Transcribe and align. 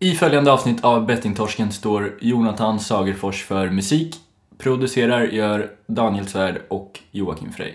I 0.00 0.14
följande 0.14 0.52
avsnitt 0.52 0.84
av 0.84 1.06
Bettingtorsken 1.06 1.72
står 1.72 2.18
Jonathan 2.20 2.80
Sagerfors 2.80 3.44
för 3.44 3.70
musik. 3.70 4.16
Producerar 4.58 5.24
gör 5.24 5.70
Daniel 5.86 6.26
Svärd 6.26 6.62
och 6.68 7.00
Joakim 7.10 7.52
Frey. 7.52 7.72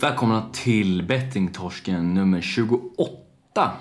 Välkomna 0.00 0.50
till 0.52 1.02
Bettingtorsken 1.02 2.14
nummer 2.14 2.40
28. 2.40 3.72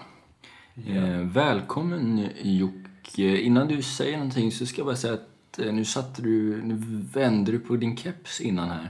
Eh, 0.87 1.19
välkommen 1.19 2.29
Jocke. 2.41 3.37
Innan 3.37 3.67
du 3.67 3.81
säger 3.81 4.17
någonting 4.17 4.51
så 4.51 4.65
ska 4.65 4.79
jag 4.79 4.85
bara 4.85 4.95
säga 4.95 5.13
att 5.13 5.32
eh, 5.59 5.73
nu 5.73 5.85
satte 5.85 6.21
du, 6.21 6.61
nu 6.63 6.75
vände 7.13 7.51
du 7.51 7.59
på 7.59 7.75
din 7.75 7.97
keps 7.97 8.41
innan 8.41 8.69
här. 8.69 8.89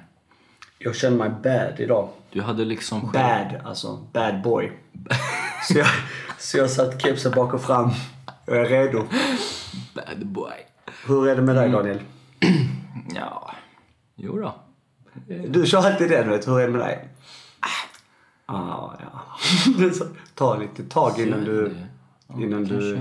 Jag 0.80 0.96
känner 0.96 1.18
mig 1.18 1.30
bad 1.30 1.80
idag. 1.80 2.10
Du 2.32 2.42
hade 2.42 2.66
liksom 2.66 3.12
Bad, 3.14 3.62
alltså. 3.66 4.08
Bad 4.14 4.42
boy. 4.42 4.72
så, 5.68 5.78
jag, 5.78 5.88
så 6.40 6.58
jag 6.58 6.70
satt 6.70 7.02
kepsen 7.02 7.32
bak 7.32 7.54
och 7.54 7.62
fram. 7.62 7.90
Jag 8.46 8.58
är 8.58 8.66
redo. 8.66 9.04
bad 9.94 10.26
boy. 10.28 10.52
Hur 11.08 11.28
är 11.28 11.36
det 11.36 11.42
med 11.42 11.56
dig 11.56 11.70
Daniel? 11.70 12.00
Ja, 13.16 13.52
jo 14.16 14.38
då. 14.38 14.56
Du 15.48 15.66
kör 15.66 15.78
alltid 15.88 16.10
den 16.10 16.30
vet. 16.30 16.48
Hur 16.48 16.60
är 16.60 16.66
det 16.68 16.72
med 16.74 16.82
dig? 16.82 17.08
Ah, 18.46 18.92
ja. 19.00 19.26
Är 19.86 19.90
så- 19.90 20.08
Ta 20.36 20.58
lite 20.58 20.84
tag 20.84 21.20
innan 21.20 21.44
du... 21.44 21.76
Ja, 22.28 22.42
Innan 22.42 22.64
du... 22.64 22.98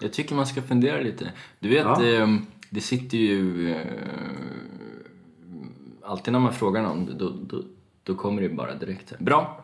Jag 0.00 0.12
tycker 0.12 0.34
man 0.34 0.46
ska 0.46 0.62
fundera 0.62 1.00
lite. 1.00 1.32
Du 1.60 1.68
vet, 1.68 1.84
Ja. 1.84 2.04
eh, 2.04 2.28
det 2.74 2.80
sitter 2.80 3.18
ju... 3.18 3.70
Eh, 3.74 3.86
alltid 6.02 6.32
när 6.32 6.40
man 6.40 6.52
frågar 6.52 6.82
någon, 6.82 7.18
då, 7.18 7.28
då, 7.42 7.62
då 8.02 8.14
kommer 8.14 8.42
det 8.42 8.48
bara 8.48 8.74
direkt. 8.74 9.10
här, 9.10 9.18
Bra! 9.18 9.60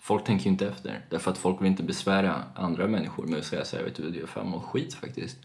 Folk 0.00 0.24
tänker 0.24 0.44
ju 0.44 0.50
inte 0.50 0.66
efter. 0.68 1.04
Därför 1.10 1.30
att 1.30 1.38
folk 1.38 1.60
vill 1.60 1.66
inte 1.68 1.82
besvära 1.82 2.42
andra 2.54 2.86
människor 2.86 3.26
med 3.26 3.38
att 3.38 3.44
säga 3.44 3.64
så 3.64 3.76
här, 3.76 3.84
vet 3.84 3.94
du, 3.96 4.22
är 4.22 4.26
fan 4.26 4.48
mår 4.48 4.60
skit 4.60 4.94
faktiskt. 4.94 5.38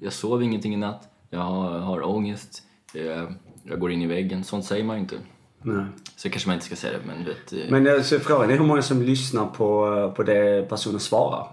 Jag 0.00 0.12
sov 0.12 0.42
ingenting 0.42 0.74
i 0.74 0.76
natt, 0.76 1.08
jag 1.30 1.40
har, 1.40 1.78
har 1.78 2.02
ångest, 2.08 2.62
jag, 2.94 3.34
jag 3.62 3.80
går 3.80 3.92
in 3.92 4.02
i 4.02 4.06
väggen. 4.06 4.44
Sånt 4.44 4.64
säger 4.64 4.84
man 4.84 4.96
ju 4.96 5.00
inte. 5.02 5.16
Nej. 5.62 5.84
Så 6.16 6.30
kanske 6.30 6.48
man 6.48 6.54
inte 6.54 6.66
ska 6.66 6.76
säga 6.76 6.98
det, 6.98 7.04
men 7.06 7.18
du 7.18 7.24
vet... 7.24 7.52
eh, 7.52 7.70
Men 7.70 7.94
alltså, 7.94 8.18
frågan 8.18 8.50
är 8.50 8.56
hur 8.58 8.64
många 8.64 8.82
som 8.82 9.02
lyssnar 9.02 9.46
på, 9.46 10.12
på 10.16 10.22
det 10.22 10.68
personen 10.68 11.00
svarar. 11.00 11.46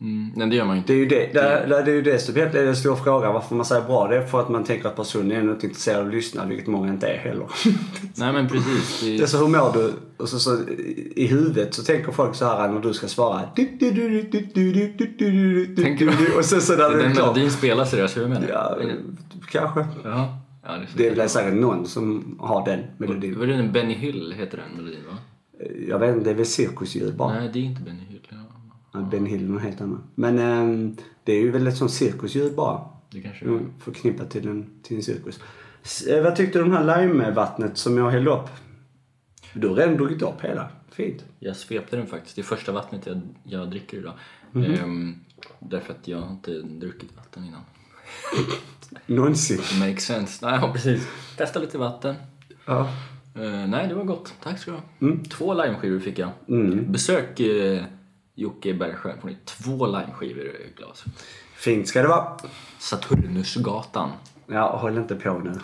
Mm, 0.00 0.32
nej, 0.36 0.50
det 0.50 0.56
gör 0.56 0.64
man 0.64 0.76
ju 0.76 0.80
inte. 0.80 0.92
Det 0.92 0.98
är 0.98 1.00
ju 1.00 1.06
det, 1.06 1.30
det, 1.32 1.66
det, 1.68 1.82
det, 1.82 1.90
är 1.90 1.94
ju 1.94 2.02
det 2.02 2.18
som 2.18 2.36
är 2.36 2.52
den 2.52 2.76
stora 2.76 2.96
frågan. 2.96 3.34
Varför 3.34 3.54
man 3.54 3.66
säger 3.66 3.86
bra, 3.86 4.08
det 4.08 4.16
är 4.16 4.26
för 4.26 4.40
att 4.40 4.48
man 4.48 4.64
tänker 4.64 4.88
att 4.88 4.96
personen 4.96 5.48
är 5.48 5.52
inte 5.52 5.66
intresserad 5.66 6.00
av 6.00 6.06
att 6.06 6.14
lyssna, 6.14 6.44
vilket 6.44 6.66
många 6.66 6.88
inte 6.88 7.06
är 7.06 7.18
heller. 7.18 7.46
Nej 8.16 8.32
men 8.32 8.48
precis. 8.48 9.00
Det 9.00 9.16
det 9.16 9.22
är 9.22 9.26
så, 9.26 9.38
hur 9.38 9.48
mår 9.48 9.72
du? 9.72 9.92
Och 10.16 10.28
så, 10.28 10.38
så, 10.38 10.58
I 11.16 11.26
huvudet 11.26 11.74
så 11.74 11.82
tänker 11.82 12.12
folk 12.12 12.34
så 12.34 12.44
här 12.44 12.68
när 12.68 12.80
du 12.80 12.94
ska 12.94 13.08
svara. 13.08 13.42
Tänker 15.82 16.06
du? 16.18 16.38
Och 16.38 16.44
sen 16.44 16.60
så 16.60 16.72
när 16.72 16.90
det 16.90 16.94
är 16.94 17.02
Den 17.02 17.12
melodin 17.12 17.50
spelas 17.50 17.94
i 17.94 17.96
deras 17.96 18.16
huvud 18.16 18.38
Ja, 18.48 18.78
kanske. 19.50 19.86
Ja. 20.04 20.38
Ja, 20.68 20.78
det, 20.96 21.08
är 21.08 21.20
är 21.20 21.28
säkert 21.28 21.54
någon 21.54 21.86
som 21.86 22.36
har 22.40 22.64
den 22.64 22.80
melodin. 22.98 23.38
Var 23.38 23.46
det 23.46 23.56
den 23.56 23.72
Benny 23.72 23.94
Hill 23.94 24.34
heter 24.36 24.58
den 24.58 24.76
melodin 24.76 25.04
va? 25.10 25.16
Jag 25.88 25.98
vet 25.98 26.14
inte, 26.14 26.24
det 26.24 26.30
är 26.30 26.34
väl 26.34 26.46
cirkusljud 26.46 27.16
bara. 27.16 27.38
Nej, 27.38 27.50
det 27.52 27.58
är 27.58 27.62
inte 27.62 27.82
Benny 27.82 28.00
Hill. 28.08 28.15
Ben 29.02 29.26
Hill 29.26 29.44
är 29.44 29.48
något 29.48 29.62
helt 29.62 29.80
annat. 29.80 30.00
Men 30.14 30.38
ehm, 30.38 30.96
det 31.24 31.32
är 31.32 31.40
ju 31.40 31.50
väl 31.50 31.66
ett 31.66 31.76
sånt 31.76 31.90
cirkusljud 31.92 32.54
bara. 32.54 32.80
det 33.10 33.20
kanske 33.20 33.44
är. 33.44 33.48
Mm, 33.48 33.72
Förknippat 33.80 34.30
till 34.30 34.48
en, 34.48 34.70
till 34.82 34.96
en 34.96 35.02
cirkus. 35.02 35.40
S- 35.82 36.06
eh, 36.06 36.22
vad 36.24 36.36
tyckte 36.36 36.58
du 36.58 36.62
om 36.64 36.70
det 36.70 36.76
här 36.76 37.06
limevattnet 37.06 37.78
som 37.78 37.98
jag 37.98 38.10
hällde 38.10 38.30
upp? 38.30 38.48
Du 39.54 39.68
har 39.68 39.74
redan 39.74 39.96
druckit 39.96 40.22
upp 40.22 40.40
hela. 40.40 40.68
Fint. 40.90 41.24
Jag 41.38 41.56
svepte 41.56 41.96
den 41.96 42.06
faktiskt. 42.06 42.36
Det 42.36 42.42
är 42.42 42.44
första 42.44 42.72
vattnet 42.72 43.06
jag, 43.06 43.20
jag 43.44 43.70
dricker 43.70 43.98
idag. 43.98 44.12
Mhm. 44.52 44.64
Ehm, 44.64 45.14
därför 45.58 45.92
att 45.92 46.08
jag 46.08 46.18
har 46.20 46.30
inte 46.30 46.50
druckit 46.62 47.16
vatten 47.16 47.44
innan. 47.44 47.60
Någonsin. 49.06 49.60
Makes 49.80 50.04
sense. 50.04 50.46
Nej, 50.46 50.58
ja, 50.62 50.72
precis. 50.72 51.08
Testa 51.36 51.60
lite 51.60 51.78
vatten. 51.78 52.14
Ja. 52.64 52.80
Eh, 53.34 53.66
nej, 53.68 53.88
det 53.88 53.94
var 53.94 54.04
gott. 54.04 54.34
Tack 54.42 54.58
ska 54.58 54.70
du 54.70 54.76
ha. 55.08 55.16
Två 55.30 55.54
limeskivor 55.54 56.00
fick 56.00 56.18
jag. 56.18 56.30
Mm. 56.48 56.92
Besök 56.92 57.40
uh, 57.40 57.82
Jocke 58.38 58.74
Bergsjö 58.74 59.12
får 59.20 59.28
ni 59.28 59.36
två 59.44 59.86
limeskivor 59.86 60.44
i 60.44 60.72
glas. 60.76 61.04
Fint 61.56 61.88
ska 61.88 62.02
det 62.02 62.08
vara. 62.08 62.36
Saturnusgatan. 62.78 64.10
Ja, 64.46 64.76
håll 64.76 64.98
inte 64.98 65.14
på 65.14 65.38
nu. 65.38 65.52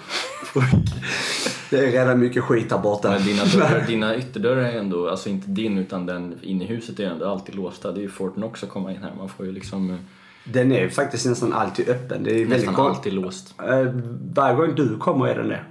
det 1.71 1.79
är 1.79 1.93
redan 1.93 2.21
mycket 2.21 2.45
skit 2.45 2.69
där 2.69 2.79
borta. 2.79 3.11
Men 3.11 3.25
dina, 3.25 3.45
dörrar, 3.45 3.81
dina 3.87 4.17
ytterdörrar 4.17 4.63
är 4.63 4.79
ändå, 4.79 5.09
alltså 5.09 5.29
inte 5.29 5.49
din 5.49 5.79
utan 5.79 6.07
den 6.07 6.39
inne 6.43 6.65
i 6.65 6.67
huset 6.67 7.01
är 7.01 7.05
ändå 7.05 7.31
alltid 7.31 7.55
låsta. 7.55 7.93
Det 7.93 8.01
är 8.01 8.03
ju 8.03 8.09
Fort 8.09 8.35
Knox 8.35 8.65
att 8.65 8.71
komma 8.71 8.91
in 8.93 9.03
här. 9.03 9.13
Man 9.19 9.29
får 9.29 9.47
ju 9.47 9.53
liksom 9.53 9.91
eh, 9.91 9.97
Den 10.45 10.73
är 10.73 10.89
faktiskt 10.89 11.27
nästan 11.27 11.53
alltid 11.53 11.89
öppen. 11.89 12.25
Det 12.25 12.31
är 12.31 12.35
väldigt 12.35 12.49
nästan 12.49 12.75
konstigt. 12.75 12.97
alltid 12.97 13.13
låst. 13.13 13.55
Eh, 13.61 13.93
varje 14.35 14.57
gång 14.57 14.75
du 14.75 14.99
kommer 14.99 15.27
är 15.27 15.35
den 15.39 15.49
det. 15.49 15.65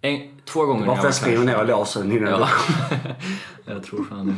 En, 0.00 0.40
två 0.44 0.66
gånger 0.66 0.86
Bara 0.86 0.96
har 0.96 1.10
för 1.10 1.26
jag 1.26 1.36
varit 1.36 1.46
ner 1.46 2.02
den 2.02 2.12
innan 2.12 2.28
här. 2.28 2.28
du 2.28 2.30
Ja. 2.30 2.48
jag 3.74 3.82
tror 3.82 4.04
fan. 4.04 4.36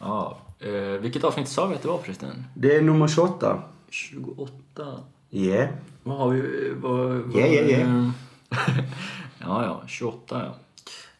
Ja. 0.00 0.38
Eh, 0.60 0.72
vilket 1.00 1.24
avsnitt 1.24 1.48
sa 1.48 1.66
vi 1.66 1.74
att 1.74 1.82
det 1.82 1.88
var 1.88 1.98
förresten? 1.98 2.44
Det 2.54 2.76
är 2.76 2.82
nummer 2.82 3.08
28. 3.08 3.62
28. 3.90 4.52
Yeah. 5.30 5.68
Vad 6.02 6.18
har 6.18 6.28
vi? 6.30 6.70
Vad, 6.76 6.98
vad, 7.08 7.16
Ja, 7.34 7.46
ja, 7.46 7.62
ja. 7.62 7.78
eh, 7.78 8.08
ja, 9.38 9.64
ja. 9.64 9.82
28 9.86 10.42
ja. 10.44 10.54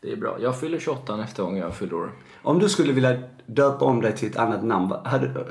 Det 0.00 0.12
är 0.12 0.16
bra. 0.16 0.36
Jag 0.40 0.60
fyller 0.60 0.78
28 0.78 1.16
nästa 1.16 1.42
gång 1.42 1.56
jag 1.56 1.74
fyller 1.76 1.94
år. 1.94 2.10
Om 2.42 2.58
du 2.58 2.68
skulle 2.68 2.92
vilja 2.92 3.16
döpa 3.46 3.84
om 3.84 4.00
dig 4.00 4.16
till 4.16 4.28
ett 4.30 4.36
annat 4.36 4.64
namn, 4.64 4.88
vad- 4.88 5.06
hade, 5.06 5.46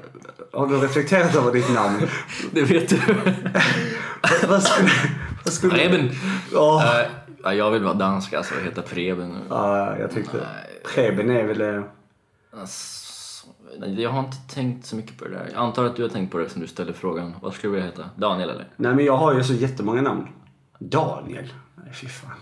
har 0.54 0.68
du 0.68 0.78
reflekterat 0.78 1.36
över 1.36 1.52
ditt 1.52 1.74
namn? 1.74 2.02
Det 2.52 2.62
vet 2.64 2.90
du. 2.90 2.98
vad 4.48 4.64
skulle... 4.64 4.90
Vad 5.44 5.54
skulle 5.54 5.74
Preben. 5.74 6.10
Ja. 6.54 6.84
Eh, 7.02 7.08
ja, 7.44 7.54
jag 7.54 7.72
vill 7.72 7.84
vara 7.84 7.94
dansk 7.94 8.34
alltså 8.34 8.56
och 8.56 8.62
heta 8.62 8.82
Preben. 8.82 9.38
Ja, 9.50 9.98
jag 9.98 10.12
tyckte... 10.12 10.48
Preben 10.96 11.30
är 11.30 11.44
väl... 11.44 11.62
eh, 11.62 11.82
Alltså, 12.60 13.05
jag 13.98 14.10
har 14.10 14.20
inte 14.20 14.38
tänkt 14.50 14.86
så 14.86 14.96
mycket 14.96 15.18
på 15.18 15.26
det 15.26 15.32
där. 15.32 15.50
Jag 15.54 15.62
antar 15.64 15.86
att 15.86 15.96
du 15.96 16.02
har 16.02 16.10
tänkt 16.10 16.32
på 16.32 16.38
det 16.38 16.50
som 16.50 16.62
du 16.62 16.68
ställde 16.68 16.94
frågan. 16.94 17.34
Vad 17.42 17.54
skulle 17.54 17.74
du 17.74 17.76
vilja 17.76 17.92
heta? 17.92 18.10
Daniel 18.16 18.50
eller? 18.50 18.68
Nej, 18.76 18.96
men 18.96 19.06
jag 19.06 19.18
har 19.18 19.34
ju 19.34 19.44
så 19.44 19.54
jättemånga 19.54 20.02
namn. 20.02 20.28
Daniel? 20.80 21.54
Nej, 21.76 21.94
fy 21.94 22.08
fan. 22.08 22.32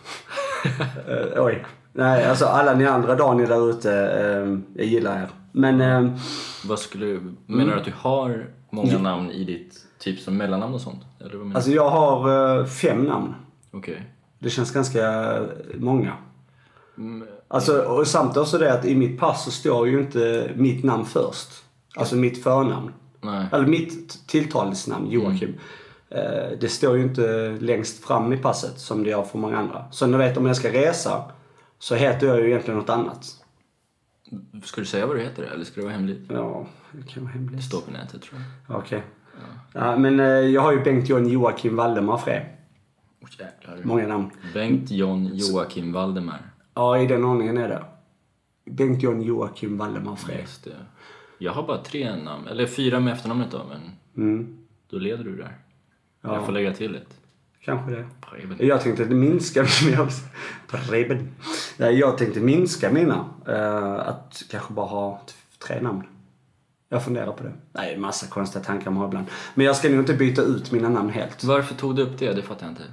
Eh, 1.08 1.44
oj. 1.46 1.66
Nej, 1.94 2.26
alltså 2.26 2.46
alla 2.46 2.74
ni 2.74 2.86
andra 2.86 3.16
Daniel 3.16 3.50
där 3.50 3.70
ute, 3.70 3.92
eh, 3.94 4.58
jag 4.76 4.86
gillar 4.86 5.22
er. 5.22 5.30
Men... 5.52 5.82
eh, 5.82 6.12
Vad 6.66 6.80
skulle, 6.80 7.20
menar 7.46 7.74
du 7.74 7.80
att 7.80 7.86
du 7.86 7.94
har 7.98 8.48
många 8.70 8.98
namn 8.98 9.32
i 9.32 9.44
ditt, 9.44 9.76
typ 10.00 10.20
som 10.20 10.38
mellannamn 10.38 10.74
och 10.74 10.82
sånt? 10.82 11.02
Eller 11.20 11.30
vad 11.30 11.38
menar 11.40 11.50
du? 11.52 11.56
alltså 11.56 11.72
jag 11.72 11.90
har 11.90 12.60
eh, 12.60 12.66
fem 12.66 13.04
namn. 13.04 13.36
Okej. 13.72 14.04
Det 14.40 14.50
känns 14.50 14.72
ganska 14.72 15.36
många. 15.78 16.14
Mm, 16.98 17.28
Alltså, 17.54 17.82
och 17.82 18.08
samt 18.08 18.38
också 18.38 18.58
det 18.58 18.74
att 18.74 18.86
i 18.86 18.96
mitt 18.96 19.20
pass 19.20 19.46
så 19.46 19.52
står 19.52 19.88
ju 19.88 20.00
inte 20.00 20.52
mitt 20.56 20.84
namn 20.84 21.06
först. 21.06 21.50
Alltså 21.96 22.16
mitt 22.16 22.44
förnamn. 22.44 22.92
nej. 23.22 23.46
Eller 23.52 23.66
mitt 23.68 24.28
tilltalsnamn, 24.28 25.12
Joakim. 25.12 25.54
Eh, 26.10 26.58
Det 26.60 26.70
står 26.70 26.98
ju 26.98 27.04
inte 27.04 27.58
längst 27.60 28.04
fram 28.06 28.34
i 28.34 28.38
passet 28.38 28.80
som 28.80 29.04
det 29.04 29.10
gör 29.10 29.24
för 29.24 29.38
många 29.38 29.58
andra. 29.58 29.86
Så 29.92 30.08
ni 30.08 30.18
vet 30.18 30.38
om 30.38 30.46
jag 30.46 30.56
ska 30.56 30.72
resa 30.74 31.24
så 31.80 31.96
heter 31.96 32.28
jag 32.28 32.40
ju 32.40 32.48
egentligen 32.48 32.80
något 32.80 32.90
annat. 32.90 33.26
Ska 34.64 34.82
du 34.82 34.86
säga 34.88 35.06
vad 35.06 35.16
du 35.16 35.22
heter 35.22 35.44
eller 35.44 35.66
ska 35.66 35.76
det 35.82 35.86
vara 35.88 35.94
hemligt? 35.96 36.22
Ja, 36.30 36.66
det 36.92 37.08
kan 37.12 37.24
vara 37.24 37.34
Det 37.34 37.40
hemligt. 37.40 37.64
står 37.64 37.82
på 37.82 37.92
nätet 37.92 38.22
tror 38.22 38.42
jag. 38.68 38.78
Okej. 38.78 39.04
Ja, 39.74 39.96
men 39.98 40.20
eh, 40.20 40.26
jag 40.26 40.62
har 40.62 40.72
ju 40.72 40.84
Bengt 40.84 41.10
John 41.10 41.30
Joakim 41.30 41.76
Valdemar 41.76 42.18
Frey. 42.18 42.40
Oh. 43.22 43.76
Många 43.84 44.08
namn. 44.08 44.30
Bengt 44.54 44.92
John 44.92 45.30
Joakim 45.34 45.92
Valdemar. 45.94 46.53
Ja, 46.74 46.98
i 46.98 47.08
den 47.08 47.24
ordningen 47.24 47.58
är 47.58 47.68
det. 47.70 47.84
Bengt 48.72 49.04
John 49.04 49.22
Joakim 49.22 49.78
Valdemar. 49.78 50.18
Just 50.42 50.64
det. 50.64 50.72
Jag 51.38 51.52
har 51.52 51.64
bara 51.68 51.84
tre 51.84 52.16
namn, 52.16 52.48
eller 52.48 52.68
fyra 52.68 53.00
med 53.00 53.14
efternamnet 53.14 53.52
då, 53.52 53.62
men 53.70 53.82
Mm, 54.18 54.58
då 54.90 54.98
leder 54.98 55.24
du 55.24 55.36
där. 55.36 55.58
Ja. 56.22 56.34
Jag 56.36 56.46
får 56.46 56.52
lägga 56.54 56.74
till 56.74 56.96
ett. 56.96 57.20
kanske 57.62 57.92
det. 57.96 58.08
Preben. 58.22 58.58
Jag 58.68 58.82
tänkte 58.82 59.06
minska 59.06 59.66
mina... 59.86 60.08
Preben. 60.68 61.30
Jag 61.78 62.18
tänkte 62.18 62.40
minska 62.40 62.92
mina. 62.92 63.26
eh, 63.48 64.08
att 64.08 64.44
kanske 64.52 64.74
bara 64.74 64.86
ha 64.86 65.22
tre 65.68 65.82
namn. 65.82 66.04
Jag 66.90 67.04
funderar 67.06 67.32
på 67.32 67.44
det. 67.44 67.52
Nej, 67.72 67.98
massa 67.98 68.28
konstiga 68.28 68.64
tankar 68.64 68.92
man 68.92 68.98
har 69.02 69.08
ibland. 69.08 69.26
Men 69.56 69.66
jag 69.66 69.76
ska 69.76 69.90
nog 69.90 70.00
inte 70.00 70.14
byta 70.14 70.42
ut 70.42 70.72
mina 70.72 70.90
namn 70.90 71.10
helt. 71.10 71.44
Varför 71.44 71.76
tog 71.76 71.96
du 71.96 72.02
upp 72.02 72.20
det? 72.20 72.34
Det 72.34 72.42
fattar 72.42 72.66
jag 72.66 72.72
inte. 72.72 72.84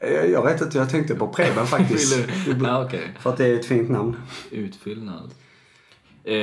Jag, 0.00 0.30
jag 0.30 0.44
vet 0.44 0.60
inte, 0.60 0.78
jag 0.78 0.90
tänkte 0.90 1.14
på 1.14 1.28
Preben 1.28 1.66
faktiskt. 1.76 2.28
Ja, 2.62 2.84
okej. 2.84 3.10
För 3.18 3.30
att 3.30 3.36
det 3.36 3.46
är 3.46 3.54
ett 3.54 3.66
fint 3.66 3.90
namn. 3.90 4.16
Utfyllnad. 4.50 5.30
Eh, 6.24 6.34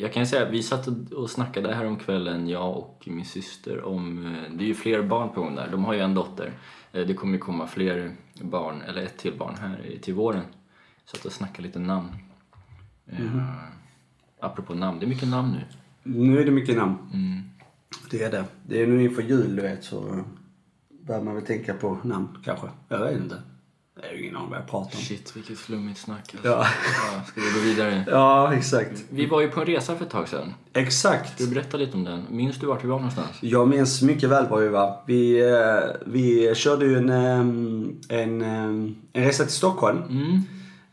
jag 0.00 0.12
kan 0.12 0.26
säga, 0.26 0.48
vi 0.50 0.62
satt 0.62 0.86
och- 0.88 1.12
och 1.12 1.30
snackade 1.30 1.74
här 1.74 1.84
om 1.86 1.96
kvällen 1.96 2.48
jag 2.48 2.76
och 2.76 3.02
min 3.06 3.24
syster 3.24 3.84
om, 3.84 4.26
eh, 4.26 4.56
det 4.56 4.64
är 4.64 4.68
ju 4.68 4.74
fler 4.74 5.02
barn 5.02 5.28
på 5.34 5.40
gång 5.40 5.54
där, 5.54 5.68
de 5.70 5.84
har 5.84 5.94
ju 5.94 6.00
en 6.00 6.14
dotter. 6.14 6.52
Eh, 6.92 7.06
Det 7.06 7.14
kommer 7.14 7.32
ju 7.32 7.38
komma 7.38 7.66
fler 7.66 8.12
barn, 8.40 8.82
eller 8.82 9.02
ett 9.02 9.18
till 9.18 9.34
barn 9.38 9.54
här 9.60 9.98
till 10.02 10.14
våren. 10.14 10.44
Så 11.04 11.16
att 11.16 11.24
jag 11.24 11.32
snackar 11.32 11.62
lite 11.62 11.78
namn. 11.78 12.08
Eh, 13.06 13.42
apropå 14.40 14.74
namn, 14.74 14.98
det 15.00 15.06
är 15.06 15.08
mycket 15.08 15.28
namn 15.28 15.52
nu. 15.52 15.64
Nu 16.02 16.40
är 16.40 16.44
det 16.44 16.50
mycket 16.50 16.76
namn. 16.76 16.96
Mm. 17.14 17.42
Det 18.10 18.22
är 18.22 18.30
det. 18.30 18.44
Det 18.66 18.82
är 18.82 18.86
nu 18.86 19.02
inför 19.04 19.22
jul, 19.22 19.56
du 19.56 19.62
vet, 19.62 19.84
så 19.84 20.24
börjar 21.06 21.22
man 21.22 21.34
väl 21.34 21.44
tänka 21.46 21.74
på 21.74 21.98
namn 22.04 22.28
kanske. 22.44 22.66
Jag 22.88 22.98
vet 22.98 23.16
inte. 23.16 23.42
Jag 24.02 24.08
har 24.08 24.14
ju 24.14 24.22
ingen 24.22 24.36
aning 24.36 24.50
vad 24.50 24.58
jag 24.58 24.66
pratar 24.68 24.96
om. 24.98 25.02
Shit, 25.02 25.36
vilket 25.36 25.58
flummigt 25.58 25.98
snack 26.00 26.30
alltså. 26.34 26.48
Ja. 26.48 26.66
Ja, 27.12 27.22
ska 27.26 27.40
vi 27.40 27.50
gå 27.50 27.58
vidare? 27.60 28.04
Ja, 28.10 28.54
exakt. 28.54 29.04
Vi 29.10 29.26
var 29.26 29.40
ju 29.40 29.48
på 29.48 29.60
en 29.60 29.66
resa 29.66 29.96
för 29.96 30.04
ett 30.04 30.10
tag 30.10 30.28
sedan. 30.28 30.54
Exakt. 30.72 31.38
Du 31.38 31.46
berätta 31.48 31.76
lite 31.76 31.96
om 31.96 32.04
den. 32.04 32.22
Minns 32.30 32.56
du 32.60 32.66
vart 32.66 32.84
vi 32.84 32.88
var 32.88 32.96
någonstans? 32.96 33.28
Jag 33.40 33.68
minns 33.68 34.02
mycket 34.02 34.28
väl 34.30 34.46
var 34.48 34.60
vi 34.60 34.68
var. 34.68 35.02
Vi, 35.06 35.40
eh, 35.52 35.96
vi 36.06 36.54
körde 36.54 36.84
ju 36.86 36.96
en, 36.98 37.10
ehm, 37.10 38.00
en, 38.08 38.42
ehm, 38.42 38.96
en 39.12 39.24
resa 39.24 39.42
till 39.44 39.52
Stockholm. 39.52 40.02
Mm, 40.08 40.42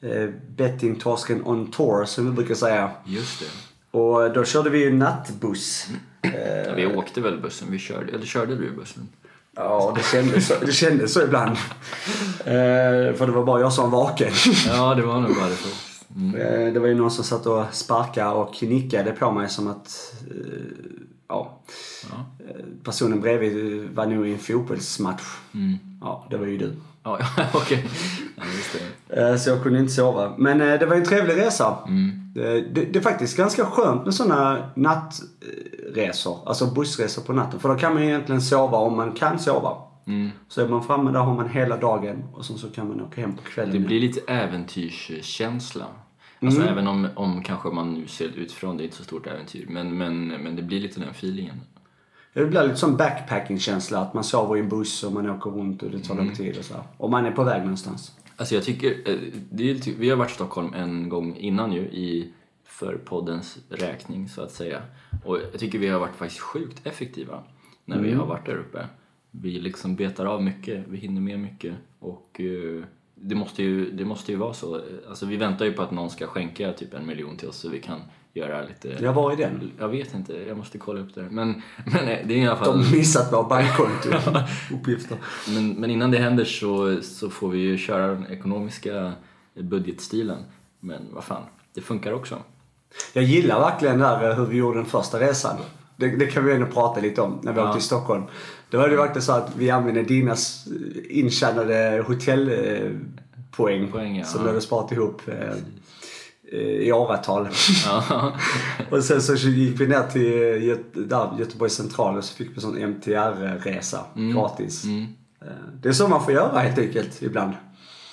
Eh, 0.02 0.30
Bettingtorsken 0.56 1.44
on 1.46 1.72
tour, 1.72 2.06
som 2.06 2.26
vi 2.26 2.32
brukar 2.32 2.56
säga. 2.56 2.92
just 3.06 3.40
det. 3.40 3.98
Och 3.98 4.34
då 4.34 4.46
körde 4.46 4.70
vi 4.70 4.84
ju 4.84 4.94
nattbuss. 4.94 5.88
Eh, 6.22 6.32
Ja, 6.68 6.74
vi 6.76 6.86
åkte 6.86 7.22
väl 7.22 7.42
bussen, 7.42 7.68
vi 7.72 7.80
körde, 7.80 8.12
eller 8.14 8.26
körde 8.26 8.56
du 8.56 8.72
bussen? 8.72 9.08
Ja, 9.56 9.94
det 9.98 10.04
kändes 10.04 10.48
så, 10.48 10.54
det 10.66 10.72
kändes 10.72 11.14
så 11.14 11.22
ibland. 11.22 11.52
Eh, 12.46 13.14
för 13.16 13.26
det 13.26 13.32
var 13.32 13.44
bara 13.46 13.62
jag 13.62 13.74
som 13.74 13.92
var 13.92 14.00
vaken. 14.04 14.32
Ja, 14.68 14.96
det 14.96 15.02
var 15.02 15.20
nog 15.22 15.36
bara 15.36 15.50
så. 15.50 15.70
Mm. 16.16 16.36
Eh, 16.42 16.74
det 16.74 16.80
var 16.80 16.88
ju 16.88 16.96
någon 16.96 17.12
som 17.12 17.24
satt 17.24 17.46
och 17.46 17.64
sparkade 17.72 18.30
och 18.32 18.64
nickade 18.64 19.12
på 19.12 19.32
mig 19.32 19.50
som 19.50 19.68
att... 19.68 20.14
Eh, 20.32 20.36
ja. 21.28 21.60
Ja. 22.12 22.46
Eh, 22.48 22.66
Personen 22.84 23.22
bredvid 23.22 23.90
var 23.96 24.06
nog 24.06 24.28
i 24.28 24.34
en 24.34 24.40
fotbollsmatch. 24.40 25.24
Mm. 25.54 25.78
Ja, 26.02 26.28
det 26.30 26.38
var 26.38 26.46
ju 26.46 26.58
du. 26.58 26.74
Ja, 27.04 27.20
okej. 27.54 27.86
Ja, 28.38 28.44
det. 29.08 29.22
Eh, 29.22 29.36
Så 29.38 29.50
jag 29.50 29.64
kunde 29.64 29.80
inte 29.80 29.94
sova. 29.94 30.34
Men 30.38 30.62
eh, 30.62 30.80
det 30.80 30.86
var 30.86 30.96
en 30.96 31.06
trevlig 31.06 31.38
resa. 31.38 31.78
Mm. 31.88 32.23
Det, 32.34 32.62
det, 32.62 32.86
det 32.86 33.00
är 33.00 33.04
faktiskt 33.04 33.38
ganska 33.38 33.66
skönt 33.66 34.06
med 34.06 34.14
sådana 34.14 34.70
nattresor. 34.76 36.40
Alltså 36.46 36.66
bussresor 36.66 37.22
på 37.22 37.34
natten. 37.34 37.60
För 37.60 37.70
då 37.70 37.76
kan 37.76 37.94
man 37.94 38.04
egentligen 38.04 38.42
sova 38.42 38.78
om 38.78 38.98
man 38.98 39.12
kan 39.12 39.40
sova. 39.40 39.78
Mm. 40.08 40.32
Så 40.48 40.62
är 40.62 40.68
man 40.68 40.84
framme 40.84 41.12
där 41.12 41.20
har 41.20 41.36
man 41.36 41.50
hela 41.50 41.78
dagen 41.78 42.24
och 42.34 42.46
sen 42.46 42.58
så 42.58 42.70
kan 42.70 42.88
man 42.88 43.02
åka 43.02 43.22
hem 43.22 43.36
på 43.36 43.44
kvällen. 43.44 43.74
Det 43.74 43.80
blir 43.80 44.00
lite 44.00 44.34
äventyrskänsla. 44.34 45.86
Alltså 46.42 46.62
även 46.62 46.88
om, 46.88 47.08
om 47.16 47.44
kanske 47.44 47.70
man 47.70 47.94
nu 47.94 48.08
ser 48.08 48.26
utifrån, 48.26 48.78
det 48.78 48.84
är 48.84 48.86
inte 48.86 48.98
så 48.98 49.04
stort 49.04 49.28
äventyr. 49.28 49.66
Men, 49.70 49.98
men, 49.98 50.28
men 50.28 50.56
det 50.56 50.62
blir 50.62 50.80
lite 50.80 51.00
den 51.00 51.10
feelingen. 51.10 51.62
Det 52.34 52.46
blir 52.46 52.64
lite 52.64 52.76
som 52.76 52.98
backpacking-känsla. 52.98 54.00
Att 54.00 54.14
man 54.14 54.24
sover 54.24 54.58
i 54.58 54.60
en 54.60 54.70
buss 54.70 55.04
och 55.04 55.12
man 55.12 55.30
åker 55.30 55.50
runt 55.50 55.84
och 55.84 55.92
det 55.92 56.00
tar 56.00 56.16
lång 56.16 56.36
tid 56.36 56.58
och 56.58 56.66
så. 56.66 56.74
här. 56.74 56.84
Och 56.98 57.12
man 57.12 57.26
är 57.26 57.32
på 57.32 57.44
väg 57.44 57.62
någonstans. 57.62 58.12
Alltså 58.44 58.56
jag 58.56 58.64
tycker, 58.64 58.92
eh, 59.10 59.18
det 59.52 59.70
är, 59.70 59.74
lite- 59.74 59.92
vi 59.92 60.10
har 60.10 60.18
varit 60.18 60.32
i 60.32 60.34
Stockholm 60.34 60.74
en 60.74 61.10
gång 61.10 61.36
innan 61.38 61.74
ju 61.74 61.82
i, 61.82 62.30
för 62.64 62.98
poddens 63.06 63.58
räkning 63.70 64.30
så 64.30 64.42
att 64.42 64.52
säga. 64.52 64.82
Och 65.26 65.38
jag 65.38 65.60
tycker 65.60 65.80
vi 65.80 65.88
har 65.88 66.00
varit 66.00 66.16
faktiskt 66.16 66.42
sjukt 66.42 66.88
effektiva 66.88 67.44
när 67.86 68.00
vi 68.02 68.12
har 68.14 68.26
varit 68.26 68.46
där 68.46 68.56
uppe. 68.58 68.88
Vi 69.32 69.60
liksom 69.60 69.96
betar 69.96 70.26
av 70.26 70.44
mycket, 70.44 70.88
vi 70.88 70.98
hinner 70.98 71.22
med 71.22 71.40
mycket 71.40 71.76
och 72.00 72.42
eh, 72.42 72.84
det 73.16 73.36
måste 73.36 73.64
ju, 73.64 73.92
det 73.92 74.06
måste 74.06 74.32
ju 74.32 74.38
vara 74.38 74.54
så. 74.54 74.82
Alltså 75.10 75.26
vi 75.26 75.38
väntar 75.38 75.66
ju 75.66 75.74
på 75.74 75.82
att 75.82 75.92
någon 75.92 76.10
ska 76.10 76.28
skänka 76.28 76.74
typ 76.74 76.94
en 76.94 77.06
miljon 77.08 77.38
till 77.38 77.48
oss 77.48 77.58
så 77.58 77.70
vi 77.70 77.80
kan 77.82 78.02
göra 78.34 78.62
lite... 78.62 79.04
Jag 79.04 79.14
var 79.14 79.34
i 79.34 79.36
den. 79.36 79.72
Jag 79.80 79.88
vet 79.88 80.14
inte, 80.14 80.34
jag 80.48 80.58
måste 80.58 80.78
kolla 80.78 81.00
upp 81.02 81.16
det. 81.16 81.28
Men, 81.32 81.62
men 81.86 82.08
eh, 82.08 82.18
det 82.28 82.34
är 82.34 82.38
i 82.38 82.48
alla 82.48 82.56
fall... 82.58 82.84
De 82.84 82.98
missat 82.98 83.34
våra 83.34 83.44
bankkonto. 83.44 84.10
Uppgifter. 84.74 85.18
Men, 85.50 85.70
men 85.74 85.90
innan 85.92 86.12
det 86.12 86.18
händer 86.18 86.46
så, 86.46 87.02
så 87.02 87.30
får 87.30 87.50
vi 87.50 87.60
ju 87.60 87.78
köra 87.78 88.08
den 88.08 88.28
ekonomiska 88.28 89.14
budgetstilen. 89.60 90.38
Men 90.80 91.02
vad 91.12 91.24
fan, 91.24 91.44
det 91.74 91.82
funkar 91.82 92.14
också. 92.14 92.38
Jag 93.14 93.24
gillar 93.24 93.60
verkligen 93.60 94.00
där 94.00 94.30
eh, 94.30 94.36
hur 94.36 94.46
vi 94.46 94.58
gjorde 94.58 94.78
den 94.78 94.86
första 94.86 95.20
resan. 95.20 95.56
Det, 95.98 96.08
det 96.08 96.26
kan 96.26 96.46
vi 96.46 96.54
ändå 96.54 96.68
prata 96.68 97.00
lite 97.02 97.22
om 97.22 97.40
när 97.44 97.54
vi 97.54 97.60
Ja. 97.60 97.66
åkte 97.66 97.78
till 97.80 97.86
Stockholm. 97.86 98.24
Det 98.70 98.78
var 98.78 98.90
det 98.90 98.96
verkligen 98.96 99.22
så 99.22 99.32
att 99.32 99.56
vi 99.58 99.70
använde 99.70 100.04
dina 100.04 100.32
s- 100.34 100.66
intjänade 101.10 102.04
hotellpoäng 102.08 103.88
Poäng, 103.92 104.18
ja. 104.18 104.26
som 104.26 104.42
du 104.42 104.48
hade 104.48 104.62
sparat 104.62 104.92
ihop 104.92 105.22
eh, 105.28 105.34
eh, 105.42 105.54
i 106.52 106.92
åratal. 106.92 107.48
Och 108.92 109.04
sen 109.04 109.22
så 109.22 109.34
gick 109.36 109.80
vi 109.82 109.88
ner 109.88 110.04
till 110.08 110.64
Göte, 110.64 111.00
där, 111.00 111.30
Göteborgs 111.40 111.74
central 111.74 112.18
och 112.18 112.24
så 112.24 112.36
fick 112.36 112.58
vi 112.58 112.62
sån 112.62 112.78
MTR-resa 112.78 114.00
gratis. 114.34 114.84
mm. 114.84 115.04
Eh, 115.42 115.48
Det 115.82 115.90
är 115.90 115.94
så 115.94 116.08
man 116.08 116.24
får 116.24 116.34
göra 116.34 116.60
helt 116.60 116.78
enkelt 116.80 117.22
ibland. 117.22 117.54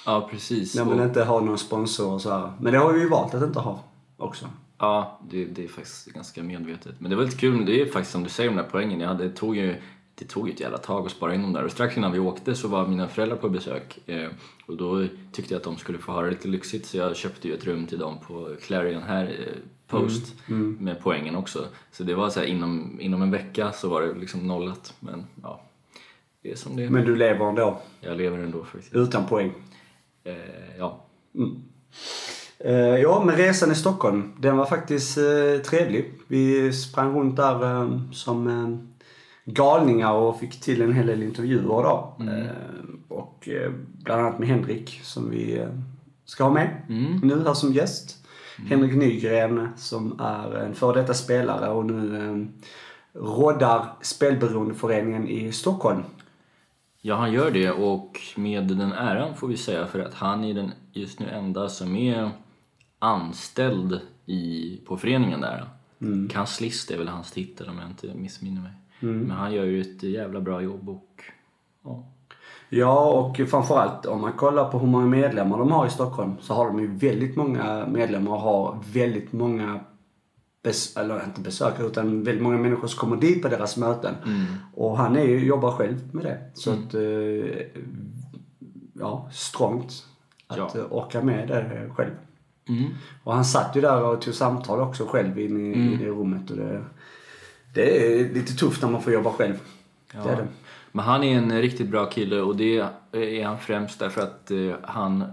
ja 0.06 0.28
precis. 0.30 0.74
När 0.74 0.84
man 0.84 1.00
Och- 1.00 1.06
inte 1.06 1.24
har 1.24 1.40
någon 1.40 1.58
sponsor 1.58 2.12
och 2.12 2.20
så 2.20 2.30
här. 2.30 2.52
Men 2.60 2.72
det 2.72 2.78
har 2.78 2.92
vi 2.92 3.00
ju 3.00 3.08
valt 3.08 3.34
att 3.34 3.42
inte 3.42 3.58
ha 3.60 3.84
också. 4.16 4.46
Ja, 4.78 5.20
det, 5.30 5.44
det 5.44 5.64
är 5.64 5.68
faktiskt 5.68 6.06
ganska 6.06 6.42
medvetet. 6.42 6.94
Men 6.98 7.10
det 7.10 7.16
var 7.16 7.24
lite 7.24 7.36
kul, 7.36 7.66
det 7.66 7.80
är 7.82 7.86
faktiskt 7.86 8.12
som 8.12 8.22
du 8.22 8.28
säger 8.30 8.50
de 8.50 8.56
där 8.56 8.68
poängen. 8.70 9.00
Jag 9.00 9.08
hade, 9.08 9.24
det, 9.24 9.30
tog 9.36 9.56
ju, 9.56 9.76
det 10.20 10.26
tog 10.26 10.48
ett 10.48 10.60
jävla 10.60 10.78
tag 10.78 11.06
att 11.06 11.12
spara 11.12 11.34
in 11.34 11.42
dem 11.42 11.52
där. 11.52 11.64
Och 11.64 11.70
strax 11.70 11.96
innan 11.96 12.12
vi 12.12 12.18
åkte 12.18 12.54
så 12.54 12.68
var 12.68 12.86
mina 12.86 13.08
föräldrar 13.08 13.36
på 13.36 13.48
besök. 13.48 13.98
Eh, 14.06 14.28
och 14.66 14.76
då 14.76 15.06
tyckte 15.32 15.54
jag 15.54 15.58
att 15.58 15.64
de 15.64 15.76
skulle 15.76 15.98
få 15.98 16.12
ha 16.12 16.22
det 16.22 16.30
lite 16.30 16.48
lyxigt 16.48 16.86
så 16.86 16.96
jag 16.96 17.16
köpte 17.16 17.48
ju 17.48 17.54
ett 17.54 17.64
rum 17.64 17.86
till 17.86 17.98
dem 17.98 18.18
på 18.26 18.56
Clarion 18.62 19.02
här, 19.02 19.24
eh, 19.24 19.54
Post, 19.86 20.34
med 20.78 21.00
poängen 21.02 21.36
också. 21.36 21.64
Så 21.92 22.02
det 22.04 22.14
var 22.14 22.30
så 22.30 22.40
här, 22.40 22.46
inom, 22.46 23.00
inom 23.00 23.22
en 23.22 23.30
vecka 23.30 23.72
så 23.72 23.88
var 23.88 24.02
det 24.02 24.14
liksom 24.14 24.46
nollat. 24.46 24.94
Men 25.00 25.26
ja, 25.42 25.60
det 26.42 26.50
är 26.50 26.56
som 26.56 26.76
det 26.76 26.84
är. 26.84 26.90
Men 26.90 27.04
du 27.04 27.16
lever 27.16 27.48
ändå 27.48 27.80
Jag 28.00 28.16
lever 28.16 28.38
ändå 28.38 28.64
faktiskt. 28.64 28.94
utan 28.94 29.26
poäng. 29.26 29.52
Eh, 30.24 30.78
ja. 30.78 31.04
Eh, 32.58 32.74
ja, 32.76 33.22
men 33.26 33.36
resan 33.36 33.72
i 33.72 33.74
Stockholm, 33.74 34.32
den 34.38 34.56
var 34.56 34.66
faktiskt 34.66 35.18
eh, 35.18 35.62
trevlig. 35.64 36.12
Vi 36.28 36.72
sprang 36.72 37.18
runt 37.18 37.36
där 37.36 37.64
eh, 37.64 38.00
som 38.12 38.46
galningar 39.52 40.12
och 40.12 40.40
fick 40.40 40.60
till 40.60 40.82
en 40.82 40.92
hel 40.92 41.06
del 41.06 41.22
intervjuer 41.22 41.62
då. 41.68 42.16
Eh, 42.20 42.50
och 43.08 43.48
eh, 43.48 43.72
bland 43.92 44.20
annat 44.20 44.38
med 44.38 44.48
Henrik 44.48 45.00
som 45.02 45.30
vi 45.30 45.58
eh, 45.58 45.68
ska 46.24 46.44
ha 46.44 46.50
med 46.50 46.82
nu 47.22 47.42
här 47.46 47.54
som 47.54 47.72
gäst. 47.72 48.16
Henrik 48.68 48.94
Nygren 48.94 49.68
som 49.76 50.20
är 50.20 50.56
en 50.56 50.74
före 50.74 51.00
detta 51.00 51.14
spelare 51.14 51.70
och 51.70 51.86
nu 51.86 52.48
råddar 53.12 53.86
spelberoendeföreningen 54.00 55.28
i 55.28 55.52
Stockholm. 55.52 56.02
Ja, 57.00 57.14
han 57.14 57.32
gör 57.32 57.50
det 57.50 57.70
och 57.70 58.20
med 58.36 58.68
den 58.68 58.92
äran 58.92 59.36
får 59.36 59.48
vi 59.48 59.56
säga 59.56 59.86
för 59.86 60.00
att 60.00 60.14
han 60.14 60.44
är 60.44 60.54
den 60.54 60.72
just 60.92 61.20
nu 61.20 61.28
enda 61.28 61.68
som 61.68 61.96
är 61.96 62.30
anställd 62.98 64.00
i, 64.26 64.76
på 64.86 64.96
föreningen 64.96 65.40
där. 65.40 65.68
Kanslist 66.30 66.90
är 66.90 66.98
väl 66.98 67.08
hans 67.08 67.32
titel 67.32 67.68
om 67.68 67.78
jag 67.78 67.88
inte 67.90 68.14
missminner 68.14 68.62
mig. 68.62 68.72
Men 69.00 69.30
han 69.30 69.52
gör 69.52 69.64
ju 69.64 69.80
ett 69.80 70.02
jävla 70.02 70.40
bra 70.40 70.62
jobb 70.62 70.88
och 70.88 71.22
ja. 71.84 72.04
Ja, 72.72 73.10
och 73.10 73.36
framförallt 73.48 74.06
om 74.06 74.20
man 74.20 74.32
kollar 74.32 74.70
på 74.70 74.78
hur 74.78 74.86
många 74.86 75.06
medlemmar 75.06 75.58
de 75.58 75.70
har 75.72 75.86
i 75.86 75.90
Stockholm 75.90 76.32
så 76.40 76.54
har 76.54 76.66
de 76.66 76.80
ju 76.80 76.86
väldigt 76.86 77.36
många 77.36 77.86
medlemmar 77.86 78.30
och 78.32 78.40
har 78.40 78.78
väldigt 78.92 79.32
många, 79.32 79.80
bes- 80.64 81.00
eller 81.00 81.24
inte 81.24 81.40
besökare, 81.40 81.86
utan 81.86 82.22
väldigt 82.24 82.42
många 82.42 82.58
människor 82.58 82.88
som 82.88 82.98
kommer 82.98 83.16
dit 83.16 83.42
på 83.42 83.48
deras 83.48 83.76
möten. 83.76 84.14
Och 84.74 84.96
han 84.98 85.16
är 85.16 85.24
ju, 85.24 85.46
jobbar 85.46 85.72
själv 85.72 86.14
med 86.14 86.24
det. 86.24 86.38
Så 86.54 86.70
att, 86.70 86.94
eh, 86.94 87.66
ja, 89.00 89.28
strångt 89.32 90.06
att 90.46 90.56
Ja. 90.56 90.70
orka 90.90 91.22
med 91.22 91.48
det 91.48 91.90
själv. 91.96 92.10
Mm. 92.68 92.84
Och 93.24 93.34
han 93.34 93.44
satt 93.44 93.76
ju 93.76 93.80
där 93.80 94.02
och 94.04 94.20
tog 94.20 94.34
samtal 94.34 94.80
också 94.80 95.06
själv 95.06 95.38
inne 95.38 95.60
i, 95.60 95.92
i 95.92 95.96
det 95.96 96.06
rummet. 96.06 96.50
Och 96.50 96.56
det, 96.56 96.84
det 97.74 98.12
är 98.12 98.34
lite 98.34 98.52
tufft 98.52 98.82
när 98.82 98.90
man 98.90 99.02
får 99.02 99.12
jobba 99.12 99.32
själv. 99.32 99.58
Det 100.12 100.18
är 100.18 100.36
det. 100.36 100.48
Men 100.92 101.04
han 101.04 101.24
är 101.24 101.38
en 101.38 101.60
riktigt 101.62 101.88
bra 101.88 102.06
kille 102.06 102.40
och 102.40 102.56
det 102.56 102.78
är 103.12 103.44
han 103.44 103.58
främst 103.58 103.98
därför 103.98 104.20
att 104.22 104.50
eh, 104.50 104.72
han 104.82 105.24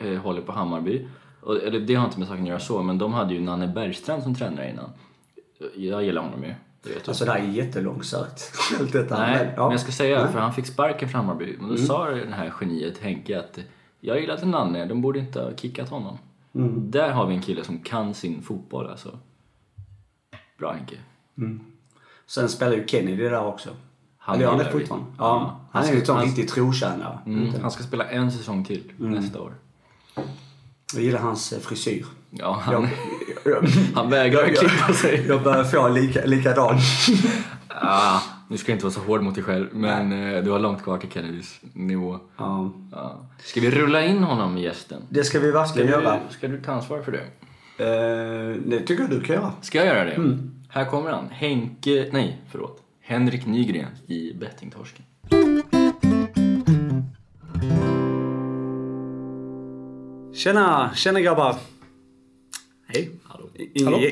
eh, 0.00 0.14
håller 0.14 0.42
på 0.42 0.52
Hammarby. 0.52 1.08
Och, 1.40 1.56
eller 1.56 1.80
det 1.80 1.94
har 1.94 2.04
inte 2.04 2.18
med 2.18 2.28
saken 2.28 2.42
att 2.42 2.48
göra 2.48 2.60
så, 2.60 2.82
men 2.82 2.98
de 2.98 3.12
hade 3.12 3.34
ju 3.34 3.40
Nanne 3.40 3.66
Bergstrand 3.66 4.22
som 4.22 4.34
tränare 4.34 4.70
innan. 4.70 4.90
Jag 5.76 6.04
gillar 6.04 6.22
honom 6.22 6.44
ju. 6.44 6.54
Det. 6.82 7.08
Alltså 7.08 7.24
det 7.24 7.32
här 7.32 7.38
är 7.38 7.44
jättelångsökt. 7.44 8.52
Allt 8.80 8.92
detta. 8.92 9.18
Nej, 9.18 9.36
Men, 9.36 9.46
men, 9.46 9.54
ja. 9.56 9.70
jag 9.70 9.80
ska 9.80 9.92
säga, 9.92 10.28
för 10.28 10.38
han 10.38 10.54
fick 10.54 10.66
sparken 10.66 11.08
från 11.08 11.20
Hammarby. 11.20 11.56
Men 11.58 11.70
då 11.70 11.76
sa 11.76 12.10
den 12.10 12.32
här 12.32 12.52
geniet 12.60 12.98
Henke 12.98 13.38
att 13.38 13.58
jag 14.00 14.20
gillade 14.20 14.46
Nanne, 14.46 14.86
de 14.86 15.00
borde 15.00 15.18
inte 15.18 15.40
ha 15.40 15.56
kickat 15.56 15.88
honom. 15.88 16.18
Där 16.76 17.10
har 17.10 17.26
vi 17.26 17.34
en 17.34 17.42
kille 17.42 17.64
som 17.64 17.78
kan 17.78 18.14
sin 18.14 18.42
fotboll 18.42 18.86
alltså. 18.86 19.18
Bra 20.58 20.72
Henke. 20.72 20.96
Sen 22.26 22.48
spelar 22.48 22.72
ju 22.76 22.86
Kennedy 22.86 23.22
där 23.28 23.44
också. 23.46 23.70
Han 24.18 24.34
Eller 24.34 24.44
gör 24.44 24.50
han 24.50 24.58
det 24.64 24.70
fortfarande? 24.72 25.06
Ja. 25.18 25.60
Han 25.72 25.82
är 25.82 25.86
Han 25.86 25.94
ju 25.94 26.00
en 26.00 26.06
sån 26.06 26.22
riktig 26.22 26.48
trotjänare. 26.48 27.18
Mm, 27.26 27.48
han 27.62 27.70
ska 27.70 27.82
spela 27.82 28.04
en 28.04 28.32
säsong 28.32 28.64
till 28.64 28.92
nästa 28.96 29.40
år. 29.40 29.52
Jag 30.94 31.02
gillar 31.02 31.18
hans 31.20 31.52
eh, 31.52 31.58
frisyr. 31.60 32.06
Ja, 32.30 32.60
han, 32.62 32.72
Jag, 33.44 33.52
jag, 33.54 33.62
han 33.94 34.10
vägrar 34.10 34.40
jag- 34.46 34.56
klippa 34.56 34.92
sig. 34.92 35.24
jag 35.28 35.42
börjar 35.42 35.64
få 35.64 35.88
lika, 35.88 36.24
likadan. 36.24 36.78
Ja, 37.68 38.22
Nu 38.48 38.56
ska 38.58 38.72
jag 38.72 38.76
inte 38.76 38.84
vara 38.84 38.94
så 38.94 39.00
hård 39.00 39.22
mot 39.22 39.34
dig 39.34 39.44
själv, 39.44 39.68
men 39.72 40.12
eh, 40.12 40.42
du 40.44 40.50
har 40.50 40.58
långt 40.58 40.82
kvar 40.82 40.98
till 40.98 41.10
Kennedys 41.10 41.60
nivå. 41.72 42.18
Ja. 42.36 42.72
Ja. 42.92 43.20
Ska 43.44 43.60
vi 43.60 43.70
rulla 43.70 44.04
in 44.04 44.22
honom 44.22 44.58
i 44.58 44.62
gästen? 44.62 45.02
Det 45.08 45.24
ska 45.24 45.40
vi 45.40 45.50
verkligen 45.50 45.88
göra. 45.88 46.18
Ska 46.30 46.48
du 46.48 46.62
ta 46.62 46.72
ansvar 46.72 47.02
för 47.02 47.12
det? 47.12 47.24
Eh, 47.84 48.56
det 48.66 48.80
tycker 48.80 49.02
jag 49.02 49.10
du 49.10 49.20
kan 49.20 49.36
göra. 49.36 49.52
Ska 49.62 49.78
jag 49.78 49.86
göra 49.86 50.04
det? 50.04 50.38
Här 50.72 50.84
kommer 50.84 51.10
han. 51.10 51.28
Henke... 51.30 52.08
Nej, 52.12 52.38
förlåt. 52.50 52.82
Henrik 53.00 53.46
Nygren 53.46 53.86
i 54.06 54.34
Bettingtorsken. 54.34 55.04
Tjena, 60.34 60.90
tjena 60.94 61.20
grabbar. 61.20 61.56
Hej. 62.86 63.10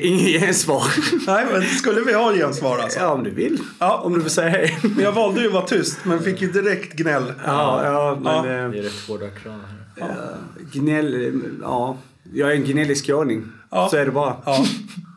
Inget 0.01 0.41
gensvar. 0.41 0.83
Nej, 1.27 1.45
men 1.51 1.61
skulle 1.63 2.01
vi 2.01 2.13
ha 2.13 2.33
gensvar 2.33 2.77
alltså? 2.79 2.99
Ja, 2.99 3.13
om 3.13 3.23
du 3.23 3.29
vill. 3.29 3.57
Ja. 3.79 3.97
Om 3.97 4.13
du 4.13 4.19
vill 4.21 4.29
säga 4.31 4.49
hej. 4.49 4.77
Men 4.95 5.03
jag 5.03 5.11
valde 5.11 5.41
ju 5.41 5.47
att 5.47 5.53
vara 5.53 5.65
tyst, 5.65 5.99
men 6.05 6.19
fick 6.23 6.41
ju 6.41 6.51
direkt 6.51 6.93
gnäll. 6.93 7.33
Ja, 7.45 7.85
ja, 7.85 8.17
men... 8.21 8.33
Ja. 8.33 8.37
eh, 8.65 8.69
Det 8.71 8.79
är 8.79 8.83
rätt 8.83 9.07
hårda 9.07 9.29
krav 9.29 9.59
här. 9.99 10.35
Gnäll... 10.73 11.41
Ja. 11.61 11.97
Jag 12.33 12.51
är 12.51 12.55
en 12.55 12.63
gnällig 12.63 12.97
skåning. 12.97 13.43
Ja. 13.69 13.87
Så 13.91 13.97
är 13.97 14.05
det 14.05 14.11
bara. 14.11 14.35
Ja, 14.45 14.65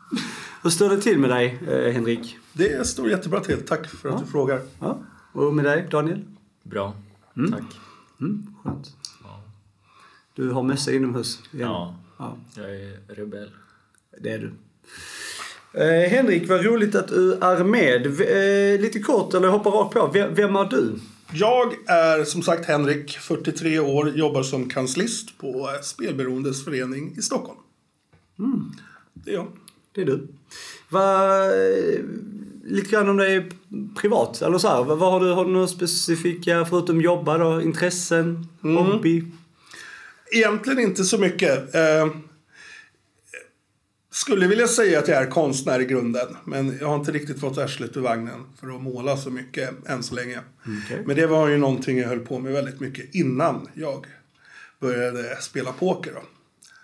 Hur 0.63 0.69
står 0.69 0.89
det 0.89 1.01
till 1.01 1.19
med 1.19 1.29
dig, 1.29 1.59
eh, 1.67 1.93
Henrik? 1.93 2.37
det 2.53 2.87
står 2.87 3.09
jättebra 3.09 3.39
till. 3.39 3.65
Tack 3.65 3.87
för 3.87 4.09
att 4.09 4.25
du 4.25 4.31
frågar. 4.31 4.61
Ja. 4.79 4.99
Och 5.33 5.53
med 5.53 5.65
dig, 5.65 5.87
Daniel? 5.91 6.19
Bra. 6.63 6.93
Tack. 7.51 7.63
Mm, 8.21 8.47
skönt. 8.63 8.95
Du 10.35 10.49
har 10.49 10.63
mössa 10.63 10.91
inomhus 10.91 11.39
igen. 11.51 11.69
Ja, 11.69 11.95
ja. 12.17 12.37
jag 12.55 12.75
är 12.75 12.97
rebell. 13.07 13.51
Det 14.19 14.29
är 14.29 14.39
du. 14.39 14.51
Eh, 15.79 16.09
Henrik, 16.09 16.49
vad 16.49 16.65
roligt 16.65 16.95
att 16.95 17.07
du 17.07 17.33
är 17.33 17.63
med. 17.63 18.05
Eh, 18.05 18.81
lite 18.81 18.99
kort, 18.99 19.33
eller 19.33 19.47
hoppa 19.47 19.69
rakt 19.69 19.93
på. 19.93 20.09
Vem, 20.13 20.35
vem 20.35 20.55
är 20.55 20.65
du? 20.65 20.99
Jag 21.31 21.73
är 21.87 22.23
som 22.23 22.41
sagt 22.41 22.65
Henrik, 22.65 23.11
43 23.11 23.79
år, 23.79 24.09
jobbar 24.09 24.43
som 24.43 24.69
kanslist 24.69 25.37
på 25.37 25.69
Spelberoendes 25.81 26.65
förening 26.65 27.15
i 27.17 27.21
Stockholm. 27.21 27.59
Det 29.13 29.31
är 29.31 29.35
jag. 29.35 29.47
Det 29.93 30.01
är 30.01 30.05
du. 30.05 30.27
Vad, 30.89 31.41
eh, 31.41 31.99
lite 32.63 32.91
grann 32.91 33.09
om 33.09 33.17
dig 33.17 33.49
privat. 33.95 34.41
Eller 34.41 34.57
så 34.57 34.67
här, 34.67 34.83
vad, 34.83 34.97
vad 34.97 35.11
har 35.11 35.19
du? 35.19 35.31
Har 35.31 35.45
du 35.45 35.51
några 35.51 35.67
specifika, 35.67 36.65
förutom 36.65 37.01
jobba 37.01 37.37
då, 37.37 37.61
intressen, 37.61 38.47
hobby? 38.61 39.23
Egentligen 40.31 40.79
inte 40.79 41.03
så 41.03 41.17
mycket. 41.17 41.75
Eh, 41.75 42.07
skulle 44.11 44.47
vilja 44.47 44.67
säga 44.67 44.99
att 44.99 45.07
jag 45.07 45.17
är 45.17 45.29
konstnär 45.29 45.79
i 45.79 45.85
grunden. 45.85 46.37
Men 46.45 46.77
jag 46.81 46.87
har 46.87 46.95
inte 46.95 47.11
riktigt 47.11 47.39
fått 47.39 47.57
arslet 47.57 47.97
ur 47.97 48.01
vagnen 48.01 48.45
för 48.59 48.75
att 48.75 48.81
måla 48.81 49.17
så 49.17 49.29
mycket 49.29 49.87
än 49.87 50.03
så 50.03 50.15
länge. 50.15 50.39
Okej. 50.61 51.03
Men 51.05 51.15
det 51.15 51.27
var 51.27 51.47
ju 51.47 51.57
någonting 51.57 51.97
jag 51.97 52.07
höll 52.07 52.19
på 52.19 52.39
med 52.39 52.53
väldigt 52.53 52.79
mycket 52.79 53.15
innan 53.15 53.67
jag 53.73 54.05
började 54.79 55.41
spela 55.41 55.71
poker. 55.71 56.11
Då, 56.13 56.21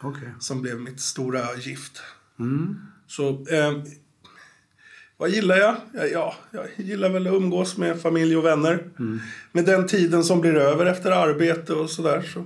Okej. 0.08 0.30
som 0.40 0.62
blev 0.62 0.80
mitt 0.80 1.00
stora 1.00 1.56
gift. 1.56 2.02
Så 3.10 3.30
eh, 3.30 3.74
vad 5.18 5.30
gillar 5.30 5.58
jag? 5.58 5.76
Ja, 5.94 6.06
ja, 6.06 6.36
jag 6.52 6.66
gillar 6.86 7.10
väl 7.10 7.28
att 7.28 7.34
umgås 7.34 7.78
med 7.78 8.02
familj 8.02 8.38
och 8.38 8.46
vänner. 8.46 8.90
Med 9.52 9.66
den 9.66 9.88
tiden 9.88 10.24
som 10.24 10.42
blir 10.42 10.56
över 10.56 10.86
efter 10.86 11.12
arbete 11.12 11.74
och 11.74 11.90
sådär. 11.90 12.22
Så, 12.22 12.46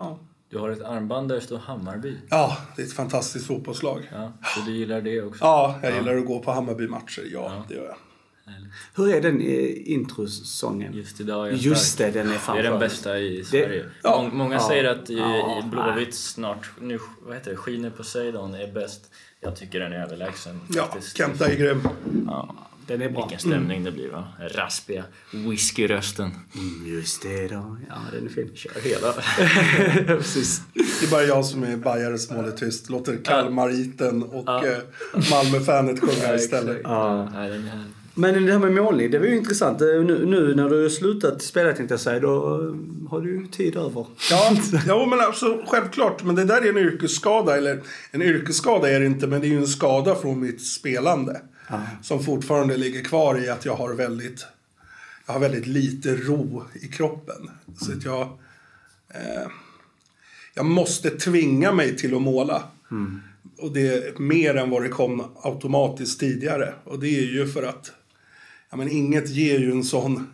ja. 0.00 0.20
Du 0.50 0.58
har 0.58 0.70
ett 0.70 0.82
armband 0.82 1.28
där 1.28 1.34
det 1.34 1.40
står 1.40 1.58
Hammarby. 1.58 2.16
ja, 2.30 2.56
det 2.76 2.82
är 2.82 2.86
ett 2.86 2.92
fantastiskt 2.92 3.46
fotbollslag. 3.46 4.08
Ja, 4.12 4.32
så 4.54 4.60
du 4.66 4.76
gillar 4.76 5.00
det 5.00 5.22
också? 5.22 5.44
Ja, 5.44 5.80
jag 5.82 5.94
gillar 5.94 6.16
att 6.16 6.26
gå 6.26 6.38
på 6.40 6.52
Hammarby-matcher. 6.52 7.22
Ja, 7.32 7.64
det 7.68 7.74
gör 7.74 7.84
jag. 7.84 7.96
Härligt. 8.52 8.72
Hur 8.96 9.14
är 9.14 9.20
den 9.22 9.40
eh, 9.40 9.92
introsången? 9.92 10.92
Just 10.94 11.20
idag 11.20 11.46
är 11.46 11.50
jag 11.50 11.58
Just 11.60 11.98
det, 11.98 12.10
den 12.10 12.28
är 12.30 12.34
fan 12.34 12.56
Det 12.56 12.62
är 12.66 12.70
den 12.70 12.80
bästa 12.80 13.18
i 13.18 13.44
Sverige. 13.44 13.84
ja. 14.02 14.10
Mång- 14.22 14.34
Många 14.36 14.54
Ja. 14.54 14.68
säger 14.68 14.84
att 14.84 15.10
i, 15.10 15.18
Ja. 15.18 15.58
i 15.64 15.68
Blåvitt 15.68 16.14
snart, 16.14 16.70
nu, 16.80 16.98
vad 17.22 17.34
heter 17.36 17.50
det, 17.50 17.56
Skiner 17.56 17.90
Poseidon 17.90 18.54
är 18.54 18.72
bäst. 18.72 19.10
Jag 19.40 19.56
tycker 19.56 19.80
den 19.80 19.92
är 19.92 20.02
överlägsen 20.04 20.60
Ja. 20.68 20.96
Kenta 21.14 21.46
är 21.46 21.56
grym. 21.56 21.88
Ja. 22.26 22.54
Den 22.86 23.02
är 23.02 23.10
bra. 23.10 23.20
Vilken 23.22 23.38
stämning 23.38 23.84
det 23.84 23.92
blir 23.92 24.08
va? 24.10 24.28
Raspiga 24.54 25.04
whiskyrösten. 25.32 26.30
Mm, 26.54 26.94
just 26.96 27.22
det 27.22 27.48
då. 27.48 27.76
Ja, 27.88 27.94
den 28.12 28.24
är 28.26 28.30
fin. 28.30 28.50
Kör 28.54 28.80
hela. 28.80 29.12
Precis. 30.18 30.62
Det 30.74 31.06
är 31.06 31.10
bara 31.10 31.22
jag 31.22 31.44
som 31.44 31.62
är 31.62 31.76
bajare 31.76 32.18
som 32.18 32.36
håller 32.36 32.50
tyst. 32.52 32.90
Låter 32.90 33.16
Kalmariten 33.24 34.22
och 34.22 34.44
Ja. 34.46 34.66
eh, 34.66 34.78
Malmöfanet 35.30 36.00
sjunga 36.00 36.34
istället. 36.34 36.80
Ja, 36.84 37.28
nej, 37.32 37.50
den 37.50 37.68
är... 37.68 37.84
Men 38.18 38.46
det 38.46 38.52
här 38.52 38.58
med 38.58 38.72
målning, 38.72 39.10
det 39.10 39.18
var 39.18 39.26
ju 39.26 39.36
intressant. 39.36 39.80
Eh, 39.80 39.86
Nu, 39.86 40.26
nu 40.26 40.54
när 40.54 40.68
du 40.68 40.82
har 40.82 40.88
slutat 40.88 41.42
spela 41.42 41.72
tänkte 41.72 41.92
jag 41.92 42.00
säga, 42.00 42.20
då 42.20 42.34
eh, 42.36 43.08
har 43.10 43.20
du 43.20 43.30
ju 43.30 43.46
tid 43.46 43.76
över. 43.76 44.06
Ja, 44.30 44.56
ja 44.86 45.06
men 45.06 45.20
alltså, 45.20 45.62
självklart. 45.66 46.24
Men 46.24 46.34
det 46.34 46.44
där 46.44 46.62
är 46.62 46.68
en 46.68 46.78
yrkesskada. 46.78 47.56
Eller 47.56 47.80
en 48.10 48.22
yrkesskada 48.22 48.90
är 48.90 49.00
det 49.00 49.06
inte, 49.06 49.26
men 49.26 49.40
det 49.40 49.46
är 49.46 49.48
ju 49.48 49.58
en 49.58 49.66
skada 49.66 50.14
från 50.14 50.40
mitt 50.40 50.66
spelande. 50.66 51.40
Som 52.02 52.24
fortfarande 52.24 52.76
ligger 52.76 53.04
kvar 53.04 53.44
i 53.44 53.48
att 53.48 53.64
jag 53.64 53.74
har 53.74 53.94
väldigt, 53.94 54.46
jag 55.26 55.32
har 55.32 55.40
väldigt 55.40 55.66
lite 55.66 56.14
ro 56.16 56.64
i 56.82 56.88
kroppen. 56.88 57.50
Så 57.80 57.92
att 57.92 58.04
jag, 58.04 58.22
eh, 59.14 59.48
jag 60.54 60.66
måste 60.66 61.10
tvinga 61.10 61.72
mig 61.72 61.96
till 61.96 62.14
att 62.14 62.22
måla. 62.22 62.62
Och 63.58 63.72
det 63.72 63.88
är 63.88 64.20
mer 64.20 64.54
än 64.56 64.70
vad 64.70 64.82
det 64.82 64.88
kom 64.88 65.24
automatiskt 65.42 66.20
tidigare. 66.20 66.74
Och 66.84 66.98
det 66.98 67.08
är 67.08 67.32
ju 67.32 67.46
för 67.46 67.62
att 67.62 67.92
ja, 68.70 68.76
men 68.76 68.88
inget 68.88 69.30
ger 69.30 69.58
ju 69.58 69.70
en 69.70 69.84
sån 69.84 70.26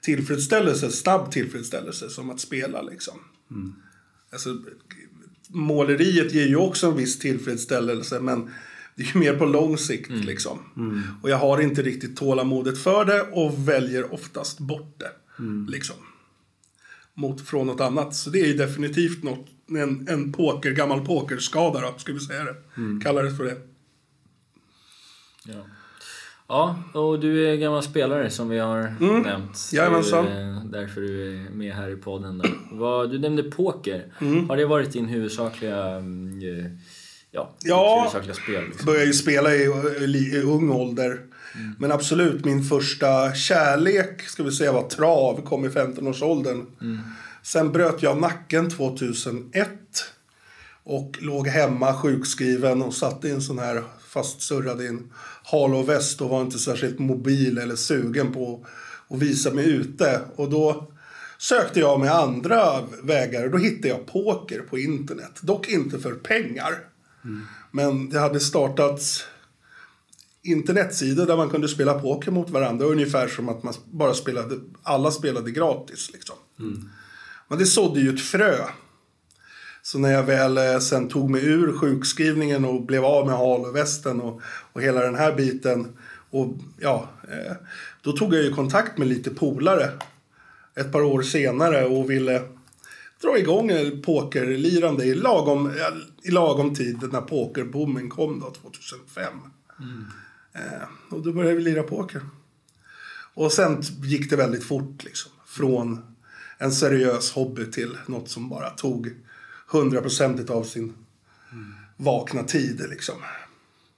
tillfredsställelse, 0.00 0.90
snabb 0.90 1.32
tillfredsställelse 1.32 2.08
som 2.08 2.30
att 2.30 2.40
spela 2.40 2.82
liksom. 2.82 3.18
Alltså, 4.32 4.58
måleriet 5.48 6.34
ger 6.34 6.46
ju 6.46 6.56
också 6.56 6.86
en 6.86 6.96
viss 6.96 7.18
tillfredsställelse 7.18 8.20
men 8.20 8.50
det 8.94 9.02
är 9.02 9.06
ju 9.14 9.20
mer 9.20 9.36
på 9.36 9.44
lång 9.44 9.78
sikt 9.78 10.10
liksom. 10.10 10.58
Och 11.22 11.30
jag 11.30 11.36
har 11.36 11.60
inte 11.60 11.82
riktigt 11.82 12.16
tålamodet 12.16 12.78
för 12.78 13.04
det 13.04 13.22
och 13.22 13.68
väljer 13.68 14.14
oftast 14.14 14.58
bort 14.58 15.00
det. 15.00 15.12
Liksom. 15.70 15.96
Mot 17.14 17.40
från 17.40 17.66
något 17.66 17.80
annat. 17.80 18.14
Så 18.14 18.30
det 18.30 18.40
är 18.40 18.46
ju 18.46 18.54
definitivt 18.54 19.22
något, 19.22 19.46
en, 19.68 20.08
en 20.08 20.32
poker, 20.32 20.70
gammal 20.70 21.06
pokerskada 21.06 21.80
då, 21.80 21.98
ska 21.98 22.12
vi 22.12 22.20
säga 22.20 22.44
det. 22.44 22.54
Kallar 23.02 23.22
det 23.22 23.36
för 23.36 23.44
det. 23.44 23.56
Ja. 25.44 25.66
Ja, 26.52 27.00
och 27.00 27.20
du 27.20 27.48
är 27.48 27.56
gammal 27.56 27.82
spelare 27.82 28.30
som 28.30 28.48
vi 28.48 28.58
har 28.58 28.82
nämnt. 28.82 29.26
Mm. 29.30 29.48
Jajamensan. 29.72 30.24
Det 30.24 30.30
är 30.32 30.50
eh, 30.50 30.64
därför 30.64 31.00
du 31.00 31.36
är 31.36 31.50
med 31.50 31.74
här 31.74 31.90
i 31.90 31.96
podden. 31.96 32.38
Där. 32.38 32.50
Vad, 32.72 33.10
du 33.10 33.18
nämnde 33.18 33.42
poker. 33.42 34.06
Mm. 34.20 34.48
Har 34.48 34.56
det 34.56 34.66
varit 34.66 34.92
din 34.92 35.06
huvudsakliga, 35.06 35.86
mm, 35.86 36.38
eh, 36.42 36.70
ja, 37.30 37.54
Ja. 37.64 37.98
huvudsakliga 37.98 38.34
spel? 38.34 38.64
Liksom? 38.68 38.86
började 38.86 39.06
ju 39.06 39.12
spela 39.12 39.54
i, 39.54 39.62
i, 40.00 40.36
i 40.36 40.42
ung 40.42 40.70
ålder. 40.70 41.20
Men 41.78 41.92
absolut, 41.92 42.44
min 42.44 42.64
första 42.64 43.34
kärlek, 43.34 44.22
ska 44.22 44.42
vi 44.42 44.52
säga, 44.52 44.72
var 44.72 44.88
trav. 44.88 45.42
Kom 45.44 45.64
i 45.64 45.68
15-årsåldern. 45.68 46.66
Sen 47.42 47.72
bröt 47.72 48.02
jag 48.02 48.20
nacken 48.20 48.70
2001. 48.70 49.68
Och 50.84 51.18
låg 51.20 51.48
hemma 51.48 51.94
sjukskriven 51.94 52.82
och 52.82 52.94
satt 52.94 53.24
i 53.24 53.30
en 53.30 53.42
sån 53.42 53.58
här 53.58 53.82
fastsurrad 54.12 54.82
i 54.82 54.86
en 54.86 55.12
hal 55.44 55.74
och 55.74 55.88
väst 55.88 56.20
och 56.20 56.28
var 56.28 56.42
inte 56.42 56.58
särskilt 56.58 56.98
mobil 56.98 57.58
eller 57.58 57.76
sugen 57.76 58.32
på 58.32 58.66
att 59.08 59.18
visa 59.18 59.50
mig 59.50 59.70
ute. 59.70 60.20
Och 60.36 60.50
då 60.50 60.92
sökte 61.38 61.80
jag 61.80 62.00
med 62.00 62.14
andra 62.14 62.82
vägar 63.02 63.44
och 63.44 63.50
då 63.50 63.58
hittade 63.58 63.88
jag 63.88 64.06
poker 64.06 64.60
på 64.60 64.78
internet. 64.78 65.40
Dock 65.40 65.68
inte 65.68 65.98
för 65.98 66.14
pengar. 66.14 66.78
Men 67.70 68.08
det 68.08 68.18
hade 68.18 68.40
startats 68.40 69.24
internetsidor 70.42 71.26
där 71.26 71.36
man 71.36 71.50
kunde 71.50 71.68
spela 71.68 71.98
poker 71.98 72.30
mot 72.30 72.50
varandra. 72.50 72.86
Ungefär 72.86 73.28
som 73.28 73.48
att 73.48 73.62
man 73.62 73.74
bara 73.90 74.14
spelade, 74.14 74.54
alla 74.82 75.10
spelade 75.10 75.50
gratis. 75.50 76.10
Liksom. 76.12 76.36
Men 77.48 77.58
det 77.58 77.66
sådde 77.66 78.00
ju 78.00 78.14
ett 78.14 78.20
frö. 78.20 78.56
Så 79.82 79.98
när 79.98 80.12
jag 80.12 80.22
väl 80.22 80.58
eh, 80.58 80.78
sen 80.78 81.08
tog 81.08 81.30
mig 81.30 81.44
ur 81.44 81.78
sjukskrivningen 81.78 82.64
och 82.64 82.82
blev 82.82 83.04
av 83.04 83.26
med 83.26 83.36
hal 83.36 83.60
och 83.60 83.76
och, 84.72 84.82
hela 84.82 85.00
den 85.00 85.14
här 85.14 85.34
biten. 85.34 85.96
Och 86.30 86.54
ja, 86.80 87.08
eh, 87.30 87.56
då 88.02 88.12
tog 88.12 88.34
jag 88.34 88.42
ju 88.42 88.54
kontakt 88.54 88.98
med 88.98 89.08
lite 89.08 89.30
polare 89.30 89.90
ett 90.74 90.92
par 90.92 91.02
år 91.02 91.22
senare 91.22 91.84
och 91.84 92.10
ville 92.10 92.42
dra 93.22 93.38
igång 93.38 93.70
pokerlirande 94.02 95.04
i 95.04 95.14
lagom, 95.14 95.72
i 96.22 96.30
lagom 96.30 96.74
tid 96.74 97.12
när 97.12 97.20
pokerboomen 97.20 98.10
kom 98.10 98.40
då, 98.40 98.50
2005. 98.50 99.32
Eh, 100.52 100.88
och 101.10 101.22
då 101.22 101.32
började 101.32 101.56
vi 101.56 101.62
lira 101.62 101.82
poker. 101.82 102.20
Och 103.34 103.52
sen 103.52 103.82
gick 104.04 104.30
det 104.30 104.36
väldigt 104.36 104.64
fort 104.64 105.04
liksom. 105.04 105.32
Från 105.46 106.14
en 106.58 106.72
seriös 106.72 107.32
hobby 107.32 107.70
till 107.70 107.98
något 108.06 108.28
som 108.28 108.48
bara 108.48 108.70
tog 108.70 109.14
hundraprocentigt 109.72 110.50
av 110.50 110.64
sin 110.64 110.94
vakna 111.96 112.42
tid 112.42 112.86
liksom. 112.90 113.14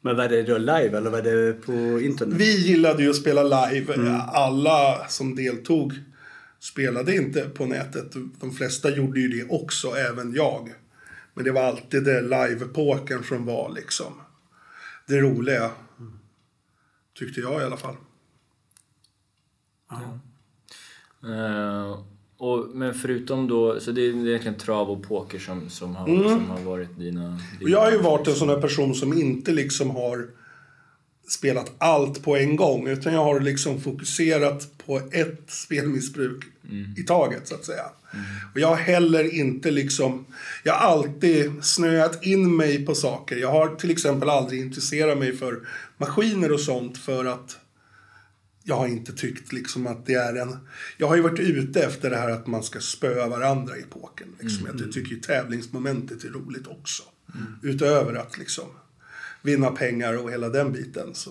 Men 0.01 0.17
var 0.17 0.29
det 0.29 0.43
då 0.43 0.59
live 0.59 0.99
eller 0.99 1.11
var 1.11 1.23
det 1.23 1.53
på 1.53 2.01
internet? 2.01 2.35
Vi 2.39 2.67
gillade 2.67 3.03
ju 3.03 3.11
att 3.11 3.17
spela 3.17 3.43
live. 3.43 3.95
Mm. 3.95 4.21
Alla 4.29 5.09
som 5.09 5.35
deltog 5.35 5.93
spelade 6.61 7.17
inte 7.17 7.49
på 7.49 7.67
nätet. 7.67 8.13
De 8.41 8.53
flesta 8.53 8.91
gjorde 8.91 9.21
ju 9.21 9.29
det 9.29 9.51
också, 9.51 9.89
även 9.89 10.33
jag. 10.33 10.75
Men 11.35 11.45
det 11.45 11.53
var 11.53 11.63
alltid 11.63 12.05
det 12.05 12.23
live-pokern 12.23 13.23
som 13.23 13.47
var 13.47 13.73
liksom 13.75 14.21
det 15.07 15.21
roliga. 15.21 15.71
Tyckte 17.19 17.41
jag 17.41 17.61
i 17.61 17.65
alla 17.65 17.77
fall. 17.77 17.97
Ja. 19.91 20.21
Uh, 21.25 22.05
och, 22.39 22.69
men 22.75 22.95
förutom 22.95 23.49
då, 23.49 23.81
så 23.81 23.93
det 23.93 24.01
är 24.01 24.27
egentligen 24.27 24.59
trav 24.59 24.91
och 24.91 25.03
poker 25.03 25.39
som, 25.39 25.71
som, 25.71 25.97
har, 25.97 26.09
mm. 26.09 26.29
som 26.29 26.51
har 26.51 26.61
varit 26.61 26.99
dina... 26.99 27.41
dina 27.59 27.71
jag 27.71 27.81
har 27.81 27.91
ju 27.91 27.99
varit 27.99 28.29
en 28.29 28.35
sån 28.35 28.49
här 28.49 28.61
person 28.61 28.95
som 28.95 29.13
inte 29.13 29.53
liksom 29.53 29.91
har 29.91 30.27
spelat 31.29 31.73
allt 31.79 32.23
på 32.23 32.37
en 32.37 32.57
gång. 32.57 32.89
Utan 32.89 33.13
jag 33.13 33.25
har 33.25 33.41
liksom 33.41 33.81
fokuserat 33.81 34.69
på 34.87 35.01
ett 35.13 35.43
spelmissbruk 35.47 36.45
mm. 36.71 36.95
i 36.97 37.03
taget, 37.03 37.49
så 37.49 37.55
att 37.55 37.65
säga. 37.65 37.85
Mm. 38.13 38.25
Och 38.55 38.61
jag 38.61 38.69
har 38.69 38.77
heller 38.77 39.35
inte 39.35 39.71
liksom... 39.71 40.27
Jag 40.63 40.73
har 40.73 40.81
alltid 40.81 41.65
snöat 41.65 42.25
in 42.25 42.57
mig 42.57 42.87
på 42.87 42.95
saker. 42.95 43.37
Jag 43.37 43.51
har 43.51 43.75
till 43.75 43.91
exempel 43.91 44.31
aldrig 44.31 44.61
intresserat 44.61 45.19
mig 45.19 45.37
för 45.37 45.61
maskiner 45.97 46.53
och 46.53 46.61
sånt 46.61 46.99
för 46.99 47.25
att 47.25 47.59
jag 48.65 48.77
har 48.77 48.87
inte 48.87 49.13
tyckt 49.13 49.53
liksom 49.53 49.87
att 49.87 50.07
det 50.07 50.15
är 50.15 50.35
en... 50.35 50.57
Jag 50.97 51.09
har 51.09 51.17
ju 51.17 51.23
varit 51.23 51.41
ute 51.41 51.83
efter 51.83 52.11
det 52.11 52.17
här 52.17 52.31
att 52.31 52.47
man 52.47 52.63
ska 52.63 52.81
spöa 52.81 53.29
varandra 53.29 53.77
i 53.77 53.83
poken. 53.83 54.29
Liksom. 54.41 54.67
Mm. 54.67 54.79
Jag 54.83 54.93
tycker 54.93 55.11
ju 55.11 55.21
tävlingsmomentet 55.21 56.25
är 56.25 56.29
roligt 56.29 56.67
också. 56.67 57.03
Mm. 57.35 57.59
Utöver 57.63 58.15
att 58.15 58.39
liksom 58.39 58.65
vinna 59.43 59.71
pengar 59.71 60.17
och 60.17 60.31
hela 60.31 60.49
den 60.49 60.73
biten. 60.73 61.15
Så 61.15 61.31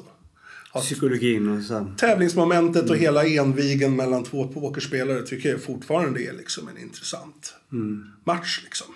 Psykologin 0.73 1.57
och 1.57 1.63
så. 1.63 1.93
Tävlingsmomentet 1.97 2.83
och 2.83 2.95
mm. 2.95 3.01
hela 3.01 3.25
envigen 3.25 3.95
mellan 3.95 4.23
två 4.23 4.47
pokerspelare 4.47 5.21
tycker 5.21 5.49
jag 5.49 5.63
fortfarande 5.63 6.23
är 6.23 6.33
liksom 6.33 6.67
en 6.67 6.77
intressant 6.77 7.55
mm. 7.71 8.11
match. 8.23 8.61
Liksom. 8.63 8.87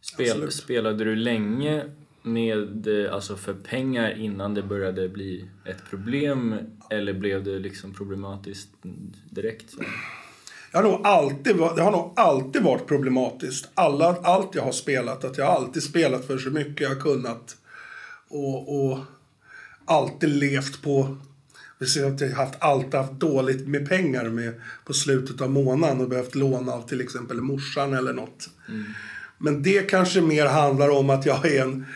Spel, 0.00 0.52
spelade 0.52 1.04
du 1.04 1.16
länge 1.16 1.84
med, 2.26 2.88
alltså 3.12 3.36
för 3.36 3.54
pengar 3.54 4.18
innan 4.18 4.54
det 4.54 4.62
började 4.62 5.08
bli 5.08 5.48
ett 5.64 5.90
problem 5.90 6.54
eller 6.90 7.12
blev 7.12 7.44
det 7.44 7.58
liksom 7.58 7.94
problematiskt 7.94 8.68
direkt? 9.30 9.70
Så? 9.70 9.82
Jag 10.76 10.82
har 10.82 10.90
nog 10.90 11.06
alltid, 11.06 11.56
det 11.56 11.82
har 11.82 11.90
nog 11.90 12.12
alltid 12.16 12.62
varit 12.62 12.86
problematiskt. 12.86 13.68
Alla, 13.74 14.16
allt 14.22 14.54
jag 14.54 14.62
har 14.62 14.72
spelat, 14.72 15.24
att 15.24 15.38
jag 15.38 15.46
har 15.46 15.52
alltid 15.52 15.82
spelat 15.82 16.26
för 16.26 16.38
så 16.38 16.50
mycket 16.50 16.80
jag 16.80 16.88
har 16.88 17.00
kunnat. 17.00 17.56
Och, 18.28 18.90
och 18.90 18.98
alltid 19.84 20.28
levt 20.28 20.82
på... 20.82 21.16
Vi 21.78 21.86
ser 21.86 22.04
att 22.04 22.20
jag 22.20 22.28
har 22.28 22.36
haft, 22.36 22.54
alltid 22.58 22.94
haft 22.94 23.12
dåligt 23.12 23.68
med 23.68 23.88
pengar 23.88 24.24
med, 24.24 24.60
på 24.84 24.92
slutet 24.92 25.40
av 25.40 25.50
månaden 25.50 26.00
och 26.00 26.08
behövt 26.08 26.34
låna 26.34 26.72
av 26.72 26.88
till 26.88 27.00
exempel 27.00 27.40
morsan 27.40 27.94
eller 27.94 28.12
något. 28.12 28.50
Mm. 28.68 28.84
Men 29.38 29.62
det 29.62 29.90
kanske 29.90 30.20
mer 30.20 30.46
handlar 30.46 30.88
om 30.88 31.10
att 31.10 31.26
jag 31.26 31.46
är 31.46 31.62
en 31.62 31.80
eh, 31.80 31.86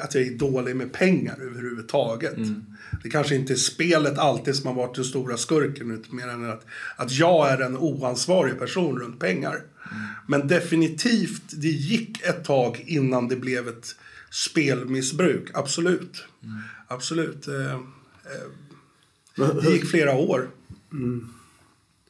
att 0.00 0.14
jag 0.14 0.24
är 0.24 0.38
dålig 0.38 0.76
med 0.76 0.92
pengar 0.92 1.38
överhuvudtaget. 1.40 2.36
Mm. 2.36 2.64
Det 3.02 3.10
kanske 3.10 3.34
inte 3.34 3.52
är 3.52 3.56
spelet 3.56 4.18
alltid 4.18 4.56
som 4.56 4.66
har 4.66 4.74
varit 4.74 4.94
den 4.94 5.04
stora 5.04 5.36
skurken, 5.36 5.90
utan 5.90 6.16
mer 6.16 6.28
än 6.28 6.50
att, 6.50 6.66
att 6.96 7.12
jag 7.12 7.50
är 7.50 7.60
en 7.60 7.76
oansvarig 7.76 8.58
person 8.58 8.98
runt 8.98 9.20
pengar. 9.20 9.54
Mm. 9.54 10.04
Men 10.26 10.48
definitivt, 10.48 11.42
det 11.50 11.68
gick 11.68 12.22
ett 12.22 12.44
tag 12.44 12.84
innan 12.86 13.28
det 13.28 13.36
blev 13.36 13.68
ett 13.68 13.96
spelmissbruk, 14.30 15.50
absolut. 15.54 16.24
Mm. 16.42 16.58
Absolut. 16.88 17.48
Eh, 17.48 17.74
eh, 17.74 19.54
det 19.62 19.70
gick 19.70 19.86
flera 19.86 20.14
år. 20.14 20.50
Mm. 20.92 21.28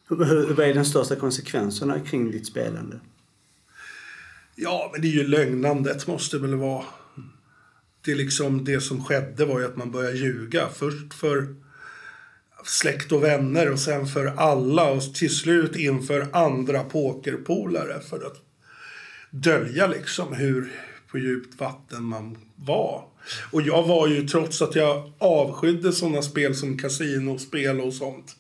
Vad 0.09 0.61
är 0.61 0.75
den 0.75 0.87
största 0.87 1.17
konsekvenserna 1.17 2.01
kring 2.01 2.31
ditt 2.31 2.47
spelande? 2.47 3.01
Ja, 4.55 4.91
men 4.93 5.01
det 5.01 5.09
är 5.09 5.13
ju 5.13 5.27
lögnandet 5.27 6.07
måste 6.07 6.39
väl 6.39 6.55
vara. 6.55 6.85
Det, 8.07 8.15
liksom, 8.15 8.65
det 8.65 8.81
som 8.81 9.05
skedde 9.05 9.45
var 9.45 9.61
ju 9.61 9.67
att 9.67 9.77
man 9.77 9.91
började 9.91 10.17
ljuga. 10.17 10.69
Först 10.75 11.15
för 11.15 11.55
släkt 12.65 13.13
och 13.13 13.25
vänner 13.25 13.73
och 13.73 13.79
sen 13.79 14.07
för 14.07 14.27
alla 14.27 14.91
och 14.91 15.15
till 15.15 15.37
slut 15.37 15.77
inför 15.77 16.27
andra 16.33 16.85
pokerpolare 16.85 18.01
för 18.01 18.27
att 18.27 18.43
dölja 19.31 19.87
liksom 19.87 20.33
hur 20.33 20.73
på 21.11 21.19
djupt 21.19 21.61
vatten 21.61 22.03
man 22.03 22.39
var. 22.57 23.05
Och 23.53 23.63
jag 23.63 23.87
var 23.87 24.09
ju, 24.09 24.29
trots 24.29 24.63
att 24.63 24.75
jag 24.75 25.13
avskydde 25.19 25.93
sådana 25.93 26.23
spel 26.23 26.55
som 26.55 26.79
kasinospel 26.79 27.81
och 27.81 27.95
sånt. 27.95 28.37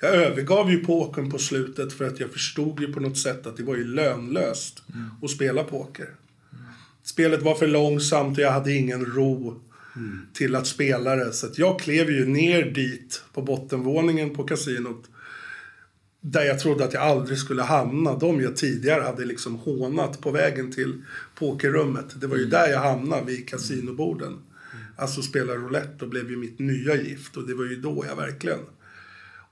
Jag 0.00 0.14
övergav 0.14 0.70
ju 0.70 0.84
pokern 0.84 1.30
på 1.30 1.38
slutet 1.38 1.92
för 1.92 2.04
att 2.04 2.20
jag 2.20 2.30
förstod 2.30 2.80
ju 2.80 2.92
på 2.92 3.00
något 3.00 3.18
sätt 3.18 3.46
att 3.46 3.56
det 3.56 3.62
var 3.62 3.76
ju 3.76 3.84
lönlöst 3.84 4.82
mm. 4.94 5.10
att 5.22 5.30
spela 5.30 5.64
poker. 5.64 6.08
Spelet 7.06 7.42
var 7.42 7.54
för 7.54 7.66
långsamt 7.66 8.38
och 8.38 8.44
jag 8.44 8.52
hade 8.52 8.72
ingen 8.72 9.04
ro 9.04 9.60
mm. 9.96 10.26
till 10.32 10.54
att 10.54 10.66
spela 10.66 11.16
det. 11.16 11.32
Så 11.32 11.46
jag 11.56 11.80
klev 11.80 12.10
ju 12.10 12.26
ner 12.26 12.64
dit 12.64 13.22
på 13.32 13.42
bottenvåningen 13.42 14.34
på 14.34 14.44
kasinot 14.44 15.04
där 16.20 16.42
jag 16.42 16.60
trodde 16.60 16.84
att 16.84 16.92
jag 16.92 17.02
aldrig 17.02 17.38
skulle 17.38 17.62
hamna. 17.62 18.18
De 18.18 18.40
jag 18.40 18.56
tidigare 18.56 19.02
hade 19.02 19.24
liksom 19.24 19.54
hånat 19.54 20.20
på 20.20 20.30
vägen 20.30 20.72
till 20.72 21.02
pokerrummet. 21.34 22.20
Det 22.20 22.26
var 22.26 22.36
ju 22.36 22.42
mm. 22.42 22.50
där 22.50 22.68
jag 22.68 22.80
hamnade, 22.80 23.24
vid 23.24 23.48
kasinoborden. 23.48 24.28
Mm. 24.28 24.84
Alltså 24.96 25.22
spela 25.22 25.54
roulette 25.54 26.04
och 26.04 26.10
blev 26.10 26.30
ju 26.30 26.36
mitt 26.36 26.58
nya 26.58 26.94
gift. 26.94 27.36
Och 27.36 27.46
det 27.46 27.54
var 27.54 27.64
ju 27.64 27.76
då 27.76 28.04
jag 28.08 28.16
verkligen 28.16 28.60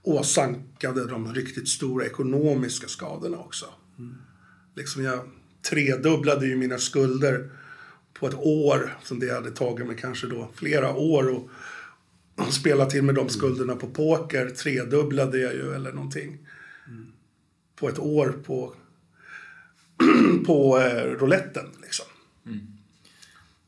åsankade 0.02 1.06
de 1.06 1.34
riktigt 1.34 1.68
stora 1.68 2.06
ekonomiska 2.06 2.88
skadorna 2.88 3.38
också. 3.38 3.66
Mm. 3.98 4.14
Liksom 4.74 5.04
jag 5.04 5.20
tredubblade 5.70 6.46
ju 6.46 6.56
mina 6.56 6.78
skulder 6.78 7.50
på 8.12 8.26
ett 8.26 8.34
år. 8.34 8.96
Som 9.02 9.20
det 9.20 9.34
hade 9.34 9.50
tagit 9.50 9.86
mig 9.86 9.96
kanske 10.00 10.26
då 10.26 10.48
flera 10.54 10.94
år. 10.94 11.28
Och, 11.28 11.50
och 12.36 12.54
spela 12.54 12.86
till 12.86 13.02
med 13.02 13.14
de 13.14 13.28
skulderna 13.28 13.76
på 13.76 13.86
poker 13.86 14.50
tredubblade 14.50 15.38
jag 15.38 15.54
ju 15.54 15.74
eller 15.74 15.92
någonting 15.92 16.38
på 17.76 17.88
ett 17.88 17.98
år 17.98 18.34
på, 18.46 18.74
på 20.46 20.78
eh, 20.78 21.04
rouletten. 21.04 21.66
Liksom. 21.82 22.06
Mm. 22.46 22.66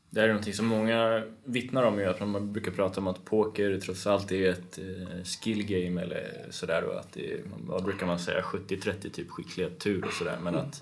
Det 0.09 0.19
här 0.19 0.27
är 0.27 0.33
någonting 0.33 0.53
som 0.53 0.65
många 0.65 1.23
vittnar 1.43 1.83
om, 1.83 1.99
ju, 1.99 2.05
att 2.05 2.19
man 2.19 2.53
brukar 2.53 2.71
prata 2.71 3.01
om 3.01 3.07
att 3.07 3.25
poker 3.25 3.79
trots 3.79 4.07
allt 4.07 4.31
är 4.31 4.49
ett 4.49 4.77
eh, 4.77 5.23
skill 5.23 5.65
game 5.65 6.01
eller 6.01 6.45
sådär 6.49 6.83
och 6.83 6.99
att 6.99 7.13
det 7.13 7.33
är, 7.33 7.41
vad 7.65 7.83
brukar 7.83 8.05
man 8.05 8.19
säga, 8.19 8.41
70-30 8.41 9.09
typ 9.09 9.29
skicklighet, 9.29 9.79
tur 9.79 10.05
och 10.05 10.13
sådär 10.13 10.37
men 10.43 10.55
att 10.55 10.81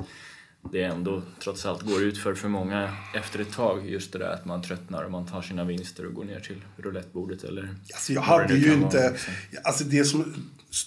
det 0.71 0.84
ändå 0.84 1.21
trots 1.39 1.65
allt 1.65 1.82
går 1.82 2.04
ut 2.04 2.17
för 2.17 2.34
för 2.34 2.47
många 2.47 2.93
efter 3.13 3.39
ett 3.39 3.54
tag 3.54 3.89
just 3.89 4.13
det 4.13 4.19
där 4.19 4.34
att 4.34 4.45
man 4.45 4.62
tröttnar 4.62 5.04
och 5.04 5.12
man 5.12 5.25
tar 5.25 5.41
sina 5.41 5.63
vinster 5.63 6.06
och 6.06 6.13
går 6.13 6.23
ner 6.23 6.39
till 6.39 6.62
roulettebordet 6.78 7.43
eller 7.43 7.75
alltså 7.93 8.13
jag 8.13 8.21
hade 8.21 8.56
ju 8.56 8.73
inte, 8.73 8.97
vara, 8.97 9.10
liksom. 9.10 9.34
alltså 9.63 9.84
det 9.84 10.06
som 10.06 10.34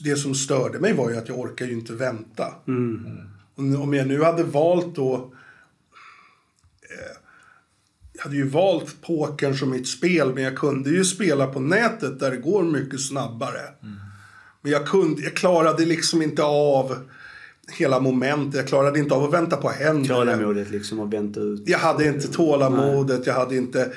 det 0.01 0.17
som 0.17 0.35
störde 0.35 0.79
mig 0.79 0.93
var 0.93 1.11
ju 1.11 1.17
att 1.17 1.29
jag 1.29 1.39
orkar 1.39 1.67
ju 1.67 1.73
inte 1.73 1.93
vänta. 1.93 2.55
Mm. 2.67 3.07
Mm. 3.59 3.83
Om 3.83 3.95
jag 3.95 4.07
nu 4.07 4.23
hade 4.23 4.43
valt 4.43 4.95
då... 4.95 5.33
Eh, 6.83 7.17
jag 8.13 8.23
hade 8.23 8.37
ju 8.37 8.49
valt 8.49 9.03
pokern 9.03 9.57
som 9.57 9.71
mitt 9.71 9.89
spel, 9.89 10.35
men 10.35 10.43
jag 10.43 10.57
kunde 10.57 10.91
ju 10.91 11.05
spela 11.05 11.47
på 11.47 11.61
nätet 11.61 12.21
där 12.21 12.31
det 12.31 12.37
går 12.37 12.63
mycket 12.63 13.01
snabbare. 13.01 13.61
Mm. 13.83 13.97
Men 14.63 14.73
jag, 14.73 14.87
kunde, 14.87 15.23
jag 15.23 15.35
klarade 15.35 15.85
liksom 15.85 16.23
inte 16.23 16.43
av 16.43 17.09
hela 17.71 18.01
momentet. 18.01 18.55
Jag 18.55 18.69
klarade 18.69 18.99
inte 18.99 19.15
av 19.15 19.25
att 19.25 19.33
vänta 19.33 19.57
på 19.57 19.69
händerna. 19.69 20.15
Tålamodet 20.15 20.71
liksom 20.71 21.01
att 21.01 21.15
vänta 21.15 21.41
ut. 21.41 21.63
Jag 21.67 21.79
hade 21.79 22.09
inte 22.09 22.29
tålamodet, 22.29 23.19
Nej. 23.19 23.29
jag 23.29 23.35
hade 23.35 23.57
inte 23.57 23.93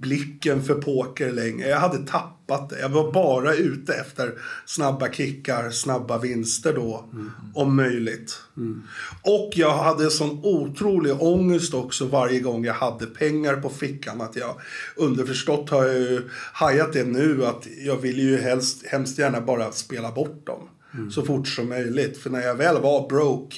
blicken 0.00 0.62
för 0.62 0.74
poker 0.74 1.32
längre. 1.32 1.68
Jag 1.68 1.80
hade 1.80 1.98
tappat 1.98 2.70
det. 2.70 2.80
Jag 2.80 2.88
var 2.88 3.12
bara 3.12 3.54
ute 3.54 3.94
efter 3.94 4.32
snabba 4.66 5.12
kickar, 5.12 5.70
snabba 5.70 6.18
vinster 6.18 6.72
då, 6.72 7.04
mm. 7.12 7.30
om 7.54 7.76
möjligt. 7.76 8.40
Mm. 8.56 8.82
Och 9.22 9.50
jag 9.54 9.76
hade 9.76 10.10
sån 10.10 10.40
otrolig 10.42 11.22
ångest 11.22 11.74
också 11.74 12.06
varje 12.06 12.40
gång 12.40 12.64
jag 12.64 12.74
hade 12.74 13.06
pengar 13.06 13.56
på 13.56 13.68
fickan. 13.68 14.20
Att 14.20 14.36
jag 14.36 14.54
underförstått 14.96 15.70
har 15.70 15.84
jag 15.84 15.98
ju 15.98 16.28
hajat 16.52 16.92
det 16.92 17.04
nu 17.04 17.44
att 17.46 17.66
jag 17.84 17.96
vill 17.96 18.18
ju 18.18 18.36
helst, 18.36 18.86
hemskt 18.86 19.18
gärna 19.18 19.40
bara 19.40 19.72
spela 19.72 20.12
bort 20.12 20.46
dem. 20.46 20.68
Mm. 20.96 21.10
Så 21.10 21.22
fort 21.22 21.48
som 21.48 21.68
möjligt. 21.68 22.18
För 22.18 22.30
när 22.30 22.40
jag 22.40 22.54
väl 22.54 22.82
var 22.82 23.08
broke 23.08 23.56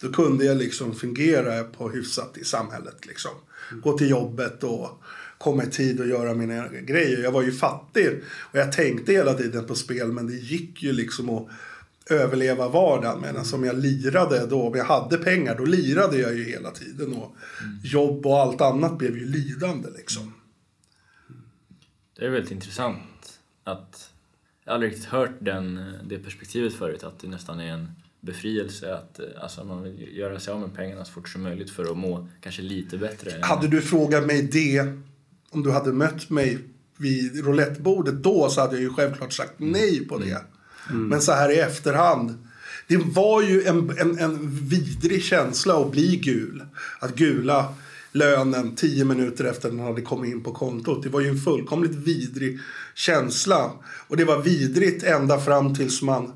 då 0.00 0.12
kunde 0.12 0.44
jag 0.44 0.56
liksom 0.56 0.94
fungera 0.94 1.64
på 1.64 1.88
hyfsat 1.88 2.38
i 2.38 2.44
samhället. 2.44 3.06
Liksom. 3.06 3.30
Gå 3.82 3.98
till 3.98 4.10
jobbet 4.10 4.64
och 4.64 5.02
komma 5.38 5.64
i 5.64 5.66
tid 5.66 6.00
och 6.00 6.06
göra 6.06 6.34
mina 6.34 6.68
grejer. 6.68 7.22
Jag 7.22 7.32
var 7.32 7.42
ju 7.42 7.52
fattig 7.52 8.22
och 8.26 8.58
jag 8.58 8.72
tänkte 8.72 9.12
hela 9.12 9.34
tiden 9.34 9.64
på 9.64 9.74
spel 9.74 10.12
men 10.12 10.26
det 10.26 10.34
gick 10.34 10.82
ju 10.82 10.92
liksom 10.92 11.30
att 11.30 11.48
överleva 12.10 12.68
vardagen. 12.68 13.20
Medan 13.20 13.44
som 13.44 13.64
jag 13.64 13.78
lirade 13.78 14.46
då, 14.46 14.62
om 14.62 14.76
jag 14.76 14.84
hade 14.84 15.18
pengar, 15.18 15.54
då 15.58 15.64
lirade 15.64 16.18
jag 16.18 16.34
ju 16.34 16.44
hela 16.44 16.70
tiden. 16.70 17.12
Och 17.12 17.36
mm. 17.62 17.78
jobb 17.82 18.26
och 18.26 18.40
allt 18.40 18.60
annat 18.60 18.98
blev 18.98 19.16
ju 19.16 19.26
lidande 19.26 19.88
liksom. 19.96 20.34
Det 22.18 22.24
är 22.26 22.30
väldigt 22.30 22.50
intressant 22.50 23.40
att 23.64 24.11
aldrig 24.72 24.92
riktigt 24.92 25.08
hört 25.08 25.30
den, 25.38 25.80
det 26.04 26.18
perspektivet 26.18 26.74
förut, 26.74 27.04
att 27.04 27.20
det 27.20 27.28
nästan 27.28 27.60
är 27.60 27.72
en 27.72 27.88
befrielse 28.20 28.94
att 28.94 29.18
eh, 29.18 29.26
alltså, 29.42 29.64
man 29.64 29.82
vill 29.82 30.16
göra 30.16 30.40
sig 30.40 30.52
av 30.52 30.60
med 30.60 30.74
pengarna 30.74 31.04
så 31.04 31.12
fort 31.12 31.28
som 31.28 31.42
möjligt 31.42 31.70
för 31.70 31.90
att 31.90 31.96
må 31.96 32.28
kanske 32.40 32.62
lite 32.62 32.98
bättre. 32.98 33.32
Hade 33.42 33.68
du 33.68 33.82
frågat 33.82 34.26
mig 34.26 34.42
det, 34.42 34.80
om 35.50 35.62
du 35.62 35.70
hade 35.70 35.92
mött 35.92 36.30
mig 36.30 36.58
vid 36.96 37.44
roulettebordet 37.44 38.14
då 38.14 38.48
så 38.48 38.60
hade 38.60 38.74
jag 38.74 38.82
ju 38.82 38.92
självklart 38.92 39.32
sagt 39.32 39.52
nej 39.56 40.06
på 40.08 40.18
det. 40.18 40.44
Mm. 40.90 41.08
Men 41.08 41.20
så 41.20 41.32
här 41.32 41.50
i 41.50 41.58
efterhand. 41.58 42.48
Det 42.88 42.96
var 42.96 43.42
ju 43.42 43.62
en, 43.62 43.98
en, 43.98 44.18
en 44.18 44.50
vidrig 44.68 45.22
känsla 45.22 45.80
att 45.80 45.90
bli 45.90 46.16
gul. 46.16 46.66
Att 47.00 47.14
gula 47.14 47.74
lönen 48.12 48.76
tio 48.76 49.04
minuter 49.04 49.44
efter 49.44 49.68
den 49.68 49.80
hade 49.80 50.02
kommit 50.02 50.32
in 50.32 50.42
på 50.42 50.52
kontot. 50.52 51.02
Det 51.02 51.08
var 51.08 51.20
ju 51.20 51.28
en 51.28 51.40
fullkomligt 51.40 51.94
vidrig 51.94 52.58
känsla. 52.94 53.72
Och 54.08 54.16
det 54.16 54.24
var 54.24 54.42
vidrigt 54.42 55.04
ända 55.04 55.40
fram 55.40 55.74
tills 55.74 56.02
man 56.02 56.32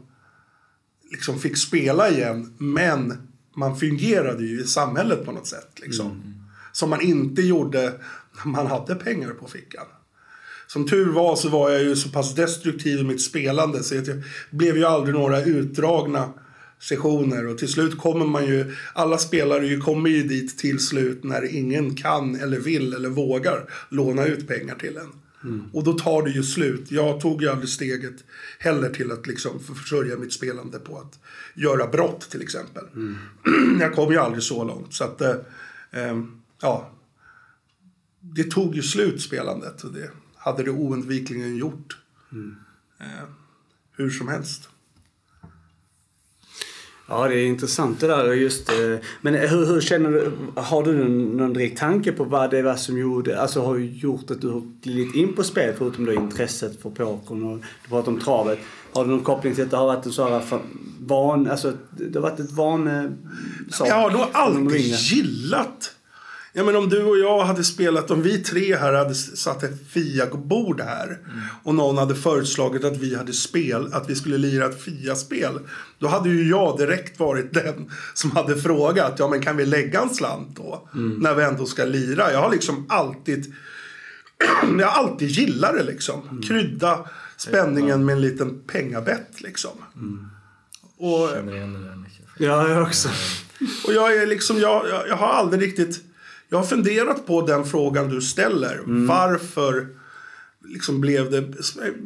liksom 1.10 1.38
fick 1.38 1.56
spela 1.56 2.10
igen. 2.10 2.54
Men 2.58 3.28
man 3.56 3.76
fungerade 3.76 4.44
ju 4.44 4.60
i 4.60 4.64
samhället 4.64 5.24
på 5.24 5.32
något 5.32 5.46
sätt. 5.46 5.70
Liksom. 5.82 6.06
Mm. 6.06 6.34
Som 6.72 6.90
man 6.90 7.00
inte 7.00 7.42
gjorde 7.42 7.92
när 8.44 8.52
man 8.52 8.66
hade 8.66 8.94
pengar 8.94 9.30
på 9.30 9.48
fickan. 9.48 9.86
Som 10.66 10.88
tur 10.88 11.12
var 11.12 11.36
så 11.36 11.48
var 11.48 11.70
jag 11.70 11.82
ju 11.82 11.96
så 11.96 12.08
pass 12.08 12.34
destruktiv 12.34 12.98
i 12.98 13.02
mitt 13.02 13.22
spelande 13.22 13.82
så 13.82 13.94
det 13.94 14.22
blev 14.50 14.76
ju 14.76 14.84
aldrig 14.84 15.14
några 15.14 15.42
utdragna 15.42 16.32
sessioner 16.80 17.46
och 17.46 17.58
till 17.58 17.68
slut 17.68 17.98
kommer 17.98 18.26
man 18.26 18.46
ju, 18.46 18.74
alla 18.92 19.18
spelare 19.18 19.66
ju 19.66 19.80
kommer 19.80 20.10
ju 20.10 20.22
dit 20.22 20.58
till 20.58 20.78
slut 20.78 21.24
när 21.24 21.54
ingen 21.54 21.94
kan 21.94 22.34
eller 22.34 22.58
vill 22.58 22.94
eller 22.94 23.08
vågar 23.08 23.70
låna 23.88 24.26
ut 24.26 24.48
pengar 24.48 24.74
till 24.74 24.96
en. 24.96 25.12
Mm. 25.44 25.64
Och 25.72 25.84
då 25.84 25.92
tar 25.92 26.22
det 26.22 26.30
ju 26.30 26.42
slut. 26.42 26.90
Jag 26.90 27.20
tog 27.20 27.42
ju 27.42 27.48
aldrig 27.48 27.68
steget 27.68 28.24
heller 28.58 28.90
till 28.90 29.12
att 29.12 29.26
liksom 29.26 29.60
försörja 29.60 30.16
mitt 30.16 30.32
spelande 30.32 30.78
på 30.78 30.98
att 30.98 31.18
göra 31.54 31.86
brott 31.86 32.30
till 32.30 32.42
exempel. 32.42 32.84
Mm. 32.94 33.18
Jag 33.80 33.94
kom 33.94 34.12
ju 34.12 34.18
aldrig 34.18 34.42
så 34.42 34.64
långt. 34.64 34.94
Så 34.94 35.04
att, 35.04 35.20
eh, 35.20 35.36
eh, 35.90 36.22
ja. 36.60 36.92
Det 38.20 38.50
tog 38.50 38.74
ju 38.74 38.82
slut 38.82 39.20
spelandet 39.22 39.84
och 39.84 39.92
det 39.92 40.10
hade 40.36 40.62
det 40.62 40.70
oundvikligen 40.70 41.56
gjort. 41.56 41.98
Mm. 42.32 42.56
Eh, 43.00 43.28
hur 43.96 44.10
som 44.10 44.28
helst. 44.28 44.68
Ja, 47.08 47.28
det 47.28 47.34
är 47.34 47.46
intressant 47.46 48.00
det 48.00 48.06
där. 48.06 48.32
Just, 48.32 48.68
eh, 48.68 48.76
men 49.20 49.34
hur, 49.34 49.66
hur, 49.66 49.80
känner 49.80 50.10
du? 50.10 50.32
Har 50.54 50.82
du 50.82 51.08
någon, 51.08 51.52
direkt 51.52 51.78
tanke 51.78 52.12
på 52.12 52.24
vad 52.24 52.50
det 52.50 52.62
var 52.62 52.76
som 52.76 52.98
gjorde, 52.98 53.40
alltså 53.40 53.60
har 53.60 53.76
gjort 53.76 54.30
att 54.30 54.40
du 54.40 54.48
har 54.48 54.62
glidit 54.82 55.14
in 55.14 55.32
på 55.34 55.44
spel 55.44 55.74
förutom 55.78 56.04
då 56.04 56.12
intresset 56.12 56.82
för 56.82 56.90
pokern 56.90 57.44
och 57.44 57.58
du 57.58 57.88
pratar 57.88 58.12
om 58.12 58.20
travet. 58.20 58.58
Har 58.92 59.04
du 59.04 59.10
någon 59.10 59.24
koppling 59.24 59.54
till 59.54 59.64
att 59.64 59.70
det 59.70 59.76
har 59.76 59.86
varit 59.86 60.06
en 60.06 60.12
sån 60.12 60.32
här 60.32 60.42
van, 61.00 61.50
alltså 61.50 61.72
det 61.90 62.14
har 62.14 62.22
varit 62.22 62.40
ett 62.40 62.52
vane... 62.52 63.12
Jag 63.78 63.94
har 63.94 64.10
nog 64.10 64.24
alltid 64.32 64.80
gillat 64.80 65.95
Ja, 66.58 66.64
men 66.64 66.76
om 66.76 66.88
du 66.88 67.02
och 67.02 67.18
jag 67.18 67.44
hade 67.44 67.64
spelat, 67.64 68.10
om 68.10 68.22
vi 68.22 68.38
tre 68.38 68.76
här 68.76 68.92
hade 68.92 69.14
satt 69.14 69.62
ett 69.62 69.88
Fia-bord 69.90 70.80
här 70.80 71.06
mm. 71.06 71.42
och 71.62 71.74
någon 71.74 71.98
hade 71.98 72.14
föreslagit 72.14 72.84
att 72.84 72.96
vi 72.96 73.14
hade 73.14 73.32
spel, 73.32 73.88
att 73.92 74.10
vi 74.10 74.14
skulle 74.14 74.38
lira 74.38 74.66
ett 74.66 74.82
Fia-spel. 74.82 75.58
Då 75.98 76.08
hade 76.08 76.28
ju 76.28 76.48
jag 76.48 76.78
direkt 76.78 77.18
varit 77.18 77.52
den 77.54 77.90
som 78.14 78.30
hade 78.30 78.56
frågat, 78.56 79.14
ja 79.18 79.28
men 79.28 79.40
kan 79.40 79.56
vi 79.56 79.66
lägga 79.66 80.00
en 80.00 80.14
slant 80.14 80.56
då? 80.56 80.88
Mm. 80.94 81.18
När 81.18 81.34
vi 81.34 81.44
ändå 81.44 81.66
ska 81.66 81.84
lira. 81.84 82.32
Jag 82.32 82.40
har 82.40 82.50
liksom 82.50 82.86
alltid, 82.88 83.54
jag 84.78 84.86
har 84.86 85.04
alltid 85.04 85.28
gillat 85.28 85.74
det 85.74 85.84
liksom. 85.84 86.28
Mm. 86.28 86.42
Krydda 86.42 87.08
spänningen 87.36 88.04
med 88.04 88.12
en 88.12 88.20
liten 88.20 88.60
pengabett 88.66 89.40
liksom. 89.40 89.72
Mm. 89.94 90.26
Och, 90.96 91.28
Känner 91.34 91.54
igen 91.54 91.72
det 91.72 91.88
där 91.88 91.96
mycket. 91.96 92.24
Ja, 92.38 92.68
jag 92.68 92.82
också. 92.82 93.08
Och 93.86 93.92
jag 93.92 94.16
är 94.16 94.26
liksom, 94.26 94.58
jag, 94.58 94.88
jag, 94.88 95.08
jag 95.08 95.16
har 95.16 95.28
aldrig 95.28 95.62
riktigt 95.62 96.02
jag 96.48 96.58
har 96.58 96.64
funderat 96.64 97.26
på 97.26 97.46
den 97.46 97.64
frågan 97.64 98.08
du 98.08 98.20
ställer. 98.20 98.74
Mm. 98.78 99.06
Varför 99.06 99.86
liksom 100.64 101.00
blev 101.00 101.30
det... 101.30 101.40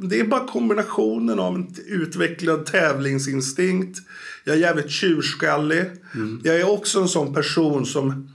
Det 0.03 0.21
är 0.21 0.25
bara 0.25 0.47
kombinationen 0.47 1.39
av 1.39 1.55
en 1.55 1.75
utvecklad 1.87 2.67
tävlingsinstinkt. 2.67 3.99
Jag 4.45 4.57
är 4.57 4.61
jävligt 4.61 4.91
tjurskallig. 4.91 5.85
Mm. 6.15 6.41
Jag 6.45 6.61
är 6.61 6.71
också 6.71 7.01
en 7.01 7.09
sån 7.09 7.35
person 7.35 7.87
som 7.87 8.35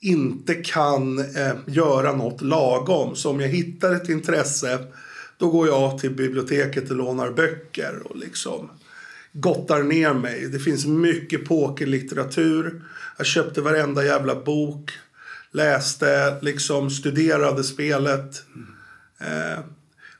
inte 0.00 0.54
kan 0.54 1.18
eh, 1.18 1.52
göra 1.66 2.12
något 2.12 2.42
lagom. 2.42 3.16
Så 3.16 3.30
om 3.30 3.40
jag 3.40 3.48
hittar 3.48 3.94
ett 3.94 4.08
intresse 4.08 4.78
då 5.38 5.50
går 5.50 5.66
jag 5.66 5.98
till 5.98 6.10
biblioteket 6.10 6.90
och 6.90 6.96
lånar 6.96 7.30
böcker 7.30 8.02
och 8.04 8.16
liksom 8.16 8.70
gottar 9.40 9.82
ner 9.82 10.14
mig. 10.14 10.48
Det 10.48 10.58
finns 10.58 10.86
mycket 10.86 11.44
pokerlitteratur. 11.44 12.82
Jag 13.16 13.26
köpte 13.26 13.60
varenda 13.60 14.04
jävla 14.04 14.34
bok. 14.34 14.90
Läste, 15.50 16.40
liksom 16.40 16.90
studerade 16.90 17.64
spelet. 17.64 18.42
Eh, 19.20 19.64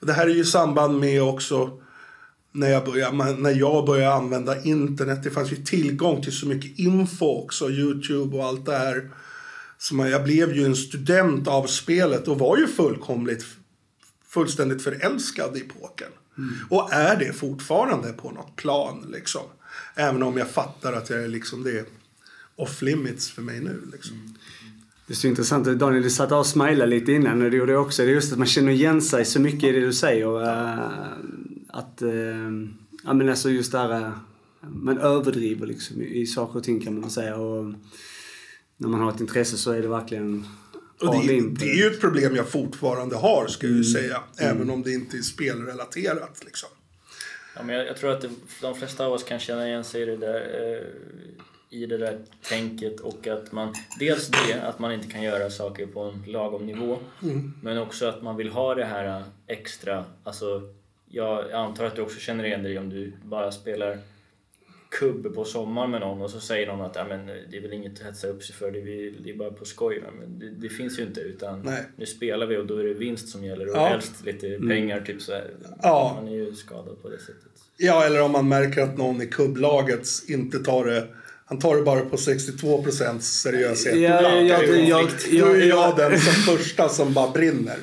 det 0.00 0.12
här 0.12 0.26
är 0.26 0.30
ju 0.30 0.40
i 0.40 0.44
samband 0.44 1.00
med 1.00 1.22
också 1.22 1.80
när 2.52 2.70
jag, 2.70 2.84
började, 2.84 3.32
när 3.32 3.54
jag 3.54 3.86
började 3.86 4.14
använda 4.14 4.62
internet. 4.62 5.22
Det 5.22 5.30
fanns 5.30 5.52
ju 5.52 5.56
tillgång 5.56 6.22
till 6.22 6.32
så 6.32 6.46
mycket 6.46 6.78
info 6.78 7.26
också, 7.26 7.70
Youtube 7.70 8.36
och 8.36 8.44
allt 8.44 8.66
det 8.66 8.78
här. 8.78 9.10
Så 9.78 9.94
man, 9.94 10.10
jag 10.10 10.24
blev 10.24 10.52
ju 10.52 10.64
en 10.64 10.76
student 10.76 11.48
av 11.48 11.66
spelet 11.66 12.28
och 12.28 12.38
var 12.38 12.56
ju 12.56 12.66
fullkomligt 12.66 13.44
fullständigt 14.28 14.82
förälskad 14.82 15.56
i 15.56 15.60
pokern. 15.60 16.12
Mm. 16.38 16.54
Och 16.70 16.92
är 16.92 17.16
det 17.16 17.32
fortfarande 17.32 18.12
på 18.12 18.30
något 18.30 18.56
plan 18.56 19.06
liksom. 19.12 19.42
Även 19.94 20.22
om 20.22 20.36
jag 20.36 20.50
fattar 20.50 20.92
att 20.92 21.10
jag 21.10 21.24
är 21.24 21.28
liksom 21.28 21.62
det 21.62 21.86
off 22.56 22.82
limits 22.82 23.30
för 23.30 23.42
mig 23.42 23.60
nu. 23.60 23.88
Liksom. 23.92 24.16
Mm. 24.16 24.34
Det 25.06 25.12
är 25.12 25.16
så 25.16 25.26
intressant. 25.26 25.66
Daniel, 25.66 26.02
du 26.02 26.10
satt 26.10 26.32
och 26.32 26.46
smilade 26.46 26.86
lite 26.86 27.12
innan 27.12 27.42
och 27.42 27.50
det 27.50 27.56
gjorde 27.56 27.72
jag 27.72 27.82
också. 27.82 28.02
Det 28.02 28.10
är 28.10 28.14
just 28.14 28.32
att 28.32 28.38
man 28.38 28.46
känner 28.46 28.72
igen 28.72 29.02
sig 29.02 29.24
så 29.24 29.40
mycket 29.40 29.64
i 29.64 29.72
det 29.72 29.80
du 29.80 29.92
säger. 29.92 30.42
Äh, 30.42 30.78
att, 31.68 32.02
äh, 32.02 32.10
ja 33.04 33.14
men 33.14 33.28
alltså 33.28 33.50
just 33.50 33.72
det 33.72 33.78
här, 33.78 33.92
eh, 33.92 34.10
man 34.60 34.98
överdriver 34.98 35.66
liksom 35.66 36.02
i, 36.02 36.20
i 36.20 36.26
saker 36.26 36.58
och 36.58 36.64
ting 36.64 36.80
kan 36.80 37.00
man 37.00 37.10
säga. 37.10 37.36
Och 37.36 37.74
när 38.76 38.88
man 38.88 39.00
har 39.00 39.10
ett 39.10 39.20
intresse 39.20 39.56
så 39.56 39.72
är 39.72 39.82
det 39.82 39.88
verkligen 39.88 40.46
och 41.00 41.26
det, 41.26 41.40
det, 41.50 41.70
är 41.70 41.76
ju 41.76 41.86
ett 41.86 42.00
problem 42.00 42.36
jag 42.36 42.48
fortfarande 42.48 43.16
har, 43.16 43.46
ska 43.46 43.66
jag 43.66 43.72
mm. 43.72 43.84
säga. 43.84 44.22
Mm. 44.40 44.56
Även 44.56 44.70
om 44.70 44.82
det 44.82 44.92
inte 44.92 45.16
är 45.16 45.22
spelrelaterat. 45.22 46.44
Liksom. 46.44 46.68
Ja, 47.56 47.62
men 47.62 47.76
jag, 47.76 47.86
jag 47.86 47.96
tror 47.96 48.12
att 48.12 48.20
det, 48.20 48.30
de 48.60 48.74
flesta 48.74 49.06
av 49.06 49.12
oss 49.12 49.24
kan 49.24 49.38
känna 49.38 49.68
igen 49.68 49.84
sig 49.84 50.02
i 50.02 50.04
det 50.04 50.16
där. 50.16 50.40
Eh, 50.76 50.86
i 51.70 51.86
det 51.86 51.98
där 51.98 52.18
tänket 52.48 53.00
och 53.00 53.26
att 53.26 53.52
man 53.52 53.74
dels 53.98 54.28
det 54.28 54.60
att 54.62 54.78
man 54.78 54.92
inte 54.92 55.08
kan 55.08 55.22
göra 55.22 55.50
saker 55.50 55.86
på 55.86 56.00
en 56.00 56.24
lagom 56.26 56.66
nivå 56.66 56.98
mm. 57.22 57.52
men 57.62 57.78
också 57.78 58.06
att 58.06 58.22
man 58.22 58.36
vill 58.36 58.48
ha 58.48 58.74
det 58.74 58.84
här 58.84 59.24
extra, 59.46 60.04
alltså 60.24 60.74
jag 61.08 61.52
antar 61.52 61.84
att 61.84 61.96
du 61.96 62.02
också 62.02 62.18
känner 62.18 62.44
igen 62.44 62.62
dig 62.62 62.78
om 62.78 62.90
du 62.90 63.12
bara 63.24 63.52
spelar 63.52 63.98
kubb 64.88 65.34
på 65.34 65.44
sommaren 65.44 65.90
med 65.90 66.00
någon 66.00 66.22
och 66.22 66.30
så 66.30 66.40
säger 66.40 66.66
någon 66.66 66.80
att 66.80 66.96
ja, 66.96 67.04
men 67.08 67.26
det 67.26 67.56
är 67.56 67.60
väl 67.60 67.72
inget 67.72 68.00
att 68.00 68.06
hetsa 68.06 68.26
upp 68.26 68.42
sig 68.42 68.54
för, 68.54 68.72
det 68.72 68.78
är, 68.78 69.14
det 69.24 69.30
är 69.30 69.36
bara 69.36 69.50
på 69.50 69.64
skoj. 69.64 70.02
Men 70.18 70.38
det, 70.38 70.50
det 70.50 70.68
finns 70.68 70.98
ju 70.98 71.02
inte 71.02 71.20
utan 71.20 71.62
Nej. 71.62 71.82
nu 71.96 72.06
spelar 72.06 72.46
vi 72.46 72.56
och 72.56 72.66
då 72.66 72.76
är 72.76 72.84
det 72.84 72.94
vinst 72.94 73.28
som 73.28 73.44
gäller 73.44 73.68
och 73.68 73.76
ja. 73.76 73.86
helst 73.88 74.24
lite 74.24 74.46
mm. 74.46 74.68
pengar. 74.68 75.00
Typ 75.00 75.22
så 75.22 75.32
här. 75.32 75.50
Ja. 75.82 76.12
Man 76.20 76.32
är 76.32 76.36
ju 76.36 76.54
skadad 76.54 77.02
på 77.02 77.08
det 77.08 77.18
sättet. 77.18 77.48
Ja, 77.76 78.04
eller 78.04 78.22
om 78.22 78.32
man 78.32 78.48
märker 78.48 78.82
att 78.82 78.98
någon 78.98 79.22
i 79.22 79.26
kubblaget 79.26 80.06
inte 80.28 80.58
tar 80.58 80.84
det 80.84 81.06
han 81.48 81.58
tar 81.58 81.76
det 81.76 81.82
bara 81.82 82.00
på 82.00 82.16
62 82.16 82.84
seriöshet. 83.20 83.96
Ja, 83.96 84.22
ja, 84.22 84.40
ja, 84.40 84.62
jag, 84.62 85.08
nu 85.30 85.62
är 85.62 85.68
jag 85.68 85.96
den 85.96 86.20
som 86.20 86.32
första 86.32 86.88
som 86.88 87.12
bara 87.12 87.30
brinner. 87.30 87.76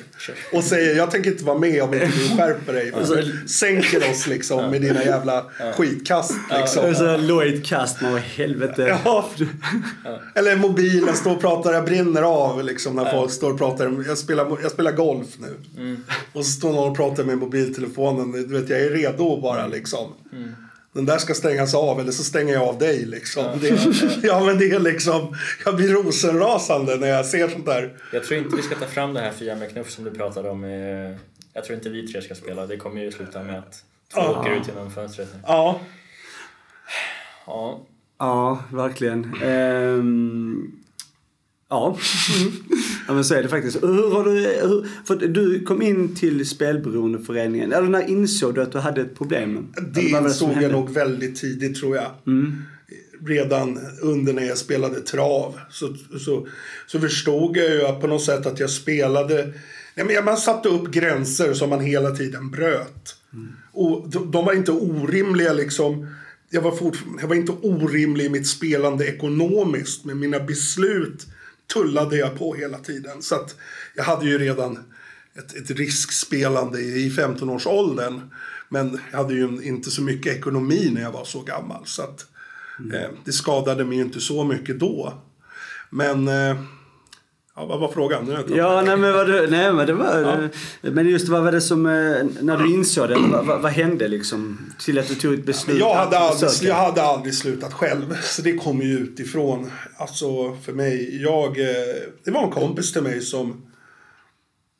Och 0.52 0.64
säger 0.64 0.96
jag 0.96 1.10
tänker 1.10 1.30
inte 1.30 1.44
vara 1.44 1.58
med 1.58 1.82
om 1.82 1.94
inte 1.94 2.06
du 2.06 2.36
skärper 2.36 2.72
dig. 2.72 2.92
Och 2.92 3.06
så 3.06 3.22
sänker 3.46 4.10
oss 4.10 4.26
liksom 4.26 4.70
med 4.70 4.82
dina 4.82 5.04
jävla 5.04 5.44
skitkast. 5.76 6.32
Liksom. 6.58 7.06
Ja, 7.06 7.16
Lloyd-kast, 7.16 8.00
man 8.02 8.18
helvete. 8.18 8.98
Ja. 9.04 9.30
Eller 10.34 10.56
mobilen, 10.56 11.16
står 11.16 11.30
och 11.30 11.40
pratar, 11.40 11.72
jag 11.72 11.84
brinner 11.84 12.22
av 12.22 12.64
liksom 12.64 12.96
när 12.96 13.12
folk 13.12 13.32
står 13.32 13.52
och 13.52 13.58
pratar. 13.58 14.04
Jag 14.06 14.18
spelar, 14.18 14.58
jag 14.62 14.70
spelar 14.70 14.92
golf 14.92 15.28
nu. 15.38 15.82
Mm. 15.82 16.04
Och 16.32 16.44
så 16.46 16.50
står 16.50 16.72
någon 16.72 16.90
och 16.90 16.96
pratar 16.96 17.24
med 17.24 17.38
mobiltelefonen. 17.38 18.32
Du 18.32 18.60
vet, 18.60 18.68
jag 18.68 18.80
är 18.80 18.90
redo 18.90 19.40
bara 19.40 19.66
liksom. 19.66 20.12
Mm 20.32 20.54
den 20.96 21.06
där 21.06 21.18
ska 21.18 21.34
stängas 21.34 21.74
av 21.74 22.00
eller 22.00 22.12
så 22.12 22.24
stänger 22.24 22.54
jag 22.54 22.62
av 22.62 22.78
dig. 22.78 23.06
Liksom. 23.06 23.44
Ja. 23.44 23.54
Det, 23.60 24.18
ja, 24.22 24.44
men 24.44 24.58
det 24.58 24.70
är 24.70 24.78
liksom, 24.78 25.36
jag 25.64 25.76
blir 25.76 25.88
rosenrasande 25.88 26.96
när 26.96 27.08
jag 27.08 27.26
ser 27.26 27.48
sånt 27.48 27.66
där. 27.66 27.96
Jag 28.12 28.24
tror 28.24 28.38
inte 28.38 28.56
vi 28.56 28.62
ska 28.62 28.74
ta 28.74 28.86
fram 28.86 29.14
det 29.14 29.20
här 29.20 29.32
Fia 29.32 29.54
med 29.54 29.72
knuff 29.72 29.90
som 29.90 30.04
du 30.04 30.10
pratade 30.10 30.50
om. 30.50 30.64
Jag 31.52 31.64
tror 31.64 31.76
inte 31.76 31.88
vi 31.88 32.08
tre 32.08 32.22
ska 32.22 32.34
spela. 32.34 32.66
Det 32.66 32.76
kommer 32.76 33.02
ju 33.02 33.12
sluta 33.12 33.42
med 33.42 33.58
att 33.58 33.82
två 34.14 34.20
ja. 34.20 34.40
åker 34.40 34.50
ut 34.50 34.68
genom 34.68 34.90
fönstret. 34.90 35.28
Ja. 35.46 35.80
Ja. 37.46 37.80
Ja, 38.18 38.64
verkligen. 38.72 39.42
Um... 39.42 40.85
Ja. 41.68 41.98
ja, 43.08 43.14
men 43.14 43.24
så 43.24 43.34
är 43.34 43.42
det 43.42 43.48
faktiskt. 43.48 43.82
Hur 43.82 44.10
har 44.10 44.24
du, 44.24 44.30
hur, 44.40 44.88
för 45.04 45.16
du 45.16 45.64
kom 45.64 45.82
in 45.82 46.14
till 46.14 46.48
spelberoendeföreningen. 46.48 47.72
Eller 47.72 47.88
när 47.88 48.10
insåg 48.10 48.54
du 48.54 48.62
att 48.62 48.72
du 48.72 48.78
hade 48.78 49.00
ett 49.00 49.18
problem? 49.18 49.68
Det 49.94 50.00
insåg 50.00 50.62
jag 50.62 50.72
nog 50.72 50.90
väldigt 50.90 51.36
tidigt 51.36 51.80
tror 51.80 51.96
jag. 51.96 52.10
Mm. 52.26 52.62
Redan 53.26 53.78
under 54.02 54.32
när 54.32 54.42
jag 54.42 54.58
spelade 54.58 55.00
trav 55.00 55.58
så, 55.70 55.94
så, 56.18 56.46
så 56.86 57.00
förstod 57.00 57.56
jag 57.56 57.70
ju 57.70 58.00
på 58.00 58.06
något 58.06 58.24
sätt 58.24 58.46
att 58.46 58.60
jag 58.60 58.70
spelade 58.70 59.52
Nej, 59.96 60.06
men 60.06 60.24
man 60.24 60.36
satte 60.36 60.68
upp 60.68 60.90
gränser 60.90 61.54
som 61.54 61.70
man 61.70 61.80
hela 61.80 62.10
tiden 62.10 62.50
bröt. 62.50 63.16
Mm. 63.32 63.52
Och 63.72 64.08
de, 64.10 64.30
de, 64.30 64.44
var 64.44 64.52
inte 64.52 64.72
orimliga 64.72 65.52
liksom. 65.52 66.14
Jag 66.50 66.62
var, 66.62 66.76
fort, 66.76 66.98
jag 67.20 67.28
var 67.28 67.34
inte 67.34 67.52
orimlig 67.52 68.24
i 68.24 68.28
mitt 68.28 68.46
spelande 68.46 69.06
ekonomiskt, 69.06 70.04
men 70.04 70.18
mina 70.18 70.40
beslut 70.40 71.26
tullade 71.72 72.16
jag 72.16 72.38
på 72.38 72.54
hela 72.54 72.78
tiden. 72.78 73.22
Så 73.22 73.34
att 73.34 73.56
jag 73.94 74.04
hade 74.04 74.26
ju 74.26 74.38
redan 74.38 74.78
ett, 75.38 75.56
ett 75.56 75.70
riskspelande 75.70 76.80
i 76.80 77.10
15-årsåldern. 77.10 78.20
Men 78.68 79.00
jag 79.10 79.18
hade 79.18 79.34
ju 79.34 79.62
inte 79.62 79.90
så 79.90 80.02
mycket 80.02 80.36
ekonomi 80.36 80.90
när 80.92 81.02
jag 81.02 81.12
var 81.12 81.24
så 81.24 81.42
gammal. 81.42 81.86
Så 81.86 82.02
att 82.02 82.26
mm. 82.78 82.94
eh, 82.94 83.08
det 83.24 83.32
skadade 83.32 83.84
mig 83.84 83.96
ju 83.96 84.04
inte 84.04 84.20
så 84.20 84.44
mycket 84.44 84.80
då. 84.80 85.22
Men 85.90 86.28
eh, 86.28 86.56
Ja, 87.58 87.66
vad 87.66 87.80
var 87.80 87.88
frågan? 87.88 88.44
Ja, 88.48 88.82
nej 88.82 88.96
men, 88.96 89.12
vad 89.12 89.26
du, 89.26 89.50
nej, 89.50 89.72
men 89.72 89.86
det 89.86 89.92
var... 89.92 90.20
Ja. 90.82 90.90
Men 90.90 91.08
just 91.08 91.28
vad 91.28 91.42
var 91.42 91.52
det 91.52 91.60
som... 91.60 91.86
Eh, 91.86 91.92
när 92.40 92.56
du 92.56 92.74
insåg 92.74 93.08
det, 93.08 93.14
vad, 93.18 93.46
vad, 93.46 93.62
vad, 93.62 93.72
hände 93.72 94.08
liksom? 94.08 94.58
Till 94.78 94.98
att 94.98 95.08
du 95.08 95.14
tog 95.14 95.34
ett 95.34 95.46
beslut? 95.46 95.78
Ja, 95.80 95.88
jag, 95.88 95.94
hade 95.94 96.18
aldrig, 96.18 96.50
jag 96.62 96.74
hade 96.74 97.02
aldrig 97.02 97.34
slutat 97.34 97.72
själv. 97.72 98.16
Så 98.22 98.42
det 98.42 98.52
kom 98.52 98.82
ju 98.82 98.98
utifrån. 98.98 99.70
Alltså 99.96 100.56
för 100.56 100.72
mig, 100.72 101.22
jag... 101.22 101.60
Eh, 101.60 101.66
det 102.24 102.30
var 102.30 102.44
en 102.44 102.50
kompis 102.50 102.92
till 102.92 103.02
mig 103.02 103.20
som... 103.20 103.66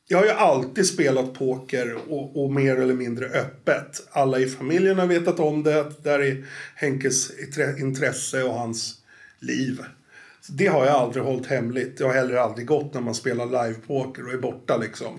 Jag 0.08 0.18
har 0.18 0.24
ju 0.24 0.30
alltid 0.30 0.86
spelat 0.86 1.34
poker 1.34 1.96
och, 2.08 2.44
och 2.44 2.52
mer 2.52 2.76
eller 2.76 2.94
mindre 2.94 3.26
öppet. 3.26 4.08
Alla 4.10 4.38
i 4.38 4.46
familjen 4.46 4.98
har 4.98 5.06
vetat 5.06 5.40
om 5.40 5.62
det. 5.62 5.84
Där 6.02 6.18
är 6.18 6.44
Henkes 6.74 7.30
intresse 7.78 8.42
och 8.42 8.54
hans 8.54 8.94
liv. 9.40 9.80
Det 10.48 10.66
har 10.66 10.86
jag 10.86 10.94
aldrig 10.94 11.24
hållit 11.24 11.46
hemligt. 11.46 11.98
Det 11.98 12.04
har 12.04 12.12
heller 12.12 12.34
aldrig 12.34 12.66
gått 12.66 12.94
när 12.94 13.00
man 13.00 13.14
spelar 13.14 13.46
live-poker 13.46 14.26
och 14.26 14.32
är 14.32 14.38
borta 14.38 14.76
liksom. 14.76 15.18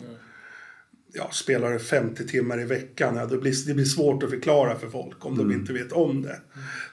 Ja, 1.13 1.29
spelar 1.31 1.71
det 1.71 1.79
50 1.79 2.27
timmar 2.27 2.61
i 2.61 2.65
veckan, 2.65 3.15
ja, 3.15 3.25
det, 3.25 3.37
blir, 3.37 3.67
det 3.67 3.73
blir 3.73 3.85
svårt 3.85 4.23
att 4.23 4.29
förklara 4.29 4.75
för 4.75 4.89
folk 4.89 5.25
om 5.25 5.33
mm. 5.33 5.49
de 5.49 5.55
inte 5.55 5.73
vet 5.73 5.91
om 5.91 6.21
det. 6.21 6.41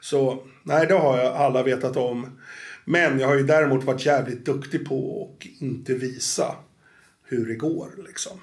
Så 0.00 0.46
nej, 0.62 0.86
det 0.86 0.94
har 0.94 1.18
jag 1.18 1.34
alla 1.34 1.62
vetat 1.62 1.96
om. 1.96 2.40
Men 2.84 3.20
jag 3.20 3.28
har 3.28 3.36
ju 3.36 3.42
däremot 3.42 3.84
varit 3.84 4.06
jävligt 4.06 4.46
duktig 4.46 4.88
på 4.88 5.28
att 5.40 5.46
inte 5.62 5.94
visa 5.94 6.56
hur 7.24 7.46
det 7.46 7.54
går 7.54 7.88
liksom. 8.06 8.38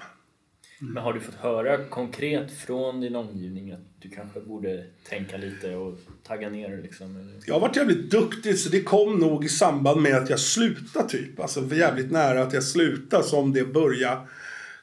Mm. 0.82 0.94
Men 0.94 1.02
har 1.02 1.12
du 1.12 1.20
fått 1.20 1.34
höra 1.34 1.84
konkret 1.84 2.52
från 2.52 3.00
din 3.00 3.16
omgivning 3.16 3.72
att 3.72 3.80
du 3.98 4.08
kanske 4.08 4.40
borde 4.40 4.84
tänka 5.08 5.36
lite 5.36 5.74
och 5.76 5.98
tagga 6.22 6.50
ner 6.50 6.82
liksom? 6.82 7.16
Eller? 7.16 7.32
Jag 7.46 7.54
har 7.54 7.60
varit 7.60 7.76
jävligt 7.76 8.10
duktig 8.10 8.58
så 8.58 8.68
det 8.68 8.82
kom 8.82 9.18
nog 9.18 9.44
i 9.44 9.48
samband 9.48 10.02
med 10.02 10.16
att 10.16 10.30
jag 10.30 10.40
slutade 10.40 11.08
typ. 11.08 11.40
Alltså 11.40 11.74
jävligt 11.74 12.10
nära 12.10 12.42
att 12.42 12.52
jag 12.52 12.62
slutade 12.62 13.24
som 13.24 13.52
det 13.52 13.64
började 13.64 14.20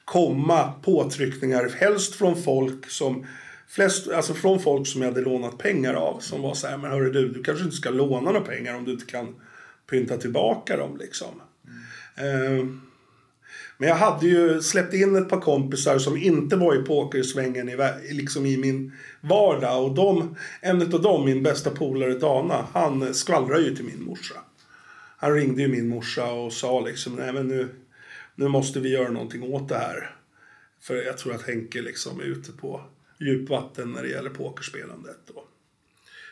komma 0.06 0.74
påtryckningar. 0.82 1.70
Helst 1.70 2.16
från 2.16 2.44
folk 2.44 2.90
som 2.90 3.26
Flest, 3.68 4.12
alltså 4.12 4.34
från 4.34 4.60
folk 4.60 4.88
som 4.88 5.02
jag 5.02 5.10
hade 5.10 5.22
lånat 5.22 5.58
pengar 5.58 5.94
av. 5.94 6.20
Som 6.20 6.42
var 6.42 6.54
så 6.54 6.68
här, 6.68 6.78
men 6.78 6.92
hörru 6.92 7.12
du, 7.12 7.30
du 7.30 7.44
kanske 7.44 7.64
inte 7.64 7.76
ska 7.76 7.90
låna 7.90 8.32
några 8.32 8.42
pengar 8.42 8.76
om 8.76 8.86
du 8.86 8.92
inte 8.92 9.06
kan 9.06 9.36
pynta 9.90 10.18
tillbaka 10.18 10.78
dem 10.78 10.98
liksom. 10.98 11.42
Mm. 12.18 12.60
Uh, 12.60 12.76
men 13.82 13.90
jag 13.90 13.96
hade 13.96 14.28
ju 14.28 14.62
släppt 14.62 14.94
in 14.94 15.16
ett 15.16 15.30
par 15.30 15.42
kompisar 15.42 16.00
som 16.00 16.18
inte 16.18 16.56
var 16.56 16.76
i 16.76 16.84
pokersvängen 16.84 17.70
i, 17.70 17.78
liksom 18.14 18.46
i 18.46 18.58
min 18.58 18.92
vardag. 19.22 19.84
Och 19.84 19.96
de, 19.96 20.36
en 20.62 20.82
av 20.82 21.02
dem, 21.02 21.26
min 21.26 21.44
bästa 21.44 21.70
polare 21.70 22.14
Dana, 22.14 22.68
han 22.74 23.14
skvallrade 23.14 23.62
ju 23.62 23.76
till 23.76 23.86
min 23.86 24.04
morsa. 24.04 24.34
Han 25.18 25.34
ringde 25.34 25.62
ju 25.62 25.68
min 25.68 25.88
morsa 25.88 26.32
och 26.32 26.54
sa 26.54 26.80
liksom, 26.80 27.16
nej 27.16 27.34
men 27.34 27.48
nu, 27.48 27.70
nu 28.36 28.48
måste 28.48 28.80
vi 28.80 28.90
göra 28.90 29.10
någonting 29.10 29.44
åt 29.44 29.70
det 29.70 29.78
här. 29.78 30.16
För 30.82 30.96
jag 30.96 31.18
tror 31.18 31.36
att 31.36 31.48
Henke 31.48 31.82
liksom 31.82 32.20
är 32.20 32.24
ute 32.24 32.52
på 32.52 32.82
djupvatten 33.20 33.92
när 33.92 34.04
det 34.04 34.10
gäller 34.10 34.30
pokerspelandet. 34.30 35.30
Och, 35.30 35.44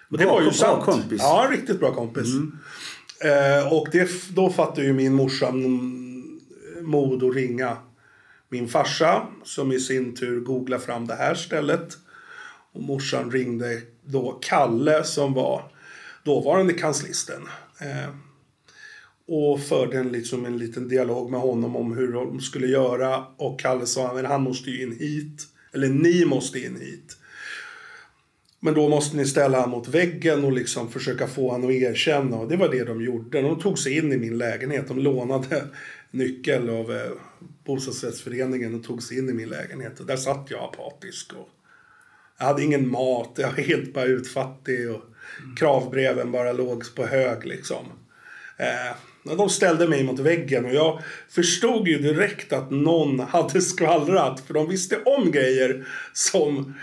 och 0.09 0.17
det 0.17 0.23
bra, 0.23 0.33
var 0.33 0.41
ju 0.41 0.51
sant. 0.51 0.85
kompis. 0.85 1.21
Ja, 1.21 1.47
riktigt 1.51 1.79
bra 1.79 1.93
kompis. 1.93 2.27
Mm. 2.27 2.57
Eh, 3.19 3.73
och 3.73 3.87
det, 3.91 4.09
då 4.35 4.49
fattade 4.49 4.87
ju 4.87 4.93
min 4.93 5.13
morsa 5.13 5.51
mod 6.87 7.23
att 7.23 7.35
ringa 7.35 7.77
min 8.49 8.67
farsa 8.67 9.27
som 9.43 9.71
i 9.71 9.79
sin 9.79 10.15
tur 10.15 10.39
googlade 10.39 10.83
fram 10.83 11.07
det 11.07 11.15
här 11.15 11.35
stället. 11.35 11.97
Och 12.71 12.81
morsan 12.81 13.31
ringde 13.31 13.81
då 14.05 14.39
Kalle 14.41 15.03
som 15.03 15.33
var 15.33 15.71
dåvarande 16.23 16.73
kanslisten. 16.73 17.41
Eh, 17.81 18.09
och 19.27 19.59
förde 19.59 19.97
en, 19.97 20.11
liksom 20.11 20.45
en 20.45 20.57
liten 20.57 20.87
dialog 20.87 21.31
med 21.31 21.39
honom 21.39 21.75
om 21.75 21.97
hur 21.97 22.13
de 22.13 22.39
skulle 22.39 22.67
göra. 22.67 23.25
Och 23.37 23.59
Kalle 23.59 23.85
sa 23.85 24.19
att 24.19 24.25
han 24.25 24.41
måste 24.41 24.69
ju 24.69 24.81
in 24.81 24.97
hit. 24.99 25.47
Eller 25.73 25.87
ni 25.89 26.25
måste 26.25 26.59
in 26.59 26.77
hit. 26.81 27.17
Men 28.59 28.73
då 28.73 28.89
måste 28.89 29.17
ni 29.17 29.25
ställa 29.25 29.59
honom 29.59 29.71
mot 29.71 29.87
väggen 29.87 30.43
och 30.43 30.51
liksom 30.51 30.91
försöka 30.91 31.27
få 31.27 31.51
honom 31.51 31.69
att 31.69 31.75
erkänna. 31.75 32.37
Och 32.37 32.49
det 32.49 32.57
var 32.57 32.69
det 32.69 32.83
de 32.83 33.01
gjorde. 33.01 33.41
De 33.41 33.59
tog 33.59 33.79
sig 33.79 33.97
in 33.97 34.13
i 34.13 34.17
min 34.17 34.37
lägenhet. 34.37 34.87
De 34.87 34.99
lånade 34.99 35.63
nyckel 36.11 36.69
av 36.69 36.91
eh, 36.91 37.11
bostadsrättsföreningen 37.65 38.75
och 38.75 38.83
tog 38.83 39.03
sig 39.03 39.17
in 39.17 39.29
i 39.29 39.33
min 39.33 39.49
lägenhet. 39.49 39.99
Och 39.99 40.05
där 40.05 40.17
satt 40.17 40.47
jag 40.51 40.63
apatisk. 40.63 41.33
Och 41.33 41.49
jag 42.39 42.45
hade 42.45 42.63
ingen 42.63 42.91
mat, 42.91 43.33
jag 43.35 43.47
var 43.47 43.63
helt 43.63 43.93
bara 43.93 44.05
utfattig 44.05 44.89
och 44.91 45.01
mm. 45.43 45.55
kravbreven 45.55 46.31
bara 46.31 46.53
låg 46.53 46.95
på 46.95 47.05
hög 47.05 47.45
liksom. 47.45 47.85
Eh, 48.57 49.35
de 49.37 49.49
ställde 49.49 49.87
mig 49.87 50.03
mot 50.03 50.19
väggen 50.19 50.65
och 50.65 50.73
jag 50.73 51.01
förstod 51.29 51.87
ju 51.87 51.97
direkt 51.97 52.53
att 52.53 52.71
någon 52.71 53.19
hade 53.29 53.61
skvallrat. 53.61 54.39
För 54.39 54.53
de 54.53 54.69
visste 54.69 55.03
om 55.03 55.31
grejer 55.31 55.87
som 56.13 56.73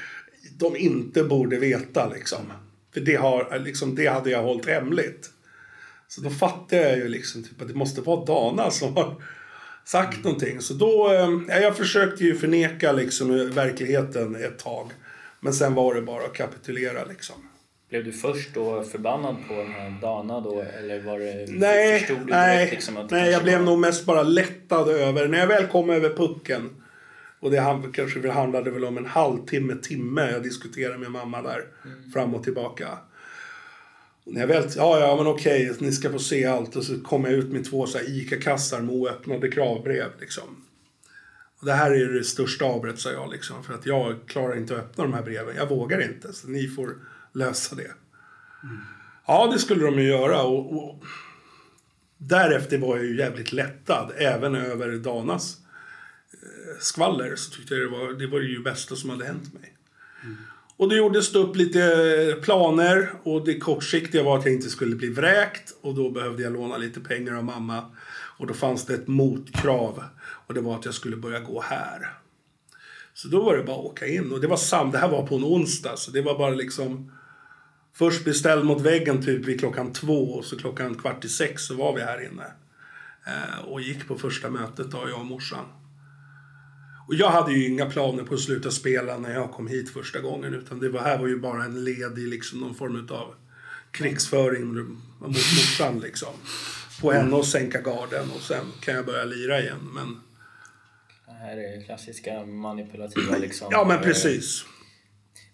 de 0.59 0.77
inte 0.77 1.25
borde 1.25 1.59
veta 1.59 2.09
liksom. 2.09 2.53
För 2.95 3.01
det, 3.01 3.15
har, 3.15 3.59
liksom, 3.59 3.95
det 3.95 4.07
hade 4.07 4.31
jag 4.31 4.43
hållit 4.43 4.67
hemligt. 4.67 5.31
Så 6.14 6.20
då 6.20 6.31
fattade 6.31 6.83
jag 6.83 6.98
ju 6.98 7.09
liksom 7.09 7.42
typ 7.42 7.62
att 7.62 7.68
det 7.68 7.74
måste 7.74 8.00
vara 8.00 8.24
Dana 8.24 8.70
som 8.70 8.96
har 8.96 9.14
sagt 9.85 10.14
mm. 10.14 10.22
någonting. 10.22 10.61
Så 10.61 10.74
då, 10.74 11.12
eh, 11.12 11.62
jag 11.62 11.77
försökte 11.77 12.24
ju 12.24 12.35
förneka 12.35 12.92
liksom 12.92 13.50
verkligheten 13.50 14.37
ett 14.37 14.59
tag. 14.59 14.90
Men 15.40 15.53
sen 15.53 15.74
var 15.74 15.94
det 15.94 16.03
bara 16.03 16.24
att 16.24 16.35
kapitulera 16.35 17.05
liksom. 17.05 17.37
Blev 17.88 18.05
du 18.05 18.12
först 18.12 18.55
då 18.55 18.83
förbannad 18.83 19.37
på 19.48 19.55
den 19.55 19.72
här 19.72 20.00
Dana 20.00 20.40
då? 20.40 20.64
Eller 20.79 21.03
var 21.03 21.18
det, 21.18 21.46
nej, 21.48 21.98
förstod 21.98 22.18
du 22.18 22.33
nej, 22.33 22.70
liksom 22.70 22.96
att 22.96 23.11
nej 23.11 23.31
jag 23.31 23.42
blev 23.42 23.59
var... 23.59 23.66
nog 23.66 23.79
mest 23.79 24.07
bara 24.07 24.22
lättad 24.22 24.88
över. 24.88 25.29
När 25.29 25.38
jag 25.38 25.46
väl 25.46 25.66
kom 25.66 25.90
över 25.90 26.11
pucken. 26.11 26.70
Och 27.40 27.50
det 27.50 27.83
kanske 27.92 28.31
handlade 28.31 28.70
väl 28.70 28.85
om 28.85 28.98
en 28.98 29.07
halvtimme, 29.07 29.74
timme 29.74 30.31
jag 30.31 30.42
diskuterade 30.42 30.98
med 30.98 31.11
mamma 31.11 31.42
där. 31.42 31.64
Mm. 31.85 32.12
Fram 32.12 32.35
och 32.35 32.44
tillbaka. 32.44 32.88
När 34.27 34.41
jag 34.41 34.49
väl, 34.49 34.71
ja, 34.77 35.01
ja 35.01 35.17
men 35.17 35.27
okej, 35.27 35.77
ni 35.79 35.93
ska 35.93 36.11
få 36.11 36.19
se 36.19 36.47
allt. 36.47 36.77
Och 36.77 36.85
så 36.85 37.01
kom 37.01 37.25
jag 37.25 37.33
ut 37.33 37.53
med 37.53 37.65
två 37.65 37.87
så 37.87 37.99
ICA-kassar 37.99 38.81
med 38.81 38.95
oöppnade 38.95 39.51
kravbrev 39.51 40.11
liksom. 40.21 40.65
Och 41.61 41.67
det 41.67 41.73
här 41.73 41.91
är 41.91 42.13
det 42.13 42.25
största 42.25 42.65
avbrott, 42.65 43.01
sa 43.01 43.11
jag 43.11 43.31
liksom. 43.31 43.65
För 43.65 43.75
att 43.75 43.87
jag 43.87 44.17
klarar 44.27 44.57
inte 44.57 44.77
att 44.77 44.81
öppna 44.81 45.05
de 45.05 45.13
här 45.13 45.23
breven. 45.23 45.57
Jag 45.57 45.69
vågar 45.69 46.03
inte, 46.03 46.33
så 46.33 46.49
ni 46.49 46.69
får 46.69 46.95
lösa 47.33 47.77
det. 47.77 47.93
Mm. 48.63 48.81
Ja, 49.27 49.51
det 49.53 49.59
skulle 49.59 49.85
de 49.85 49.95
ju 49.95 50.09
göra. 50.09 50.43
Och, 50.43 50.77
och, 50.77 51.05
därefter 52.19 52.79
var 52.79 52.97
jag 52.97 53.07
ju 53.07 53.19
jävligt 53.19 53.53
lättad, 53.53 54.13
även 54.17 54.55
över 54.55 54.97
Danas 54.97 55.57
eh, 56.33 56.81
skvaller. 56.81 57.37
Så 57.37 57.51
tyckte 57.51 57.75
jag 57.75 57.83
det 57.83 57.99
var, 57.99 58.13
det 58.13 58.27
var 58.27 58.41
ju 58.41 58.63
bästa 58.63 58.97
som 58.97 59.11
hade 59.11 59.25
hänt 59.25 59.55
mig. 59.55 59.75
Mm. 60.23 60.37
Och 60.77 60.89
det 60.89 60.97
gjordes 60.97 61.33
det 61.33 61.39
upp 61.39 61.57
lite 61.57 61.83
eh, 61.83 62.43
planer 62.43 63.13
och 63.23 63.45
det 63.45 63.59
kortsiktiga 63.59 64.23
var 64.23 64.39
att 64.39 64.45
jag 64.45 64.55
inte 64.55 64.69
skulle 64.69 64.97
bli 64.97 65.09
vräkt 65.09 65.75
och 65.81 65.95
då 65.95 66.11
behövde 66.11 66.43
jag 66.43 66.53
låna 66.53 66.77
lite 66.77 67.01
pengar 67.01 67.35
av 67.35 67.45
mamma. 67.45 67.85
Och 68.39 68.47
då 68.47 68.55
fanns 68.55 68.87
det 68.87 68.95
ett 68.95 69.09
motkrav 69.09 70.05
och 70.47 70.55
det 70.55 70.61
var 70.61 70.75
att 70.75 70.85
jag 70.85 70.95
skulle 70.95 71.17
börja 71.17 71.41
gå 71.41 71.61
här. 71.61 72.19
Så 73.15 73.29
då 73.29 73.43
var 73.43 73.57
det 73.57 73.63
bara 73.63 73.77
att 73.77 73.85
åka 73.85 74.07
in 74.07 74.33
och 74.33 74.41
det 74.41 74.47
var 74.47 74.57
sam 74.57 74.91
det 74.91 74.99
här 74.99 75.09
var 75.09 75.27
på 75.27 75.37
en 75.37 75.45
onsdag 75.45 75.97
så 75.97 76.11
det 76.11 76.23
var 76.23 76.39
bara 76.39 76.55
liksom 76.55 77.11
Först 77.97 78.25
beställd 78.25 78.65
mot 78.65 78.81
väggen 78.81 79.25
typ 79.25 79.45
vid 79.45 79.61
klockan 79.61 79.93
två 79.93 80.35
och 80.35 80.45
så 80.45 80.59
klockan 80.59 80.95
kvart 80.95 81.25
i 81.25 81.29
sex 81.29 81.67
så 81.67 81.75
var 81.75 81.95
vi 81.95 82.03
här 82.03 82.25
inne. 82.25 82.47
Eh, 83.27 83.65
och 83.65 83.81
gick 83.81 84.09
på 84.09 84.19
första 84.19 84.51
mötet 84.51 84.91
då, 84.91 85.09
jag 85.09 85.21
och 85.21 85.27
morsan. 85.27 85.65
Och 87.07 87.14
jag 87.14 87.31
hade 87.31 87.53
ju 87.53 87.69
inga 87.69 87.87
planer 87.87 88.23
på 88.23 88.35
att 88.35 88.40
sluta 88.40 88.71
spela 88.71 89.19
när 89.19 89.35
jag 89.35 89.53
kom 89.53 89.67
hit 89.67 89.90
första 89.90 90.21
gången. 90.21 90.55
Utan 90.55 90.81
det 90.81 90.88
var, 90.88 91.01
här 91.01 91.19
var 91.19 91.27
ju 91.27 91.38
bara 91.38 91.64
en 91.64 91.85
led 91.85 92.19
i 92.19 92.27
liksom 92.27 92.61
någon 92.61 92.75
form 92.75 93.09
av 93.11 93.35
krigsföring 93.90 94.67
mot 95.19 95.29
morsan 95.29 96.01
liksom. 96.01 96.35
på 97.01 97.12
henne 97.12 97.37
att 97.37 97.47
sänka 97.47 97.81
garden 97.81 98.31
och 98.35 98.40
sen 98.40 98.64
kan 98.81 98.95
jag 98.95 99.07
börja 99.07 99.25
lira 99.25 99.61
igen. 99.61 99.90
Men... 99.95 100.21
Det 101.27 101.33
här 101.33 101.57
är 101.57 101.85
klassiska 101.85 102.47
manipulativa 102.47 103.37
liksom. 103.40 103.69
Ja 103.71 103.85
men 103.88 104.03
precis. 104.03 104.64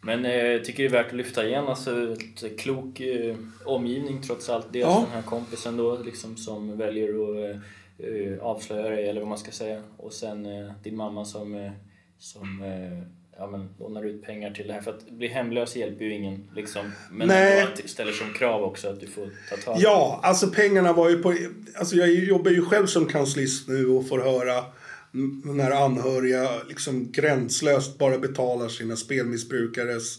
Men 0.02 0.24
eh, 0.24 0.32
jag 0.32 0.64
tycker 0.64 0.82
det 0.82 0.88
är 0.88 1.02
värt 1.02 1.06
att 1.06 1.16
lyfta 1.16 1.46
igen 1.46 1.64
alltså 1.68 2.12
ett 2.12 2.58
klok 2.58 3.00
eh, 3.00 3.36
omgivning 3.64 4.22
trots 4.22 4.48
allt. 4.48 4.72
Dels 4.72 4.86
ja. 4.86 5.06
den 5.06 5.22
här 5.22 5.30
kompisen 5.30 5.76
då 5.76 5.98
liksom 6.02 6.36
som 6.36 6.78
väljer 6.78 7.08
att 7.08 7.54
eh, 7.54 7.60
avslöja 8.40 8.88
dig 8.88 9.08
eller 9.08 9.20
vad 9.20 9.28
man 9.28 9.38
ska 9.38 9.50
säga. 9.50 9.82
Och 9.96 10.12
sen 10.12 10.46
eh, 10.46 10.72
din 10.82 10.96
mamma 10.96 11.24
som, 11.24 11.54
eh, 11.54 11.72
som 12.18 12.62
eh, 12.62 13.02
ja, 13.38 13.46
men, 13.46 13.68
lånar 13.78 14.04
ut 14.04 14.22
pengar 14.22 14.50
till 14.50 14.66
det 14.66 14.72
här. 14.72 14.80
För 14.80 14.90
att 14.90 15.10
bli 15.10 15.28
hemlös 15.28 15.76
hjälper 15.76 16.04
ju 16.04 16.14
ingen. 16.14 16.50
Liksom. 16.54 16.92
Men 17.10 17.28
Nej. 17.28 17.62
att 17.62 17.76
det 17.76 17.88
ställer 17.88 18.12
som 18.12 18.32
krav 18.32 18.62
också 18.62 18.88
att 18.88 19.00
du 19.00 19.06
får 19.06 19.30
ta 19.50 19.56
tag 19.56 19.76
Ja, 19.78 20.20
alltså 20.22 20.46
pengarna 20.46 20.92
var 20.92 21.10
ju 21.10 21.22
på... 21.22 21.36
Alltså 21.78 21.96
jag 21.96 22.10
jobbar 22.10 22.50
ju 22.50 22.64
själv 22.64 22.86
som 22.86 23.06
kanslist 23.06 23.68
nu 23.68 23.86
och 23.86 24.08
får 24.08 24.18
höra 24.18 24.64
när 25.44 25.70
anhöriga 25.70 26.48
liksom 26.68 27.12
gränslöst 27.12 27.98
bara 27.98 28.18
betalar 28.18 28.68
sina 28.68 28.96
spelmissbrukares 28.96 30.18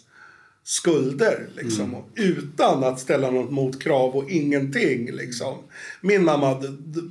skulder. 0.64 1.48
Liksom, 1.56 1.90
mm. 1.90 2.04
utan 2.16 2.84
att 2.84 3.00
ställa 3.00 3.32
något 3.32 3.52
motkrav 3.52 4.16
och 4.16 4.30
ingenting. 4.30 5.12
Liksom. 5.12 5.58
Min, 6.02 6.24
mamma, 6.24 6.64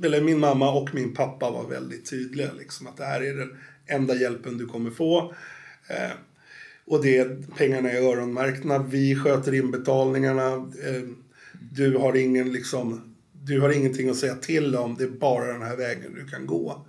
eller 0.03 0.21
min 0.21 0.39
mamma 0.39 0.71
och 0.71 0.95
min 0.95 1.13
pappa 1.13 1.51
var 1.51 1.67
väldigt 1.67 2.09
tydliga. 2.09 2.49
Liksom, 2.59 2.87
att 2.87 2.97
det 2.97 3.05
här 3.05 3.21
är 3.21 3.33
den 3.33 3.57
enda 3.87 4.15
hjälpen 4.15 4.57
du 4.57 4.65
kommer 4.65 4.91
få. 4.91 5.33
Eh, 5.87 6.11
och 6.85 7.03
det, 7.03 7.49
pengarna 7.57 7.91
är 7.91 8.01
öronmärkta. 8.01 8.79
Vi 8.79 9.15
sköter 9.15 9.53
inbetalningarna. 9.53 10.53
Eh, 10.53 11.03
du, 11.71 11.97
har 11.97 12.15
ingen, 12.17 12.53
liksom, 12.53 13.15
du 13.43 13.61
har 13.61 13.69
ingenting 13.69 14.09
att 14.09 14.17
säga 14.17 14.35
till 14.35 14.75
om. 14.75 14.95
Det 14.95 15.03
är 15.03 15.09
bara 15.09 15.53
den 15.53 15.61
här 15.61 15.77
vägen 15.77 16.13
du 16.15 16.27
kan 16.27 16.45
gå. 16.45 16.85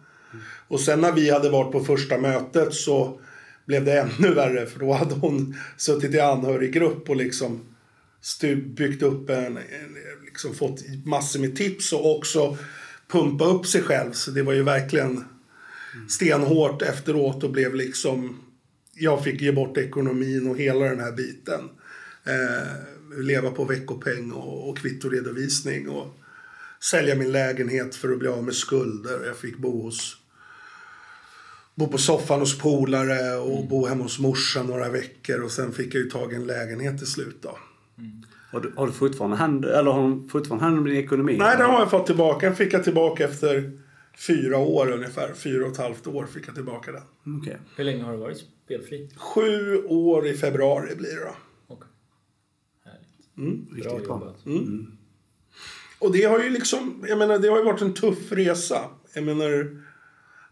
Och 0.68 0.80
sen 0.80 1.00
när 1.00 1.12
vi 1.12 1.30
hade 1.30 1.50
varit 1.50 1.72
på 1.72 1.80
första 1.80 2.18
mötet 2.18 2.74
så 2.74 3.20
blev 3.66 3.84
det 3.84 4.00
ännu 4.00 4.34
värre 4.34 4.66
för 4.66 4.80
då 4.80 4.92
hade 4.92 5.14
hon 5.14 5.56
suttit 5.76 6.14
i 6.14 6.20
anhöriggrupp 6.20 7.10
och 7.10 7.16
liksom 7.16 7.60
byggt 8.64 9.02
upp 9.02 9.30
en, 9.30 9.56
en 9.56 9.96
liksom 10.24 10.54
fått 10.54 10.80
massor 11.04 11.40
med 11.40 11.56
tips 11.56 11.92
och 11.92 12.16
också 12.16 12.58
pumpa 13.08 13.44
upp 13.44 13.66
sig 13.66 13.82
själv. 13.82 14.12
Så 14.12 14.30
det 14.30 14.42
var 14.42 14.52
ju 14.52 14.62
verkligen 14.62 15.24
stenhårt 16.08 16.82
efteråt 16.82 17.44
och 17.44 17.50
blev 17.50 17.74
liksom... 17.74 18.42
Jag 18.94 19.24
fick 19.24 19.40
ge 19.40 19.52
bort 19.52 19.76
ekonomin 19.76 20.48
och 20.48 20.58
hela 20.58 20.84
den 20.84 21.00
här 21.00 21.12
biten. 21.12 21.60
Eh, 22.24 23.22
leva 23.22 23.50
på 23.50 23.64
veckopeng 23.64 24.32
och, 24.32 24.68
och 24.68 24.78
kvittoredovisning 24.78 25.88
och 25.88 26.18
sälja 26.90 27.14
min 27.14 27.32
lägenhet 27.32 27.94
för 27.94 28.12
att 28.12 28.18
bli 28.18 28.28
av 28.28 28.44
med 28.44 28.54
skulder. 28.54 29.26
Jag 29.26 29.36
fick 29.36 29.56
bo 29.56 29.82
hos 29.82 30.16
bo 31.74 31.86
på 31.86 31.98
soffan 31.98 32.40
hos 32.40 32.58
polare 32.58 33.36
och 33.36 33.56
mm. 33.56 33.68
bo 33.68 33.86
hemma 33.86 34.02
hos 34.02 34.18
morsan 34.18 34.66
några 34.66 34.88
veckor 34.88 35.42
och 35.42 35.50
sen 35.50 35.72
fick 35.72 35.94
jag 35.94 36.02
ju 36.02 36.10
tag 36.10 36.32
i 36.32 36.36
en 36.36 36.46
lägenhet 36.46 36.98
till 36.98 37.06
slut 37.06 37.36
då. 37.42 37.58
Mm. 37.98 38.22
Har, 38.52 38.60
du, 38.60 38.72
har 38.76 38.86
du 38.86 38.92
fortfarande 38.92 39.36
hand, 39.36 39.64
eller 39.64 39.90
har 39.90 40.08
du 40.08 40.28
fortfarande 40.28 40.64
hand 40.64 40.78
om 40.78 40.84
din 40.84 40.96
ekonomi? 40.96 41.36
Nej, 41.38 41.56
den 41.56 41.70
har 41.70 41.78
jag 41.78 41.90
fått 41.90 42.06
tillbaka. 42.06 42.46
Den 42.46 42.56
fick 42.56 42.72
jag 42.72 42.84
tillbaka 42.84 43.24
efter 43.24 43.78
fyra 44.26 44.58
år 44.58 44.90
ungefär. 44.90 45.32
Fyra 45.34 45.64
och 45.64 45.72
ett 45.72 45.78
halvt 45.78 46.06
år 46.06 46.26
fick 46.26 46.48
jag 46.48 46.54
tillbaka 46.54 46.92
den. 46.92 47.36
Okay. 47.40 47.56
Hur 47.76 47.84
länge 47.84 48.02
har 48.02 48.12
du 48.12 48.18
varit 48.18 48.44
spelfri? 48.64 49.10
Sju 49.16 49.84
år 49.84 50.26
i 50.26 50.34
februari 50.34 50.96
blir 50.96 51.16
det 51.16 51.24
då. 51.24 51.74
Okay. 51.74 51.88
Härligt. 52.84 53.36
Mm. 53.38 53.66
Riktigt 53.74 54.04
bra 54.06 54.16
jobbat. 54.16 54.46
Mm. 54.46 54.58
mm. 54.58 54.98
Och 55.98 56.12
det 56.12 56.22
har 56.22 56.38
ju 56.38 56.50
liksom, 56.50 57.04
jag 57.08 57.18
menar 57.18 57.38
det 57.38 57.48
har 57.48 57.58
ju 57.58 57.64
varit 57.64 57.82
en 57.82 57.94
tuff 57.94 58.32
resa. 58.32 58.80
Jag 59.14 59.24
menar 59.24 59.82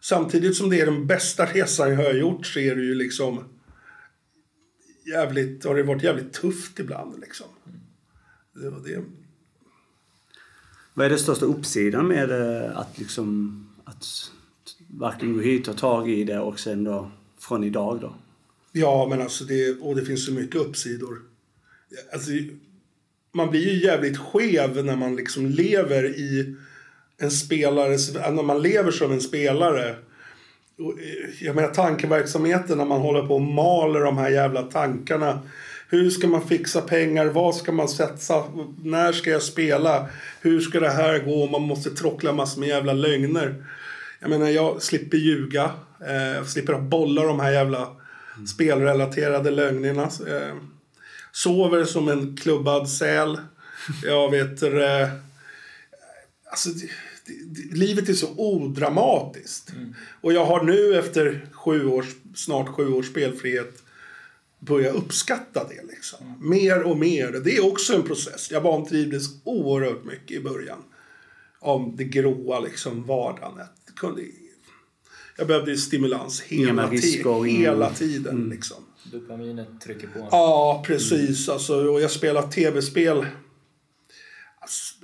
Samtidigt 0.00 0.56
som 0.56 0.70
det 0.70 0.80
är 0.80 0.86
den 0.86 1.06
bästa 1.06 1.46
resan 1.46 1.90
jag 1.90 1.96
har 1.96 2.14
gjort 2.14 2.46
så 2.46 2.58
är 2.58 2.76
det 2.76 2.82
ju 2.82 2.94
liksom 2.94 3.44
jävligt, 5.06 5.64
har 5.64 5.74
det 5.74 5.82
varit 5.82 6.02
jävligt 6.02 6.32
tufft 6.32 6.78
ibland 6.78 7.20
liksom. 7.20 7.46
Det 8.52 8.70
var 8.70 8.80
det. 8.80 9.04
Vad 10.94 11.06
är 11.06 11.10
det 11.10 11.18
största 11.18 11.46
uppsidan 11.46 12.08
med 12.08 12.30
att 12.76 12.98
liksom 12.98 13.56
att 13.84 14.06
varken 14.88 15.32
gå 15.32 15.40
hit 15.40 15.68
och 15.68 15.78
tag 15.78 16.10
i 16.10 16.24
det 16.24 16.40
och 16.40 16.60
sen 16.60 16.84
då 16.84 17.10
från 17.38 17.64
idag 17.64 18.00
då? 18.00 18.14
Ja, 18.72 19.06
men 19.10 19.20
alltså 19.20 19.44
det, 19.44 19.80
och 19.80 19.96
det 19.96 20.04
finns 20.04 20.26
så 20.26 20.32
mycket 20.32 20.56
uppsidor. 20.60 21.22
Alltså, 22.12 22.30
man 23.32 23.50
blir 23.50 23.72
ju 23.72 23.84
jävligt 23.84 24.18
skev 24.18 24.84
när 24.84 24.96
man 24.96 25.16
liksom 25.16 25.46
lever 25.46 26.04
i 26.04 26.56
en 27.20 27.30
spelare, 27.30 27.96
när 28.30 28.42
man 28.42 28.62
lever 28.62 28.90
som 28.90 29.12
en 29.12 29.20
spelare. 29.20 29.88
Eh, 29.90 29.96
jag 31.40 31.56
menar 31.56 31.68
tankeverksamheten 31.68 32.78
när 32.78 32.84
man 32.84 33.00
håller 33.00 33.22
på 33.26 33.34
och 33.34 33.40
maler 33.40 34.00
de 34.00 34.18
här 34.18 34.30
jävla 34.30 34.62
tankarna. 34.62 35.40
Hur 35.88 36.10
ska 36.10 36.26
man 36.26 36.48
fixa 36.48 36.80
pengar? 36.80 37.26
Vad 37.26 37.54
ska 37.54 37.72
man 37.72 37.88
satsa? 37.88 38.44
När 38.82 39.12
ska 39.12 39.30
jag 39.30 39.42
spela? 39.42 40.08
Hur 40.40 40.60
ska 40.60 40.80
det 40.80 40.90
här 40.90 41.18
gå? 41.18 41.46
Man 41.46 41.62
måste 41.62 41.90
trockla 41.90 42.32
massor 42.32 42.60
med 42.60 42.68
jävla 42.68 42.92
lögner. 42.92 43.64
Jag 44.20 44.30
menar, 44.30 44.48
jag 44.48 44.82
slipper 44.82 45.18
ljuga. 45.18 45.70
Eh, 46.08 46.36
jag 46.36 46.46
slipper 46.46 46.78
bolla 46.78 47.22
de 47.22 47.40
här 47.40 47.52
jävla 47.52 47.78
mm. 47.78 48.46
spelrelaterade 48.46 49.50
lögnerna. 49.50 50.02
Eh, 50.02 50.56
sover 51.32 51.84
som 51.84 52.08
en 52.08 52.36
klubbad 52.36 52.88
säl. 52.88 53.38
Jag 54.02 54.30
vet... 54.30 54.62
Eh, 54.62 55.08
alltså, 56.50 56.70
livet 57.72 58.08
är 58.08 58.14
så 58.14 58.34
odramatiskt. 58.36 59.72
Mm. 59.72 59.94
Och 60.20 60.32
jag 60.32 60.44
har 60.44 60.62
nu 60.64 60.98
efter 60.98 61.46
sju 61.52 61.86
års, 61.86 62.06
snart 62.34 62.68
sju 62.68 62.92
års 62.92 63.06
spelfrihet 63.06 63.82
börjat 64.58 64.94
uppskatta 64.94 65.68
det 65.68 65.92
liksom. 65.92 66.26
Mm. 66.26 66.50
Mer 66.50 66.82
och 66.82 66.98
mer. 66.98 67.32
Det 67.32 67.56
är 67.56 67.66
också 67.66 67.94
en 67.94 68.02
process. 68.02 68.50
Jag 68.50 68.60
vantrivdes 68.60 69.24
oerhört 69.44 70.04
mycket 70.04 70.30
i 70.36 70.40
början. 70.40 70.78
Om 71.58 71.96
det 71.96 72.04
gråa 72.04 72.60
liksom 72.60 73.06
vardagen. 73.06 73.58
Jag, 73.58 73.94
kunde, 73.96 74.22
jag 75.38 75.46
behövde 75.46 75.76
stimulans 75.76 76.40
hela, 76.40 76.88
ti 76.88 77.24
hela 77.46 77.90
tiden. 77.90 78.36
Mm. 78.36 78.50
Liksom. 78.50 78.76
Dopaminet 79.12 79.68
trycker 79.84 80.06
på. 80.06 80.28
Ja, 80.30 80.84
precis. 80.86 81.48
Mm. 81.48 81.54
Alltså, 81.54 81.74
och 81.74 82.00
jag 82.00 82.10
spelar 82.10 82.42
tv-spel 82.42 83.26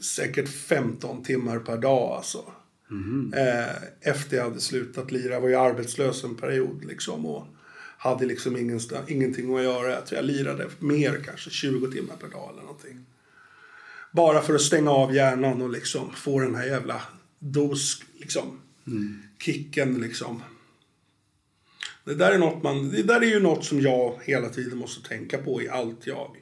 säkert 0.07 0.49
15 0.49 1.23
timmar 1.23 1.59
per 1.59 1.77
dag 1.77 2.17
alltså. 2.17 2.53
Mm. 2.91 3.33
Eh, 3.37 3.75
efter 4.01 4.37
jag 4.37 4.45
hade 4.45 4.61
slutat 4.61 5.11
lira. 5.13 5.33
Jag 5.33 5.41
var 5.41 5.49
ju 5.49 5.55
arbetslös 5.55 6.25
en 6.25 6.35
period 6.35 6.85
liksom. 6.85 7.27
Och 7.27 7.47
hade 7.99 8.27
liksom 8.27 8.57
ingenting 9.09 9.57
att 9.57 9.63
göra. 9.63 9.91
Jag 9.91 10.07
tror 10.07 10.17
jag 10.17 10.25
lirade 10.25 10.67
mer 10.79 11.23
kanske, 11.25 11.51
20 11.51 11.91
timmar 11.91 12.15
per 12.17 12.29
dag 12.29 12.51
eller 12.53 12.63
någonting. 12.63 13.07
Bara 14.13 14.43
för 14.43 14.55
att 14.55 14.61
stänga 14.61 14.91
av 14.91 15.15
hjärnan 15.15 15.63
och 15.63 15.71
liksom 15.71 16.13
få 16.13 16.41
den 16.41 16.55
här 16.55 16.67
jävla 16.67 17.03
dos, 17.39 18.03
liksom. 18.19 18.61
Mm. 18.87 19.23
Kicken 19.39 20.01
liksom. 20.01 20.43
Det 22.05 22.15
där, 22.15 22.33
är 22.33 22.39
något 22.39 22.63
man, 22.63 22.91
det 22.91 23.03
där 23.03 23.21
är 23.21 23.27
ju 23.27 23.41
något 23.41 23.65
som 23.65 23.81
jag 23.81 24.21
hela 24.23 24.49
tiden 24.49 24.79
måste 24.79 25.09
tänka 25.09 25.39
på 25.39 25.63
i 25.63 25.69
allt 25.69 26.07
jag 26.07 26.37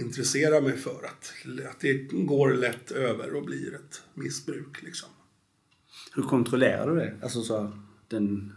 intressera 0.00 0.60
mig 0.60 0.76
för. 0.76 1.04
Att, 1.04 1.32
att 1.70 1.80
det 1.80 1.94
går 2.12 2.54
lätt 2.54 2.90
över 2.90 3.34
och 3.34 3.44
blir 3.44 3.74
ett 3.74 4.02
missbruk. 4.14 4.82
Liksom. 4.82 5.08
Hur 6.14 6.22
kontrollerar 6.22 6.90
du 6.90 6.96
det? 6.96 7.14
Alltså 7.22 7.42
så, 7.42 7.72
den 8.08 8.52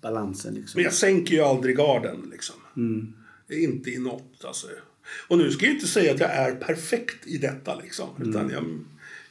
balansen 0.00 0.54
liksom? 0.54 0.78
Men 0.78 0.84
jag 0.84 0.92
sänker 0.92 1.34
ju 1.34 1.40
aldrig 1.40 1.76
garden 1.76 2.28
liksom. 2.30 2.56
Mm. 2.76 3.12
Inte 3.48 3.90
i 3.90 3.98
något 3.98 4.44
alltså. 4.44 4.66
Och 5.28 5.38
nu 5.38 5.50
ska 5.50 5.66
jag 5.66 5.74
inte 5.74 5.86
säga 5.86 6.14
att 6.14 6.20
jag 6.20 6.30
är 6.30 6.54
perfekt 6.54 7.26
i 7.26 7.38
detta 7.38 7.80
liksom. 7.80 8.08
Mm. 8.16 8.30
Utan 8.30 8.50
jag 8.50 8.64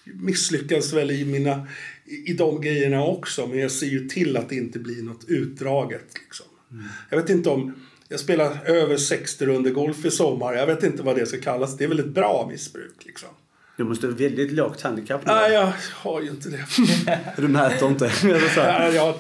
misslyckas 0.04 0.94
väl 0.94 1.12
i 1.12 1.26
mina 1.26 1.68
i 2.06 2.34
de 2.34 2.62
grejerna 2.62 3.04
också. 3.04 3.48
Men 3.48 3.60
jag 3.60 3.72
ser 3.72 3.88
ju 3.88 4.10
till 4.10 4.38
att 4.38 4.50
det 4.50 4.56
inte 4.56 4.80
blir 4.80 5.04
något 5.04 5.26
utdraget 5.28 6.08
liksom. 6.26 6.46
Mm. 6.72 6.86
Jag 7.10 7.18
vet 7.18 7.30
inte 7.30 7.50
om 7.50 7.74
jag 8.10 8.20
spelar 8.20 8.66
över 8.66 8.98
60 8.98 9.46
runder 9.46 9.72
golf 9.72 10.06
i 10.06 10.12
sommar. 10.12 10.54
Jag 10.54 10.68
vet 10.68 10.84
inte 10.84 11.04
vad 11.04 11.16
det 11.16 11.26
ska 11.26 11.40
kallas. 11.40 11.78
Det 11.78 11.84
är 11.84 11.88
väl 11.88 12.00
ett 12.00 12.06
bra 12.06 12.48
missbruk 12.52 13.06
liksom. 13.06 13.30
Du 13.78 13.84
måste 13.84 14.08
ha 14.08 14.14
väldigt 14.14 14.52
lågt 14.52 14.82
handikapp 14.82 15.26
nu. 15.26 15.34
Nej, 15.34 15.54
jag 15.54 15.74
har 15.94 16.22
ju 16.22 16.30
inte 16.30 16.50
det. 16.50 16.66
du 17.38 17.48
mäter 17.48 17.88
inte? 17.88 18.12
Nej, 18.24 18.96
jag 18.96 19.14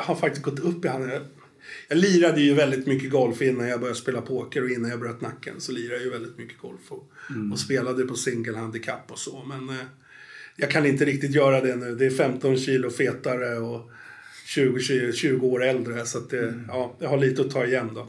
har 0.00 0.14
faktiskt 0.14 0.44
gått 0.44 0.58
upp 0.58 0.84
i 0.84 0.88
handikapp. 0.88 1.22
Jag 1.88 1.98
lirade 1.98 2.40
ju 2.40 2.54
väldigt 2.54 2.86
mycket 2.86 3.10
golf 3.10 3.42
innan 3.42 3.68
jag 3.68 3.80
började 3.80 3.98
spela 3.98 4.20
poker 4.20 4.62
och 4.62 4.70
innan 4.70 4.90
jag 4.90 5.00
bröt 5.00 5.20
nacken 5.20 5.60
så 5.60 5.72
lirade 5.72 5.94
jag 5.94 6.04
ju 6.04 6.10
väldigt 6.10 6.38
mycket 6.38 6.58
golf 6.58 6.80
och, 6.88 7.12
mm. 7.30 7.52
och 7.52 7.58
spelade 7.58 8.04
på 8.04 8.14
single 8.14 8.58
handikapp 8.58 9.10
och 9.10 9.18
så. 9.18 9.44
Men 9.44 9.68
eh, 9.68 9.84
jag 10.56 10.70
kan 10.70 10.86
inte 10.86 11.04
riktigt 11.04 11.34
göra 11.34 11.60
det 11.60 11.76
nu. 11.76 11.94
Det 11.94 12.06
är 12.06 12.10
15 12.10 12.56
kilo 12.56 12.90
fetare 12.90 13.58
och 13.58 13.90
20, 14.46 14.80
20, 14.80 15.12
20 15.12 15.46
år 15.46 15.64
äldre 15.64 16.06
så 16.06 16.18
att 16.18 16.30
det, 16.30 16.42
mm. 16.42 16.64
ja, 16.68 16.96
jag 16.98 17.08
har 17.08 17.18
lite 17.18 17.42
att 17.42 17.50
ta 17.50 17.64
igen 17.64 17.90
då. 17.94 18.08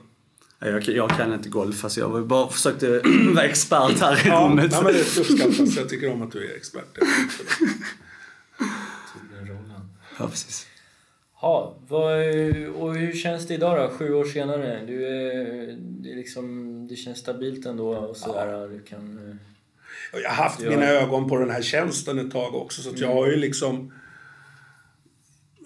Jag, 0.66 0.84
jag 0.90 1.10
kan 1.10 1.34
inte 1.34 1.50
golf, 1.50 1.76
fast 1.76 1.98
jag 1.98 2.10
var 2.10 2.22
bara 2.22 2.50
försökte 2.50 3.02
vara 3.36 3.46
expert 3.46 4.00
här 4.00 4.26
i 4.26 4.28
Ja, 4.30 4.48
rummet. 4.50 4.72
nej, 4.72 4.84
men 4.84 4.94
det 4.94 5.00
uppskattas. 5.00 5.76
Jag 5.78 5.90
tycker 5.90 6.12
om 6.14 6.22
att 6.22 6.32
du 6.32 6.52
är 6.52 6.56
expert. 6.56 6.98
Ja, 10.20 10.28
precis. 10.28 10.68
Ja, 11.42 11.76
vad, 11.88 12.12
och 12.76 12.96
hur 12.96 13.14
känns 13.14 13.48
det 13.48 13.54
idag 13.54 13.90
då, 13.92 13.98
sju 13.98 14.14
år 14.14 14.26
senare? 14.26 14.84
Du 14.88 15.08
är, 15.08 15.78
det, 15.80 16.12
är 16.12 16.16
liksom, 16.16 16.88
det 16.88 16.96
känns 16.96 17.18
stabilt 17.18 17.66
ändå 17.66 17.96
och 17.96 18.18
sådär. 18.18 18.68
Du 18.68 18.80
kan... 18.80 19.18
eh, 20.14 20.22
Jag 20.24 20.30
har 20.30 20.44
haft 20.44 20.62
Ja. 20.62 20.70
mina 20.70 20.86
ögon 20.86 21.30
på 21.30 21.38
den 21.40 21.50
här 21.50 21.62
tjänsten 21.62 22.20
ett 22.20 22.32
tag 22.32 22.56
också. 22.56 22.82
Så 22.82 22.90
att 22.90 23.00
jag 23.00 23.14
har 23.14 23.28
ju 23.28 23.36
liksom... 23.36 23.94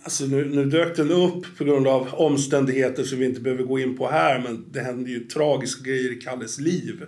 Alltså 0.07 0.25
nu, 0.25 0.45
nu 0.45 0.65
dök 0.65 0.95
den 0.95 1.11
upp 1.11 1.57
på 1.57 1.63
grund 1.63 1.87
av 1.87 2.13
omständigheter 2.13 3.03
som 3.03 3.19
vi 3.19 3.25
inte 3.25 3.41
behöver 3.41 3.63
gå 3.63 3.79
in 3.79 3.97
på 3.97 4.07
här. 4.07 4.39
Men 4.39 4.65
det 4.71 4.79
hände 4.79 5.09
ju 5.09 5.19
tragiska 5.19 5.83
grejer 5.83 6.11
i 6.11 6.15
Kalles 6.15 6.59
liv. 6.59 7.05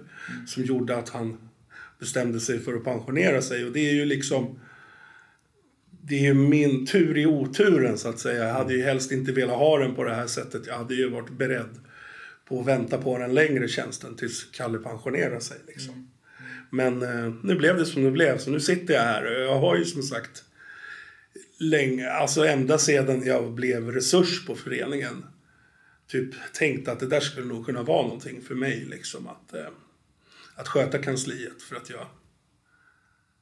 Som 0.48 0.64
gjorde 0.64 0.98
att 0.98 1.10
han 1.10 1.38
bestämde 2.00 2.40
sig 2.40 2.60
för 2.60 2.74
att 2.74 2.84
pensionera 2.84 3.42
sig. 3.42 3.66
Och 3.66 3.72
det 3.72 3.90
är 3.90 3.94
ju 3.94 4.06
liksom... 4.06 4.60
Det 6.02 6.16
är 6.16 6.22
ju 6.22 6.34
min 6.34 6.86
tur 6.86 7.18
i 7.18 7.26
oturen 7.26 7.98
så 7.98 8.10
att 8.10 8.20
säga. 8.20 8.48
Jag 8.48 8.54
hade 8.54 8.74
ju 8.74 8.84
helst 8.84 9.12
inte 9.12 9.32
velat 9.32 9.58
ha 9.58 9.78
den 9.78 9.96
på 9.96 10.04
det 10.04 10.16
här 10.16 10.28
sättet. 10.28 10.68
Jag 10.68 10.78
hade 10.78 10.96
ju 10.96 11.10
varit 11.10 11.38
beredd 11.38 11.80
på 12.48 12.60
att 12.60 12.68
vänta 12.68 12.98
på 12.98 13.18
den 13.18 13.34
längre 13.34 13.68
tjänsten 13.68 14.16
tills 14.16 14.44
Kalle 14.52 14.78
pensionerar 14.78 15.40
sig. 15.40 15.58
Liksom. 15.68 16.12
Men 16.70 17.02
eh, 17.02 17.34
nu 17.44 17.56
blev 17.56 17.78
det 17.78 17.86
som 17.86 18.04
det 18.04 18.12
blev, 18.12 18.38
så 18.38 18.52
nu 18.52 18.60
sitter 18.60 18.94
jag 18.94 19.02
här. 19.02 19.26
Och 19.26 19.44
Jag 19.44 19.60
har 19.60 19.78
ju 19.78 19.86
som 19.86 20.04
sagt 20.04 20.44
länge, 21.60 22.10
alltså 22.10 22.46
ända 22.46 22.78
sedan 22.78 23.24
jag 23.26 23.52
blev 23.52 23.92
resurs 23.92 24.46
på 24.46 24.56
föreningen, 24.56 25.26
typ 26.08 26.34
tänkt 26.54 26.88
att 26.88 27.00
det 27.00 27.08
där 27.08 27.20
skulle 27.20 27.48
nog 27.48 27.66
kunna 27.66 27.84
vara 27.84 28.02
någonting 28.02 28.42
för 28.42 28.56
mig 28.56 28.86
liksom. 28.90 29.28
Att, 29.28 29.54
eh, 29.54 29.68
att 30.56 30.68
sköta 30.68 30.98
kansliet 30.98 31.62
för 31.62 31.76
att 31.76 31.90
jag... 31.90 32.08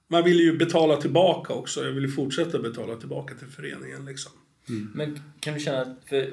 Man 0.07 0.24
vill 0.24 0.39
ju 0.39 0.57
betala 0.57 0.97
tillbaka 0.97 1.53
också. 1.53 1.86
Jag 1.86 1.91
vill 1.91 2.03
ju 2.03 2.11
fortsätta 2.11 2.59
betala 2.59 2.95
tillbaka 2.95 3.36
till 3.36 3.47
föreningen 3.47 4.05
liksom. 4.05 4.32
Men 4.93 5.20
kan 5.39 5.53
du 5.53 5.59
känna 5.59 5.82
att, 5.82 5.97
för 6.09 6.30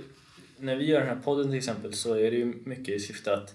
när 0.58 0.76
vi 0.76 0.84
gör 0.84 1.00
den 1.00 1.08
här 1.08 1.22
podden 1.24 1.48
till 1.48 1.58
exempel 1.58 1.92
så 1.92 2.14
är 2.14 2.30
det 2.30 2.36
ju 2.36 2.54
mycket 2.64 2.88
i 2.88 3.00
syfte 3.00 3.34
att 3.34 3.54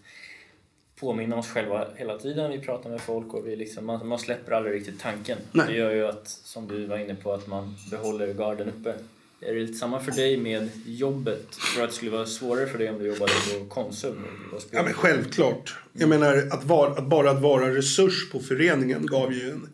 påminna 0.99 1.35
oss 1.35 1.47
själva 1.47 1.87
hela 1.95 2.17
tiden. 2.17 2.51
Vi 2.51 2.59
pratar 2.59 2.89
med 2.89 3.01
folk 3.01 3.33
och 3.33 3.47
vi 3.47 3.55
liksom, 3.55 3.85
man, 3.85 4.07
man 4.07 4.19
släpper 4.19 4.51
aldrig 4.51 4.75
riktigt 4.75 4.99
tanken. 4.99 5.37
Nej. 5.51 5.67
Det 5.67 5.73
gör 5.73 5.91
ju 5.91 6.05
att, 6.07 6.27
som 6.27 6.67
du 6.67 6.85
var 6.85 6.97
inne 6.97 7.15
på, 7.15 7.33
att 7.33 7.47
man 7.47 7.75
behåller 7.91 8.33
garden 8.33 8.69
uppe. 8.79 8.93
Är 9.41 9.55
det 9.55 9.67
samma 9.67 9.99
för 9.99 10.11
dig 10.11 10.37
med 10.37 10.69
jobbet? 10.85 11.51
Tror 11.51 11.77
du 11.77 11.83
att 11.83 11.89
det 11.89 11.95
skulle 11.95 12.11
vara 12.11 12.25
svårare 12.25 12.67
för 12.67 12.77
dig 12.77 12.89
om 12.89 12.99
du 12.99 13.07
jobbade 13.07 13.31
på 13.59 13.65
Konsum? 13.65 14.25
var 14.51 14.61
Ja 14.71 14.83
men 14.83 14.93
självklart. 14.93 15.77
Jag 15.93 16.09
menar 16.09 16.47
att, 16.51 16.63
vara, 16.63 16.91
att 16.91 17.07
bara 17.07 17.31
att 17.31 17.41
vara 17.41 17.75
resurs 17.75 18.31
på 18.31 18.39
föreningen 18.39 19.05
gav 19.05 19.33
ju 19.33 19.49
en, 19.49 19.69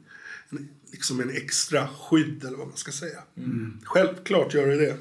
en, 0.49 0.69
liksom 0.91 1.19
en 1.19 1.30
extra 1.30 1.88
skydd 1.88 2.43
eller 2.43 2.57
vad 2.57 2.67
man 2.67 2.78
ska 2.78 2.91
säga. 2.91 3.19
Självklart 3.84 4.53
gör 4.53 4.67
det 4.67 4.76
det. 4.76 4.97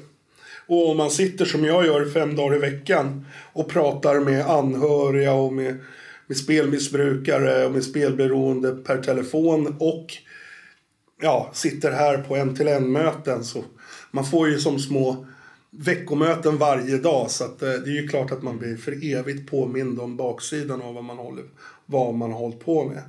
Och 0.67 0.89
om 0.89 0.97
man 0.97 1.11
sitter 1.11 1.45
som 1.45 1.65
jag 1.65 1.85
gör 1.85 2.09
fem 2.09 2.35
dagar 2.35 2.55
i 2.55 2.59
veckan 2.59 3.25
och 3.53 3.69
pratar 3.69 4.19
med 4.19 4.45
anhöriga 4.49 5.33
och 5.33 5.53
med, 5.53 5.79
med 6.27 6.37
spelmissbrukare 6.37 7.65
och 7.65 7.71
med 7.71 7.83
spelberoende 7.83 8.71
per 8.71 9.03
telefon 9.03 9.75
och 9.79 10.07
ja, 11.21 11.51
sitter 11.53 11.91
här 11.91 12.17
på 12.17 12.35
en 12.35 12.55
till 12.55 12.67
en 12.67 12.91
möten 12.91 13.43
så 13.43 13.63
man 14.11 14.25
får 14.25 14.49
ju 14.49 14.59
som 14.59 14.79
små 14.79 15.25
veckomöten 15.77 16.57
varje 16.57 16.97
dag 16.97 17.31
så 17.31 17.43
att 17.43 17.61
eh, 17.61 17.69
det 17.69 17.89
är 17.89 18.01
ju 18.01 18.07
klart 18.07 18.31
att 18.31 18.43
man 18.43 18.57
blir 18.57 18.77
för 18.77 19.13
evigt 19.13 19.51
påmind 19.51 19.99
om 19.99 20.17
baksidan 20.17 20.81
av 20.81 20.93
vad 20.93 21.03
man, 21.03 21.17
håller, 21.17 21.43
vad 21.85 22.13
man 22.13 22.31
har 22.31 22.39
hållit 22.39 22.65
på 22.65 22.85
med. 22.85 23.01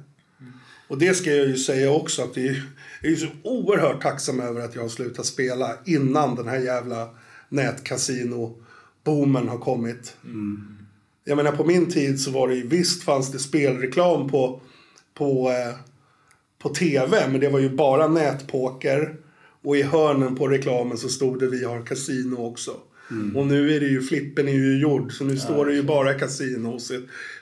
Och 0.88 0.98
det 0.98 1.14
ska 1.14 1.30
jag 1.30 1.46
ju 1.46 1.56
säga 1.56 1.90
också 1.90 2.22
att 2.22 2.34
det 2.34 2.48
är, 2.48 2.62
jag 3.02 3.12
är 3.12 3.16
så 3.16 3.28
oerhört 3.42 4.02
tacksam 4.02 4.40
över 4.40 4.60
att 4.60 4.74
jag 4.74 4.82
har 4.82 4.88
slutat 4.88 5.26
spela 5.26 5.76
innan 5.84 6.34
den 6.34 6.48
här 6.48 6.58
jävla 6.58 7.08
nätkasino-boomen 7.48 9.48
har 9.48 9.58
kommit. 9.58 10.16
Jag 11.28 11.36
menar 11.36 11.52
på 11.52 11.64
min 11.64 11.90
tid 11.90 12.20
så 12.20 12.30
var 12.30 12.48
det 12.48 12.54
ju, 12.54 12.66
visst 12.66 13.02
fanns 13.02 13.32
det 13.32 13.38
spelreklam 13.38 14.28
på, 14.28 14.60
på, 15.14 15.50
eh, 15.50 15.74
på 16.58 16.68
tv, 16.68 17.28
men 17.30 17.40
det 17.40 17.48
var 17.48 17.58
ju 17.58 17.70
bara 17.70 18.08
nätpoker. 18.08 19.16
Och 19.62 19.76
i 19.76 19.82
hörnen 19.82 20.36
på 20.36 20.48
reklamen 20.48 20.98
så 20.98 21.08
stod 21.08 21.40
det 21.40 21.46
vi 21.46 21.64
har 21.64 21.86
kasino 21.86 22.36
också. 22.36 22.70
Och 23.34 23.46
nu 23.46 23.76
är 23.76 23.80
det 23.80 23.86
ju, 23.86 24.02
flippen 24.02 24.48
är 24.48 24.52
ju 24.52 24.80
gjord, 24.80 25.12
så 25.12 25.24
nu 25.24 25.36
står 25.36 25.66
det 25.66 25.74
ju 25.74 25.82
bara 25.82 26.14
kasino. 26.14 26.78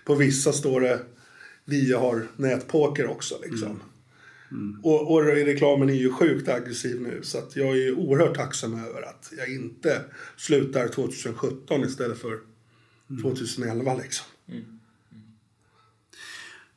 På 0.04 0.14
vissa 0.14 0.52
står 0.52 0.80
det 0.80 1.00
vi 1.64 1.92
har 1.92 2.26
nätpoker 2.36 3.06
också 3.06 3.34
liksom. 3.42 3.80
Och, 4.82 5.12
och 5.12 5.24
reklamen 5.24 5.90
är 5.90 5.94
ju 5.94 6.12
sjukt 6.12 6.48
aggressiv 6.48 7.00
nu 7.00 7.20
så 7.22 7.38
att 7.38 7.56
jag 7.56 7.68
är 7.68 7.74
ju 7.74 7.94
oerhört 7.94 8.36
tacksam 8.36 8.74
över 8.74 9.02
att 9.02 9.32
jag 9.38 9.48
inte 9.48 10.00
slutar 10.36 10.88
2017 10.88 11.84
istället 11.84 12.18
för 12.18 12.38
2011 13.22 13.94
liksom. 13.94 14.26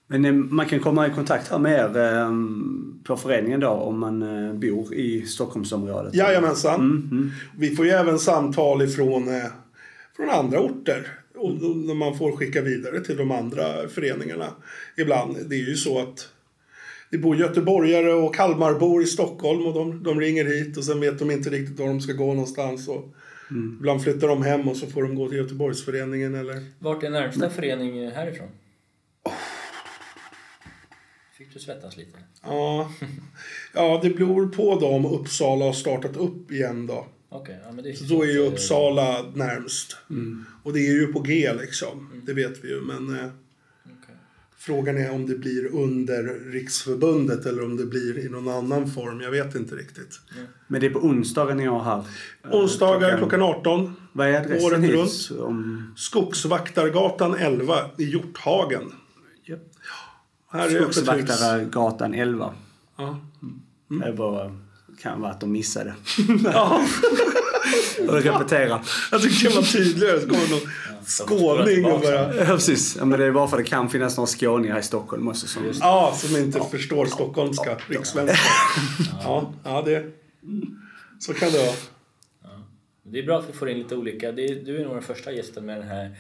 Men 0.08 0.26
eh, 0.26 0.34
man 0.34 0.66
kan 0.66 0.80
komma 0.80 1.08
i 1.08 1.10
kontakt 1.10 1.52
här 1.52 1.60
med 1.60 1.74
er 1.74 2.16
eh, 2.18 2.32
på 3.04 3.18
föreningen 3.18 3.60
då 3.60 3.70
om 3.70 4.00
man 4.00 4.22
eh, 4.22 4.54
bor 4.54 4.94
i 4.94 5.26
Stockholmsområdet? 5.26 6.16
Jajamensan. 6.16 7.32
Vi 7.58 7.76
får 7.76 7.86
ju 7.86 7.92
även 7.92 8.20
samtal 8.20 8.82
ifrån 8.82 9.30
från 10.16 10.30
andra 10.30 10.60
orter. 10.60 11.08
Och 11.36 11.96
man 11.96 12.18
får 12.18 12.32
skicka 12.32 12.62
vidare 12.62 13.00
till 13.00 13.18
de 13.18 13.32
andra 13.32 13.88
föreningarna 13.88 14.48
ibland. 14.98 15.38
Det 15.50 15.56
är 15.56 15.70
ju 15.70 15.76
så 15.76 16.00
att 16.00 16.30
det 17.10 17.18
bor 17.18 17.36
göteborgare 17.36 18.14
och 18.14 18.36
Kalmarbor 18.36 19.04
i 19.04 19.06
Stockholm 19.06 19.66
och 19.66 19.74
de, 19.74 20.04
de 20.04 20.20
ringer 20.20 20.46
hit 20.46 20.78
och 20.78 20.84
sen 20.84 21.00
vet 21.00 21.20
de 21.20 21.32
inte 21.32 21.50
riktigt 21.50 21.80
var 21.80 21.88
de 21.88 22.02
ska 22.02 22.14
gå 22.14 22.28
någonstans. 22.28 22.88
Och 22.88 23.16
Ibland 23.50 24.04
flyttar 24.04 24.28
de 24.28 24.44
hem 24.44 24.68
och 24.68 24.78
så 24.78 24.88
får 24.88 25.04
de 25.04 25.16
gå 25.16 25.30
till 25.30 25.38
Göteborgsföreningen 25.38 26.36
eller... 26.36 26.66
Vart 26.80 27.04
är 27.04 27.10
närmsta 27.10 27.50
förening 27.50 28.12
härifrån? 28.12 28.48
Fick 31.38 31.54
du 31.54 31.60
svettas 31.60 31.98
lite? 31.98 32.18
Ja, 32.44 32.92
ja 33.74 34.00
det 34.04 34.10
beror 34.10 34.48
på 34.48 34.80
då 34.80 34.88
om 34.88 35.06
Uppsala 35.06 35.66
har 35.66 35.74
startat 35.74 36.18
upp 36.18 36.52
igen 36.52 36.88
då. 36.88 37.08
Okej, 37.30 37.60
ja, 37.66 37.72
men 37.72 37.84
det 37.84 37.90
är 37.90 37.94
Så 37.94 38.04
då 38.04 38.24
är 38.24 38.28
ju 38.28 38.40
Uppsala 38.40 39.32
närmst. 39.36 39.98
Mm. 40.10 40.46
Och 40.64 40.74
det 40.74 40.80
är 40.80 40.94
ju 40.94 41.14
på 41.14 41.20
G 41.20 41.54
liksom. 41.62 42.22
Det 42.26 42.34
vet 42.34 42.64
vi 42.64 42.68
ju. 42.68 42.82
Men 42.82 43.20
eh. 43.20 43.30
Frågan 44.68 44.98
är 44.98 45.12
om 45.12 45.26
det 45.28 45.36
blir 45.36 45.66
under 45.76 46.52
Riksförbundet 46.52 47.46
eller 47.46 47.64
om 47.64 47.78
det 47.78 47.86
blir 47.86 48.26
i 48.26 48.30
någon 48.30 48.48
annan 48.48 48.92
form. 48.92 49.22
Jag 49.22 49.32
vet 49.32 49.56
inte 49.56 49.76
riktigt. 49.76 50.20
Men 50.68 50.82
det 50.82 50.88
är 50.88 50.92
på 50.92 51.00
onsdagar 51.00 51.56
ni 51.56 51.66
har 51.66 51.84
här? 51.84 52.04
eh, 52.44 52.52
Onsdagar 52.60 53.18
klockan 53.18 53.42
18. 53.42 53.94
Vad 54.14 54.28
är 54.28 54.34
adressen 54.40 54.66
året 54.66 54.90
runt. 54.90 55.42
Om... 55.42 55.94
Skogsvaktargatan 55.98 57.36
11 57.36 57.76
i 57.98 58.04
Hjorthagen. 58.04 58.92
Yep. 59.50 59.60
Här. 60.52 60.70
Skogsvaktargatan 60.70 62.14
11. 62.14 62.54
Ja. 62.98 63.20
Det 64.06 64.14
bara 64.18 64.56
kan 65.02 65.22
vara 65.22 65.32
att 65.32 65.40
de 65.40 65.52
missade. 65.52 65.96
Och 68.08 68.14
repetera. 68.24 68.82
Jag 69.12 69.22
tycker 69.22 69.50
det 69.50 69.56
var 69.56 69.64
tydligare. 69.64 70.22
Så 70.22 70.28
kommer 70.28 70.50
någon 70.50 70.70
skåning 71.08 71.86
och 71.86 72.02
bara... 72.02 72.36
Ja, 72.36 72.46
precis. 72.46 72.96
Ja, 73.00 73.06
men 73.06 73.20
det 73.20 73.26
är 73.26 73.32
bara 73.32 73.48
för 73.48 73.58
att 73.58 73.64
det 73.64 73.70
kan 73.70 73.90
finnas 73.90 74.18
några 74.18 74.28
skåningar 74.28 74.74
här 74.74 74.80
i 74.80 74.84
Stockholm 74.84 75.28
också. 75.28 75.48
Som... 75.48 75.64
Ja, 75.82 76.14
som 76.18 76.36
inte 76.36 76.62
förstår 76.72 77.06
stockholmska, 77.06 77.78
rikssvenska. 77.88 78.38
Ja, 79.24 79.54
ja, 79.64 79.82
det... 79.82 80.12
Så 81.20 81.34
kan 81.34 81.52
det 81.52 81.58
vara. 81.58 81.76
Det 83.04 83.20
är 83.20 83.24
bra 83.24 83.40
att 83.40 83.50
vi 83.50 83.54
får 83.54 83.70
in 83.70 83.78
lite 83.78 83.96
olika. 83.96 84.32
Det 84.32 84.46
är, 84.46 84.56
du 84.56 84.78
är 84.80 84.84
nog 84.84 84.94
den 84.94 85.02
första 85.04 85.32
gästen 85.32 85.66
med 85.66 85.78
den 85.78 85.88
här 85.88 86.16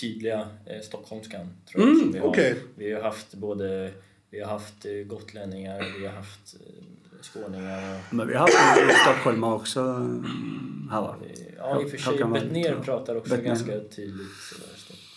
tydliga 0.00 0.38
eh, 0.66 0.80
stockholmskan. 0.82 1.46
Tror 1.72 1.84
jag, 1.84 1.92
Mm, 1.96 2.12
vi, 2.12 2.18
har. 2.18 2.26
okej. 2.26 2.54
vi 2.74 2.92
har 2.92 3.02
haft 3.02 3.34
både 3.34 3.92
vi 4.30 4.40
har 4.40 4.48
haft 4.50 4.84
eh, 4.86 4.92
gotlänningar, 4.92 5.84
vi 6.00 6.06
har 6.06 6.14
haft 6.14 6.54
eh, 6.54 6.84
skåningar 7.24 7.98
Men 8.10 8.28
vi 8.28 8.34
har 8.34 8.40
haft 8.40 8.80
en 8.82 9.14
stockholmare 9.14 9.54
också 9.54 9.80
mm, 9.80 10.88
här 10.90 11.00
va? 11.00 11.16
ja, 11.60 11.82
i 11.82 11.84
och 11.84 11.90
för 11.90 11.98
sig 11.98 12.24
Bettner 12.24 12.82
pratar 12.84 13.16
också 13.16 13.30
Bettner. 13.30 13.48
ganska 13.48 13.72
tydligt. 13.96 14.26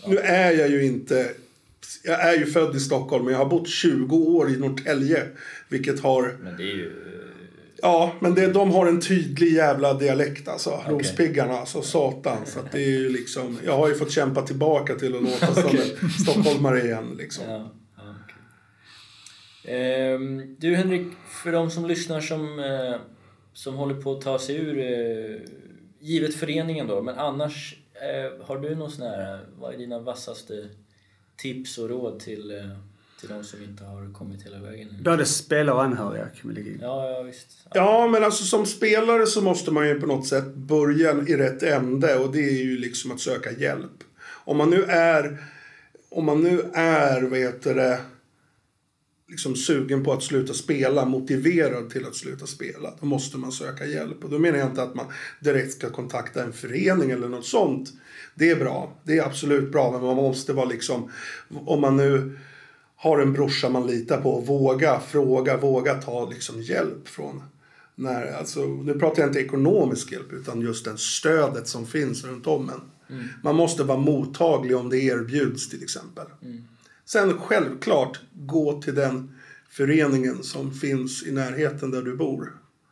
ja. 0.02 0.10
Nu 0.10 0.18
är 0.18 0.52
jag 0.52 0.70
ju 0.70 0.86
inte... 0.86 1.32
Jag 2.04 2.34
är 2.34 2.38
ju 2.38 2.46
född 2.46 2.76
i 2.76 2.80
Stockholm, 2.80 3.26
men 3.26 3.34
jag 3.34 3.40
har 3.40 3.50
bott 3.50 3.70
20 3.70 4.16
år 4.16 4.50
i 4.50 4.58
Norrtälje. 4.58 5.28
Vilket 5.70 6.00
har... 6.00 6.38
Men 6.44 6.58
det 6.58 6.64
är 6.64 6.76
ju... 6.76 6.92
Ja, 7.82 8.14
men 8.20 8.36
det, 8.36 8.48
de 8.48 8.72
har 8.72 8.88
en 8.88 9.02
tydlig 9.02 9.54
jävla 9.54 9.94
dialekt 9.94 10.48
alltså. 10.48 10.84
Rospiggarna, 10.88 11.54
alltså 11.54 11.82
satan. 11.82 12.38
Så 12.46 12.60
att 12.60 12.72
det 12.72 12.78
är 12.78 12.90
ju 12.90 13.10
liksom... 13.10 13.58
Jag 13.66 13.78
har 13.78 13.90
ju 13.90 13.96
fått 13.96 14.12
kämpa 14.12 14.42
tillbaka 14.42 14.96
till 14.96 15.16
att 15.16 15.24
låta 15.24 15.54
som 15.54 15.70
en 16.02 16.10
stockholmare 16.10 16.82
igen 16.82 17.16
liksom. 17.18 17.44
Ja, 17.48 17.72
du 20.58 20.76
Henrik, 20.76 21.08
för 21.28 21.52
de 21.52 21.72
som 21.72 21.86
lyssnar 21.86 22.22
som, 22.22 22.60
eh, 22.60 22.96
som 23.54 23.76
håller 23.76 23.96
på 23.96 24.12
att 24.12 24.22
ta 24.22 24.40
sig 24.40 24.56
ur, 24.56 24.80
eh, 24.80 25.40
givet 26.00 26.36
föreningen 26.36 26.88
då, 26.88 27.02
men 27.02 27.16
annars 27.16 27.76
Eh, 28.04 28.46
har 28.46 28.58
du 28.58 28.76
någon 28.76 28.92
sån 28.92 29.08
här, 29.08 29.40
vad 29.60 29.74
är 29.74 29.78
dina 29.78 30.00
vassaste 30.00 30.70
tips 31.36 31.78
och 31.78 31.90
råd 31.90 32.20
till, 32.20 32.72
till 33.20 33.30
de 33.30 33.44
som 33.44 33.64
inte 33.64 33.84
har 33.84 34.14
kommit 34.14 34.46
hela 34.46 34.60
vägen? 34.60 34.88
Både 35.04 35.26
spelare 35.26 35.76
och 35.76 35.84
anhöriga 35.84 36.26
kan 36.26 36.50
vi 36.50 36.56
lägga 36.56 36.72
in. 36.72 36.80
Ja, 36.82 37.10
ja 37.10 37.22
visst. 37.22 37.48
Ja, 37.74 38.08
men 38.08 38.24
alltså 38.24 38.44
som 38.44 38.66
spelare 38.66 39.26
så 39.26 39.42
måste 39.42 39.72
man 39.72 39.88
ju 39.88 40.02
på 40.02 40.08
något 40.08 40.28
sätt 40.28 40.54
börja 40.56 41.12
i 41.12 41.38
rätt 41.38 41.64
ände 41.64 42.16
och 42.18 42.32
det 42.32 42.40
är 42.40 42.64
ju 42.64 42.78
liksom 42.78 43.12
att 43.12 43.20
söka 43.20 43.52
hjälp. 43.52 44.04
Om 44.46 44.58
man 44.58 44.70
nu 44.70 44.84
är, 44.84 45.38
om 46.10 46.26
man 46.26 46.44
nu 46.44 46.62
är, 46.74 47.22
vad 47.22 47.40
heter 47.40 47.76
det, 47.76 48.00
liksom 49.34 49.56
sugen 49.56 50.04
på 50.04 50.14
att 50.14 50.24
sluta 50.24 50.54
spela, 50.54 51.06
motiverad 51.06 51.90
till 51.90 52.06
att 52.06 52.16
sluta 52.16 52.46
spela, 52.46 52.94
då 53.00 53.06
måste 53.06 53.38
man 53.38 53.52
söka 53.52 53.86
hjälp. 53.86 54.24
Och 54.24 54.30
då 54.30 54.40
menar 54.40 54.60
jag 54.60 54.70
inte 54.70 54.84
att 54.84 54.96
man 54.96 55.06
direkt 55.40 55.74
ska 55.74 55.90
kontakta 55.90 56.44
en 56.44 56.54
förening 56.54 57.12
eller 57.12 57.28
något 57.28 57.46
sånt. 57.46 57.90
Det 58.36 58.50
är 58.50 58.56
bra, 58.56 58.98
det 59.04 59.18
är 59.18 59.24
absolut 59.24 59.72
bra, 59.72 59.92
men 59.92 60.02
man 60.02 60.16
måste 60.16 60.54
vara 60.54 60.66
liksom, 60.66 61.12
om 61.50 61.82
man 61.82 61.98
nu 61.98 62.38
har 62.96 63.20
en 63.20 63.34
brorsa 63.34 63.70
man 63.70 63.88
litar 63.88 64.22
på, 64.22 64.40
våga 64.40 65.00
fråga, 65.00 65.58
våga 65.58 65.94
ta 65.94 66.30
liksom 66.30 66.62
hjälp 66.62 67.08
från 67.08 67.42
när, 67.96 68.34
alltså, 68.34 68.66
nu 68.66 69.00
pratar 69.00 69.22
jag 69.22 69.30
inte 69.30 69.40
ekonomisk 69.40 70.12
hjälp 70.12 70.34
utan 70.34 70.62
just 70.62 70.86
det 70.86 70.98
stödet 70.98 71.68
som 71.68 71.86
finns 71.86 72.24
runt 72.24 72.48
om 72.48 72.70
en. 72.70 72.82
Mm. 73.10 73.28
Man 73.44 73.56
måste 73.56 73.84
vara 73.84 73.98
mottaglig 73.98 74.78
om 74.78 74.90
det 74.90 74.98
erbjuds 74.98 75.70
till 75.70 75.84
exempel. 75.84 76.26
Mm. 76.42 76.64
Sen 77.06 77.38
självklart 77.38 78.20
gå 78.34 78.82
till 78.82 78.96
den 78.96 79.36
föreningen 79.70 80.44
som 80.44 80.74
finns 80.74 81.24
i 81.24 81.32
närheten 81.32 81.92
där 81.92 82.02
du 82.02 82.16
bor. 82.16 82.42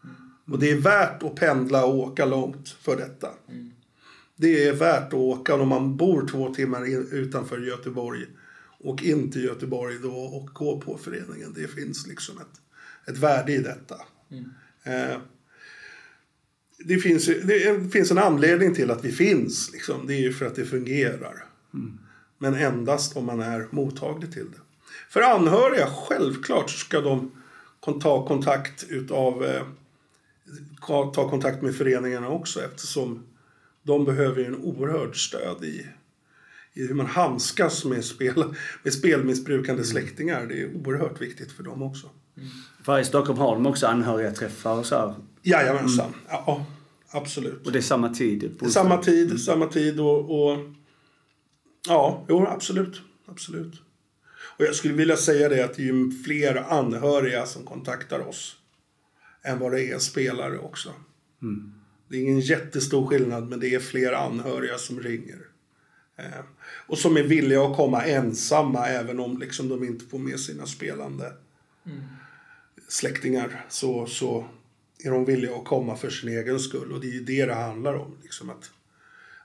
Mm. 0.04 0.16
Och 0.52 0.60
det 0.60 0.72
är 0.72 0.78
värt 0.78 1.24
att 1.24 1.36
pendla 1.36 1.86
och 1.86 1.96
åka 1.96 2.26
långt 2.26 2.70
för 2.70 2.98
detta. 2.98 3.30
Mm. 3.50 3.72
Det 4.36 4.68
är 4.68 4.74
värt 4.74 5.08
att 5.08 5.14
åka 5.14 5.56
om 5.56 5.70
man 5.70 5.98
bor 5.98 6.28
två 6.28 6.54
timmar 6.54 6.86
utanför 7.16 7.60
Göteborg. 7.60 8.26
Åk 8.80 9.04
in 9.04 9.32
till 9.32 9.44
Göteborg 9.44 10.00
då 10.04 10.16
och 10.16 10.50
gå 10.54 10.82
på 10.82 10.98
föreningen. 10.98 11.54
Det 11.56 11.68
finns 11.68 12.08
liksom 12.08 12.38
ett, 12.38 12.62
ett 13.10 13.18
värde 13.18 13.54
i 13.54 13.58
detta. 13.58 13.96
Mm. 14.32 14.50
Eh, 14.84 15.18
det, 16.78 16.98
finns, 16.98 17.26
det 17.26 17.92
finns 17.94 18.12
en 18.12 18.18
anledning 18.18 18.76
till 18.76 18.92
att 18.92 19.06
vi 19.06 19.12
finns. 19.12 19.72
Liksom. 19.74 20.08
Det 20.08 20.14
är 20.14 20.20
ju 20.20 20.34
för 20.34 20.46
att 20.46 20.56
det 20.56 20.66
fungerar. 20.66 21.46
Mm. 21.74 22.00
Men 22.42 22.56
endast 22.56 23.18
om 23.18 23.26
man 23.26 23.42
är 23.42 23.68
mottaglig 23.70 24.34
till 24.34 24.52
det. 24.52 24.58
För 25.10 25.22
anhöriga, 25.22 25.88
självklart 25.88 26.70
ska 26.70 27.02
de 27.02 27.32
ta 28.02 28.28
kontakt 28.28 28.84
utav 28.90 29.46
eh, 29.46 29.64
ta 31.14 31.30
kontakt 31.30 31.62
med 31.62 31.76
föreningarna 31.76 32.30
också 32.30 32.62
eftersom 32.62 33.24
de 33.84 34.06
behöver 34.06 34.44
en 34.44 34.56
oerhört 34.56 35.18
stöd 35.18 35.64
i, 35.64 35.88
i 36.74 36.88
hur 36.88 36.94
man 36.94 37.06
handskas 37.06 37.86
med, 37.86 38.06
spel, 38.06 38.56
med 38.84 38.94
spelmissbrukande 38.94 39.84
släktingar. 39.84 40.46
Det 40.46 40.62
är 40.62 40.76
oerhört 40.76 41.22
viktigt 41.22 41.52
för 41.52 41.64
dem 41.64 41.82
också. 41.82 42.10
Mm. 42.38 42.50
För 42.84 43.00
i 43.00 43.06
Stockholm 43.06 43.40
har 43.40 43.56
de 43.56 43.66
också 43.66 43.88
anhöriga 43.88 44.32
träffar 44.32 44.78
och 44.78 44.86
så 44.86 44.96
här? 44.96 45.16
Jajamensan, 45.42 46.06
mm. 46.06 46.20
ja, 46.30 46.66
absolut. 47.10 47.66
Och 47.66 47.72
det 47.72 47.80
är 47.80 47.84
samma 47.84 48.10
tid? 48.10 48.58
Samma 48.70 48.98
tid, 48.98 49.26
mm. 49.26 49.38
samma 49.38 49.68
tid 49.68 50.00
och, 50.00 50.50
och 50.52 50.58
Ja, 51.88 52.26
jo, 52.30 52.48
absolut. 52.48 53.02
absolut. 53.26 53.82
Och 54.58 54.66
jag 54.66 54.76
skulle 54.76 54.94
vilja 54.94 55.18
säga 55.18 55.50
det 55.50 55.66
att 55.66 55.74
det 55.74 55.90
är 55.90 56.24
fler 56.24 56.56
anhöriga 56.56 57.46
som 57.46 57.66
kontaktar 57.66 58.20
oss 58.20 58.58
än 59.44 59.60
vad 59.60 59.72
det 59.72 59.92
är 59.92 60.00
spelare 60.00 60.58
också. 60.58 60.94
Mm. 61.42 61.74
Det 62.08 62.18
är 62.18 62.22
ingen 62.22 62.40
jättestor 62.40 63.08
skillnad, 63.08 63.50
men 63.50 63.60
det 63.60 63.76
är 63.76 63.80
fler 63.80 64.14
anhöriga 64.14 64.78
som 64.78 65.00
ringer. 65.00 65.40
Eh, 66.18 66.46
och 66.88 66.98
som 66.98 67.18
är 67.18 67.24
villiga 67.24 67.62
att 67.62 67.78
komma 67.78 68.06
ensamma 68.06 68.88
även 68.88 69.20
om 69.20 69.40
liksom, 69.40 69.70
de 69.70 69.84
inte 69.84 70.06
får 70.06 70.20
med 70.20 70.40
sina 70.40 70.66
spelande 70.66 71.34
mm. 71.86 72.02
släktingar. 72.88 73.66
Så, 73.70 74.06
så 74.06 74.48
är 75.04 75.12
de 75.12 75.26
villiga 75.26 75.56
att 75.56 75.66
komma 75.66 75.96
för 75.96 76.10
sin 76.10 76.30
egen 76.30 76.60
skull. 76.60 76.92
Och 76.92 77.02
det 77.02 77.08
är 77.08 77.14
ju 77.14 77.24
det 77.24 77.46
det 77.46 77.54
handlar 77.54 77.94
om. 77.94 78.18
Liksom, 78.24 78.50
att 78.50 78.72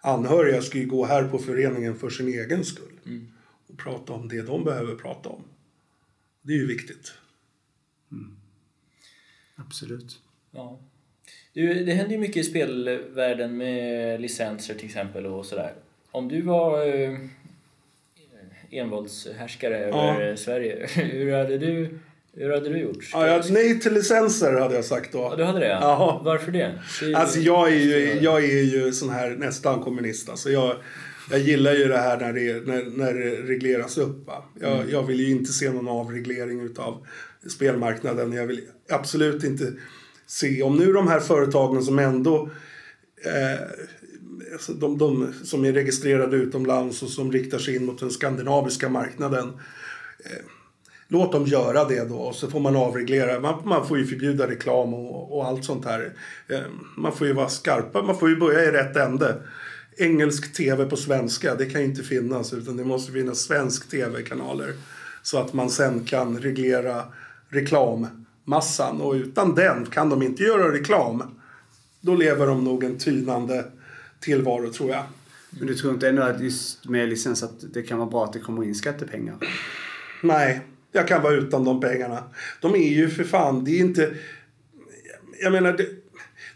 anhöriga 0.02 0.62
ska 0.62 0.78
ju 0.78 0.86
gå 0.86 1.04
här 1.04 1.28
på 1.28 1.38
föreningen 1.38 1.96
för 1.96 2.10
sin 2.10 2.28
egen 2.28 2.64
skull. 2.64 3.00
Mm. 3.06 3.32
Och 3.66 3.78
prata 3.78 4.12
om 4.12 4.28
det 4.28 4.42
de 4.42 4.64
behöver 4.64 4.94
prata 4.94 5.28
om. 5.28 5.42
Det 6.42 6.52
är 6.52 6.56
ju 6.56 6.66
viktigt. 6.66 7.12
Mm. 8.12 8.36
Absolut. 9.56 10.18
Ja. 10.50 10.78
Du, 11.52 11.84
det 11.84 11.92
händer 11.92 12.12
ju 12.12 12.18
mycket 12.18 12.36
i 12.36 12.44
spelvärlden 12.44 13.56
med 13.56 14.20
licenser 14.20 14.74
till 14.74 14.86
exempel 14.86 15.26
och 15.26 15.46
sådär. 15.46 15.74
Om 16.10 16.28
du 16.28 16.42
var 16.42 16.86
eh, 16.86 17.18
envåldshärskare 18.70 19.78
över 19.78 20.22
ja. 20.22 20.36
Sverige, 20.36 20.86
hur 20.94 21.32
hade 21.32 21.58
du 21.58 21.98
hur 22.36 22.50
hade 22.50 22.68
du 22.68 22.78
gjort? 22.78 23.10
Ja, 23.12 23.26
jag, 23.26 23.50
nej 23.50 23.80
till 23.80 23.92
licenser 23.92 24.52
hade 24.52 24.74
jag 24.74 24.84
sagt 24.84 25.12
då. 25.12 25.18
Ja, 25.18 25.36
du 25.36 25.44
hade 25.44 25.60
det? 25.60 25.66
Ja. 25.66 26.20
Varför 26.24 26.52
det? 26.52 26.78
det 27.00 27.14
alltså 27.14 27.38
jag 27.38 27.72
är 27.72 27.76
ju, 27.76 28.18
jag 28.20 28.44
är 28.44 28.62
ju 28.62 28.92
sån 28.92 29.10
här 29.10 29.30
nästan 29.30 29.82
kommunist. 29.82 30.28
Alltså 30.28 30.50
jag, 30.50 30.76
jag 31.30 31.40
gillar 31.40 31.72
ju 31.72 31.88
det 31.88 31.98
här 31.98 32.20
när 32.20 32.32
det, 32.32 32.66
när, 32.66 32.84
när 32.84 33.14
det 33.14 33.30
regleras 33.30 33.98
upp. 33.98 34.26
Va? 34.26 34.44
Jag, 34.60 34.72
mm. 34.72 34.90
jag 34.90 35.02
vill 35.02 35.20
ju 35.20 35.30
inte 35.30 35.52
se 35.52 35.70
någon 35.70 35.88
avreglering 35.88 36.60
utav 36.60 37.06
spelmarknaden. 37.48 38.32
Jag 38.32 38.46
vill 38.46 38.60
absolut 38.88 39.44
inte 39.44 39.72
se, 40.26 40.62
om 40.62 40.76
nu 40.76 40.92
de 40.92 41.08
här 41.08 41.20
företagen 41.20 41.82
som 41.82 41.98
ändå 41.98 42.50
eh, 43.24 43.60
alltså 44.52 44.72
de, 44.72 44.98
de 44.98 45.32
som 45.44 45.64
är 45.64 45.72
registrerade 45.72 46.36
utomlands 46.36 47.02
och 47.02 47.08
som 47.08 47.32
riktar 47.32 47.58
sig 47.58 47.76
in 47.76 47.84
mot 47.84 48.00
den 48.00 48.10
skandinaviska 48.10 48.88
marknaden. 48.88 49.52
Eh, 50.24 50.55
låt 51.08 51.32
dem 51.32 51.46
göra 51.46 51.84
det 51.84 52.08
då 52.08 52.16
och 52.16 52.34
så 52.34 52.50
får 52.50 52.60
man 52.60 52.76
avreglera. 52.76 53.40
Man, 53.40 53.62
man 53.64 53.88
får 53.88 53.98
ju 53.98 54.06
förbjuda 54.06 54.50
reklam 54.50 54.94
och, 54.94 55.36
och 55.36 55.46
allt 55.46 55.64
sånt 55.64 55.84
här. 55.84 56.12
Eh, 56.48 56.60
man 56.96 57.12
får 57.12 57.26
ju 57.26 57.32
vara 57.32 57.48
skarpa, 57.48 58.02
man 58.02 58.18
får 58.18 58.28
ju 58.28 58.36
börja 58.36 58.64
i 58.64 58.72
rätt 58.72 58.96
ände. 58.96 59.42
Engelsk 59.98 60.52
tv 60.52 60.84
på 60.84 60.96
svenska, 60.96 61.54
det 61.54 61.66
kan 61.66 61.80
ju 61.80 61.86
inte 61.86 62.02
finnas 62.02 62.52
utan 62.52 62.76
det 62.76 62.84
måste 62.84 63.12
finnas 63.12 63.38
svensk 63.38 63.90
tv-kanaler. 63.90 64.74
Så 65.22 65.38
att 65.38 65.52
man 65.52 65.70
sen 65.70 66.04
kan 66.04 66.38
reglera 66.38 67.04
reklammassan 67.48 69.00
och 69.00 69.12
utan 69.12 69.54
den 69.54 69.86
kan 69.86 70.08
de 70.08 70.22
inte 70.22 70.42
göra 70.42 70.72
reklam. 70.72 71.22
Då 72.00 72.14
lever 72.14 72.46
de 72.46 72.64
nog 72.64 72.84
en 72.84 72.98
tynande 72.98 73.64
tillvaro 74.20 74.72
tror 74.72 74.90
jag. 74.90 75.02
Men 75.50 75.66
du 75.66 75.74
tror 75.74 75.94
inte 75.94 76.08
ändå 76.08 76.22
att 76.22 76.40
just 76.40 76.88
med 76.88 77.08
licens 77.08 77.42
att 77.42 77.74
det 77.74 77.82
kan 77.82 77.98
vara 77.98 78.10
bra 78.10 78.24
att 78.24 78.32
det 78.32 78.40
kommer 78.40 78.64
in 78.64 78.74
skattepengar? 78.74 79.36
Nej, 80.22 80.60
jag 80.96 81.08
kan 81.08 81.22
vara 81.22 81.34
utan 81.34 81.64
de 81.64 81.80
pengarna. 81.80 82.22
De 82.60 82.74
är 82.74 82.88
ju 82.88 83.08
för 83.08 83.24
fan, 83.24 83.64
det 83.64 83.70
är 83.70 83.80
inte... 83.80 84.14
Jag 85.40 85.52
menar, 85.52 85.72
det, 85.72 85.86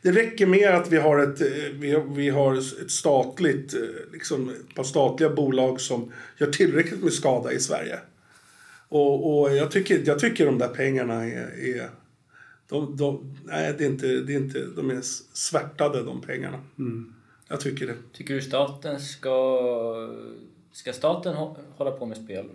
det 0.02 0.12
räcker 0.12 0.46
med 0.46 0.74
att 0.74 0.92
vi 0.92 0.96
har 0.96 1.18
ett, 1.18 1.40
vi, 1.72 2.02
vi 2.08 2.28
har 2.28 2.54
ett 2.54 2.90
statligt, 2.90 3.74
liksom 4.12 4.48
ett 4.48 4.74
par 4.74 4.84
statliga 4.84 5.30
bolag 5.30 5.80
som 5.80 6.12
gör 6.38 6.46
tillräckligt 6.46 7.02
med 7.02 7.12
skada 7.12 7.52
i 7.52 7.60
Sverige. 7.60 7.98
Och, 8.88 9.40
och 9.40 9.56
jag, 9.56 9.70
tycker, 9.70 10.02
jag 10.04 10.18
tycker 10.18 10.46
de 10.46 10.58
där 10.58 10.68
pengarna 10.68 11.24
är... 11.24 11.76
är 11.76 11.90
de, 12.68 12.96
de, 12.96 13.36
nej, 13.44 13.74
det 13.78 13.84
är 13.84 13.88
inte, 13.88 14.06
det 14.06 14.32
är 14.32 14.36
inte, 14.36 14.66
de 14.76 14.90
är 14.90 15.00
svärtade 15.32 16.02
de 16.02 16.20
pengarna. 16.20 16.60
Mm. 16.78 17.14
Jag 17.48 17.60
tycker 17.60 17.86
det. 17.86 17.94
Tycker 18.12 18.34
du 18.34 18.42
staten 18.42 19.00
ska 19.00 19.60
Ska 20.72 20.92
staten 20.92 21.34
hålla 21.76 21.90
på 21.90 22.06
med 22.06 22.16
spel? 22.16 22.46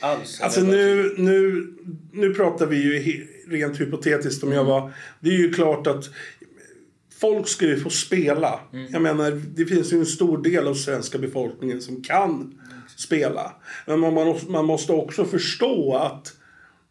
Alls? 0.00 0.40
Alltså 0.40 0.60
nu, 0.60 1.14
nu, 1.18 1.66
nu 2.12 2.34
pratar 2.34 2.66
vi 2.66 2.76
ju 2.76 3.26
rent 3.48 3.80
hypotetiskt 3.80 4.42
om 4.42 4.48
mm. 4.48 4.58
jag 4.58 4.64
var... 4.64 4.92
Det 5.20 5.28
är 5.28 5.38
ju 5.38 5.52
klart 5.52 5.86
att 5.86 6.04
folk 7.20 7.48
ska 7.48 7.66
ju 7.66 7.76
få 7.76 7.90
spela. 7.90 8.60
Mm. 8.72 8.92
Jag 8.92 9.02
menar, 9.02 9.30
det 9.30 9.66
finns 9.66 9.92
ju 9.92 9.98
en 9.98 10.06
stor 10.06 10.38
del 10.42 10.68
av 10.68 10.74
svenska 10.74 11.18
befolkningen 11.18 11.80
som 11.80 12.02
kan 12.02 12.30
mm. 12.30 12.52
spela. 12.96 13.52
Men 13.86 14.00
man, 14.00 14.36
man 14.48 14.64
måste 14.64 14.92
också 14.92 15.24
förstå 15.24 15.96
att 15.96 16.34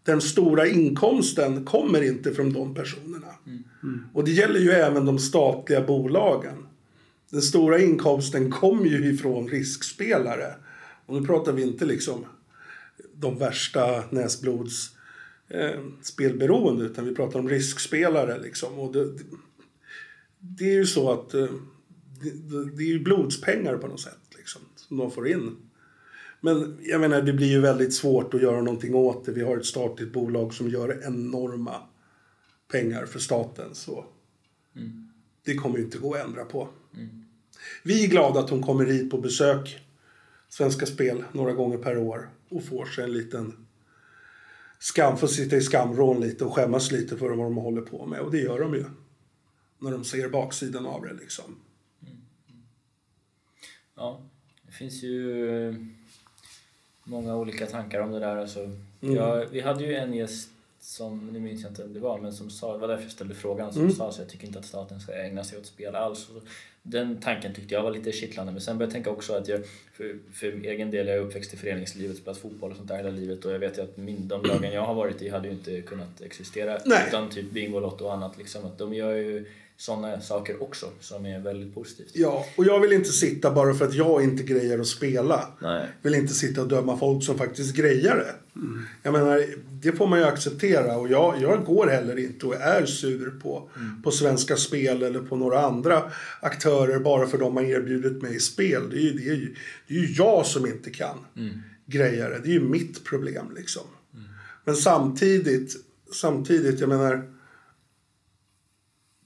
den 0.04 0.22
stora 0.22 0.68
inkomsten 0.68 1.66
kommer 1.66 2.04
inte 2.04 2.34
från 2.34 2.54
de 2.54 2.76
personerna. 2.76 3.36
Mm. 3.84 4.04
Och 4.14 4.24
det 4.24 4.32
gäller 4.32 4.60
ju 4.60 4.72
även 4.72 5.06
de 5.06 5.20
statliga 5.20 5.82
bolagen 5.82 6.67
den 7.30 7.42
stora 7.42 7.80
inkomsten 7.80 8.52
kommer 8.52 8.86
ju 8.86 9.14
ifrån 9.14 9.48
riskspelare. 9.48 10.56
Och 11.06 11.22
nu 11.22 11.28
pratar 11.28 11.54
vi 11.54 11.62
inte 11.62 11.86
liksom 11.86 12.26
de 13.14 13.38
värsta 13.38 14.04
näsblods 14.10 14.92
eh, 15.48 15.82
spelberoende 16.02 16.86
utan 16.86 17.06
vi 17.06 17.16
pratar 17.16 17.40
om 17.40 17.50
riskspelare 17.50 18.40
liksom. 18.40 18.80
Och 18.80 18.94
det, 18.94 19.14
det 20.40 20.66
är 20.66 20.74
ju 20.74 20.86
så 20.86 21.12
att 21.12 21.34
eh, 21.34 21.48
det, 22.22 22.66
det, 22.78 22.84
är 22.84 22.88
ju 22.88 23.00
blodspengar 23.00 23.78
på 23.78 23.88
något 23.88 24.02
sätt 24.02 24.20
liksom, 24.38 24.62
som 24.76 24.98
de 24.98 25.12
får 25.12 25.28
in. 25.28 25.56
Men 26.42 26.78
jag 26.82 27.02
menar, 27.02 27.22
det 27.22 27.34
blir 27.34 27.48
ju 27.48 27.62
väldigt 27.62 27.94
svårt 27.94 28.34
att 28.34 28.42
göra 28.42 28.62
någonting 28.62 28.96
åt 28.96 29.26
det. 29.26 29.32
Vi 29.32 29.44
har 29.44 29.58
ett 29.58 29.66
statligt 29.66 30.14
bolag 30.14 30.54
som 30.54 30.70
gör 30.70 31.04
enorma 31.04 31.76
pengar 32.72 33.06
för 33.06 33.20
staten. 33.20 33.76
Så 33.76 34.06
mm. 34.76 35.10
det 35.46 35.56
kommer 35.56 35.78
ju 35.78 35.84
inte 35.84 35.98
gå 35.98 36.14
att 36.14 36.26
ändra 36.26 36.46
på. 36.46 36.70
Mm. 36.98 37.26
vi 37.84 38.04
är 38.04 38.08
glada 38.08 38.40
att 38.40 38.50
hon 38.50 38.64
kommer 38.64 38.86
hit 38.86 39.12
på 39.12 39.18
besök, 39.18 39.80
Svenska 40.50 40.86
Spel, 40.86 41.24
några 41.32 41.54
gånger 41.54 41.78
per 41.78 41.98
år 41.98 42.30
och 42.50 42.64
får 42.64 42.86
sig 42.86 43.04
en 43.04 43.14
liten 43.14 43.68
skam, 44.80 45.18
får 45.18 45.28
sitta 45.28 45.56
i 45.56 45.62
skamrån 45.62 46.22
lite 46.22 46.46
och 46.46 46.54
skämmas 46.54 46.92
lite 46.92 47.18
för 47.18 47.30
vad 47.30 47.46
de 47.46 47.58
håller 47.58 47.82
på 47.82 48.06
med. 48.06 48.20
Och 48.20 48.32
det 48.32 48.38
gör 48.38 48.60
de 48.60 48.74
ju. 48.74 48.86
När 49.80 49.92
de 49.92 50.06
ser 50.06 50.30
baksidan 50.30 50.86
av 50.86 51.02
det 51.02 51.14
liksom. 51.14 51.56
Ja, 53.96 54.22
det 54.66 54.72
finns 54.72 55.04
ju 55.04 55.50
eh, 55.70 55.76
många 57.04 57.36
olika 57.36 57.66
tankar 57.66 58.02
om 58.02 58.12
det 58.12 58.20
där. 58.20 58.38
Alltså, 58.38 58.60
mm. 58.60 59.16
jag, 59.16 59.46
vi 59.46 59.62
hade 59.62 59.84
ju 59.86 59.96
en 59.96 60.14
gäst 60.14 60.50
som, 60.80 61.28
nu 61.28 61.40
minns 61.40 61.62
jag 61.62 61.72
inte 61.72 61.84
vem 61.84 61.94
det 61.94 62.00
var, 62.00 62.20
men 62.20 62.34
som 62.34 62.50
sa, 62.50 62.74
det 62.74 62.80
var 62.80 62.88
därför 62.88 63.04
jag 63.04 63.12
ställde 63.12 63.36
frågan, 63.36 63.74
som 63.74 63.82
mm. 63.82 63.94
sa 63.94 64.12
så 64.12 64.22
jag 64.22 64.30
tycker 64.30 64.48
inte 64.48 64.60
att 64.60 64.66
staten 64.66 65.00
ska 65.00 65.14
ägna 65.14 65.44
sig 65.44 65.60
åt 65.60 65.66
spel 65.66 65.96
alls. 65.96 66.28
Den 66.90 67.18
tanken 67.22 67.54
tyckte 67.54 67.74
jag 67.74 67.84
var 67.84 67.92
lite 67.92 68.12
kittlande, 68.12 68.52
men 68.52 68.62
sen 68.62 68.78
började 68.78 68.90
jag 68.90 68.94
tänka 68.94 69.10
också 69.10 69.34
att 69.34 69.48
jag, 69.48 69.60
för, 69.94 70.16
för 70.34 70.48
egen 70.48 70.92
del, 70.92 71.08
jag 71.08 71.18
är 71.18 71.22
uppväxt 71.22 71.54
i 71.54 71.58
föreningslivet, 71.58 72.18
spelat 72.18 72.38
fotboll 72.38 72.72
och 72.72 72.78
sånt 72.78 72.90
där 72.90 72.98
hela 72.98 73.10
livet 73.10 73.46
och 73.46 73.52
jag 73.52 73.60
vet 73.60 73.78
ju 73.78 73.82
att 73.82 73.98
min, 73.98 74.28
de 74.28 74.44
lagen 74.44 74.74
jag 74.74 74.82
har 74.82 74.94
varit 74.94 75.22
i 75.22 75.30
hade 75.30 75.48
ju 75.48 75.54
inte 75.54 75.82
kunnat 75.82 76.22
existera 76.22 76.80
Nej. 76.86 77.06
utan 77.08 77.30
typ 77.30 77.52
Bingolotto 77.52 78.06
och 78.06 78.14
annat 78.14 78.38
liksom. 78.38 78.66
Att 78.66 78.78
de 78.78 78.94
gör 78.94 79.14
ju 79.14 79.46
sådana 79.78 80.22
saker 80.22 80.64
också 80.64 80.86
som 81.00 81.26
är 81.26 81.40
väldigt 81.40 81.76
positivt. 81.76 82.12
Ja, 82.14 82.46
och 82.56 82.66
jag 82.66 82.80
vill 82.80 82.94
inte 82.94 83.10
sitta 83.10 83.52
bara 83.52 83.74
för 83.74 83.86
att 83.86 83.94
jag 83.94 84.24
inte 84.24 84.44
grejer 84.44 84.80
att 84.80 84.88
spela. 84.88 85.48
Nej. 85.62 85.88
Vill 86.02 86.16
inte 86.16 86.34
sitta 86.34 86.62
och 86.62 86.68
döma 86.68 86.98
folk 86.98 87.24
som 87.24 87.38
faktiskt 87.38 87.76
grejar 87.76 88.16
det. 88.16 88.60
Mm. 88.60 88.86
Jag 89.04 89.14
menar, 89.14 89.46
det 89.82 89.92
får 89.92 90.08
man 90.08 90.20
ju 90.20 90.26
acceptera 90.26 90.98
och 90.98 91.10
jag, 91.10 91.42
jag 91.42 91.66
går 91.66 91.88
heller 91.88 92.20
inte 92.20 92.46
och 92.46 92.56
är 92.56 92.86
sur 92.86 93.40
på, 93.42 93.70
mm. 93.76 94.02
på 94.02 94.12
Svenska 94.12 94.58
Spel 94.58 95.04
eller 95.04 95.20
på 95.20 95.36
några 95.36 95.60
andra 95.60 96.12
aktörer 96.40 97.00
bara 97.00 97.28
för 97.28 97.38
att 97.38 97.44
de 97.44 97.56
har 97.56 97.64
erbjudit 97.64 98.22
mig 98.22 98.40
spel. 98.40 98.90
Det 98.90 98.96
är 98.96 99.02
ju, 99.02 99.12
det 99.12 99.30
är 99.30 99.36
ju, 99.36 99.56
det 99.88 99.94
är 99.94 100.00
ju 100.00 100.14
jag 100.14 100.46
som 100.46 100.66
inte 100.66 100.90
kan 100.90 101.18
mm. 101.36 101.62
greja 101.86 102.30
det. 102.30 102.40
Det 102.44 102.50
är 102.50 102.54
ju 102.54 102.70
mitt 102.70 103.04
problem 103.04 103.46
liksom. 103.56 103.84
Mm. 104.14 104.26
Men 104.66 104.76
samtidigt, 104.76 105.76
samtidigt, 106.14 106.80
jag 106.80 106.90
menar 106.90 107.37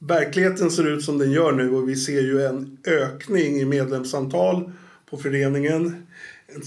verkligheten 0.07 0.71
ser 0.71 0.87
ut 0.87 1.03
som 1.03 1.17
den 1.17 1.31
gör 1.31 1.51
nu 1.51 1.71
och 1.71 1.89
vi 1.89 1.95
ser 1.95 2.21
ju 2.21 2.45
en 2.45 2.77
ökning 2.87 3.55
i 3.59 3.65
medlemsantal 3.65 4.71
på 5.09 5.17
föreningen. 5.17 6.07
En 6.47 6.61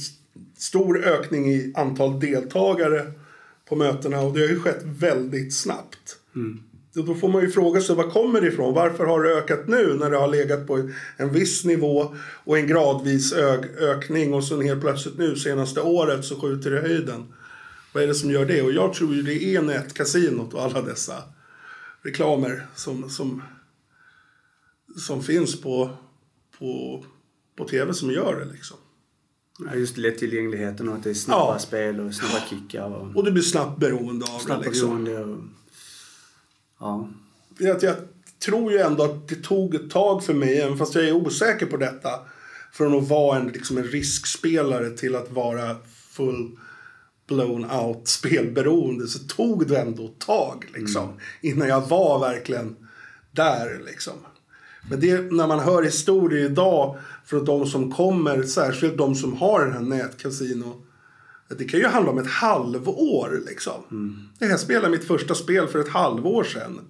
stor 0.57 1.05
ökning 1.05 1.51
i 1.51 1.72
antal 1.76 2.20
deltagare 2.20 3.12
på 3.68 3.76
mötena 3.76 4.20
och 4.20 4.35
det 4.35 4.41
har 4.41 4.49
ju 4.49 4.61
skett 4.61 4.82
väldigt 4.82 5.55
snabbt. 5.55 6.16
Mm. 6.37 6.62
Då 6.93 7.14
får 7.14 7.28
man 7.28 7.43
ju 7.43 7.51
fråga 7.51 7.80
sig 7.80 7.97
var 7.97 8.11
kommer 8.11 8.41
det 8.41 8.47
ifrån? 8.47 8.74
Varför 8.74 9.07
har 9.07 9.22
det 9.22 9.35
ökat 9.35 9.68
nu 9.68 9.95
när 9.95 10.11
det 10.11 10.16
har 10.16 10.28
legat 10.28 10.66
på 10.66 10.91
en 11.16 11.32
viss 11.32 11.64
nivå 11.64 12.14
och 12.45 12.59
en 12.59 12.66
gradvis 12.66 13.32
ökning 13.80 14.35
och 14.35 14.45
sen 14.45 14.61
helt 14.61 14.80
plötsligt 14.80 15.18
nu 15.18 15.37
senaste 15.37 15.80
året 15.80 16.24
så 16.24 16.41
skjuter 16.41 16.70
det 16.70 16.80
höjden. 16.80 17.32
Vad 17.93 18.03
är 18.03 18.07
det 18.07 18.14
som 18.14 18.30
gör 18.30 18.45
det? 18.45 18.62
Och 18.62 18.72
jag 18.72 18.95
tror 18.95 19.14
ju 19.14 19.22
det 19.22 19.45
är 19.45 19.62
nätkasinot 19.62 20.55
och 20.55 20.62
alla 20.62 20.82
dessa 20.82 21.14
reklamer 22.05 22.66
som, 22.74 23.11
som, 23.11 23.42
som 24.96 25.22
finns 25.22 25.61
på, 25.61 25.90
på, 26.59 27.05
på 27.57 27.68
tv 27.68 27.94
som 27.94 28.11
gör 28.11 28.40
det. 28.40 28.52
Liksom. 28.52 28.76
Ja, 29.59 29.74
just 29.74 29.96
lättillgängligheten 29.96 30.88
och 30.88 30.94
att 30.94 31.02
det 31.02 31.11
är 31.11 31.14
snabba 31.14 31.52
ja. 31.52 31.59
spel 31.59 32.00
och 32.00 32.14
snabba 32.14 32.44
kickar. 32.50 32.90
Och, 32.90 33.16
och 33.16 33.24
du 33.24 33.32
blir 33.32 33.42
snabbt 33.42 33.80
beroende 33.80 34.26
av 34.26 34.38
snabbt 34.38 34.64
det. 34.64 34.70
Liksom. 34.70 35.07
Och, 35.07 35.38
ja. 36.78 37.09
Jag, 37.59 37.82
jag 37.82 37.96
tror 38.38 38.72
ju 38.72 38.78
ändå 38.78 39.05
att 39.05 39.28
det 39.28 39.42
tog 39.42 39.74
ett 39.74 39.90
tag 39.90 40.24
för 40.24 40.34
mig, 40.34 40.61
även 40.61 40.78
fast 40.78 40.94
jag 40.94 41.05
är 41.05 41.12
osäker 41.12 41.66
på 41.66 41.76
detta, 41.76 42.11
från 42.72 42.98
att 42.98 43.09
vara 43.09 43.38
en, 43.38 43.48
liksom 43.48 43.78
en 43.78 43.84
riskspelare 43.84 44.90
till 44.90 45.16
att 45.16 45.30
vara 45.30 45.76
full 46.11 46.59
blown 47.26 47.70
out 47.70 48.08
spelberoende 48.08 49.06
så 49.06 49.18
tog 49.18 49.68
det 49.68 49.78
ändå 49.78 50.04
ett 50.04 50.18
tag 50.18 50.64
liksom. 50.74 51.04
Mm. 51.04 51.16
Innan 51.40 51.68
jag 51.68 51.88
var 51.88 52.18
verkligen 52.18 52.76
där 53.32 53.82
liksom. 53.86 54.14
Men 54.90 55.00
det, 55.00 55.32
när 55.32 55.46
man 55.46 55.58
hör 55.58 55.82
historier 55.82 56.44
idag 56.44 56.98
från 57.26 57.44
de 57.44 57.66
som 57.66 57.92
kommer, 57.92 58.42
särskilt 58.42 58.98
de 58.98 59.14
som 59.14 59.36
har 59.36 59.64
den 59.64 59.72
här 59.72 59.80
nätkasino. 59.80 60.82
Det 61.58 61.64
kan 61.64 61.80
ju 61.80 61.86
handla 61.86 62.10
om 62.10 62.18
ett 62.18 62.30
halvår 62.30 63.42
liksom. 63.46 63.82
Mm. 63.90 64.28
Jag 64.38 64.60
spelade 64.60 64.88
mitt 64.88 65.04
första 65.04 65.34
spel 65.34 65.66
för 65.66 65.78
ett 65.78 65.88
halvår 65.88 66.44
sedan. 66.44 66.80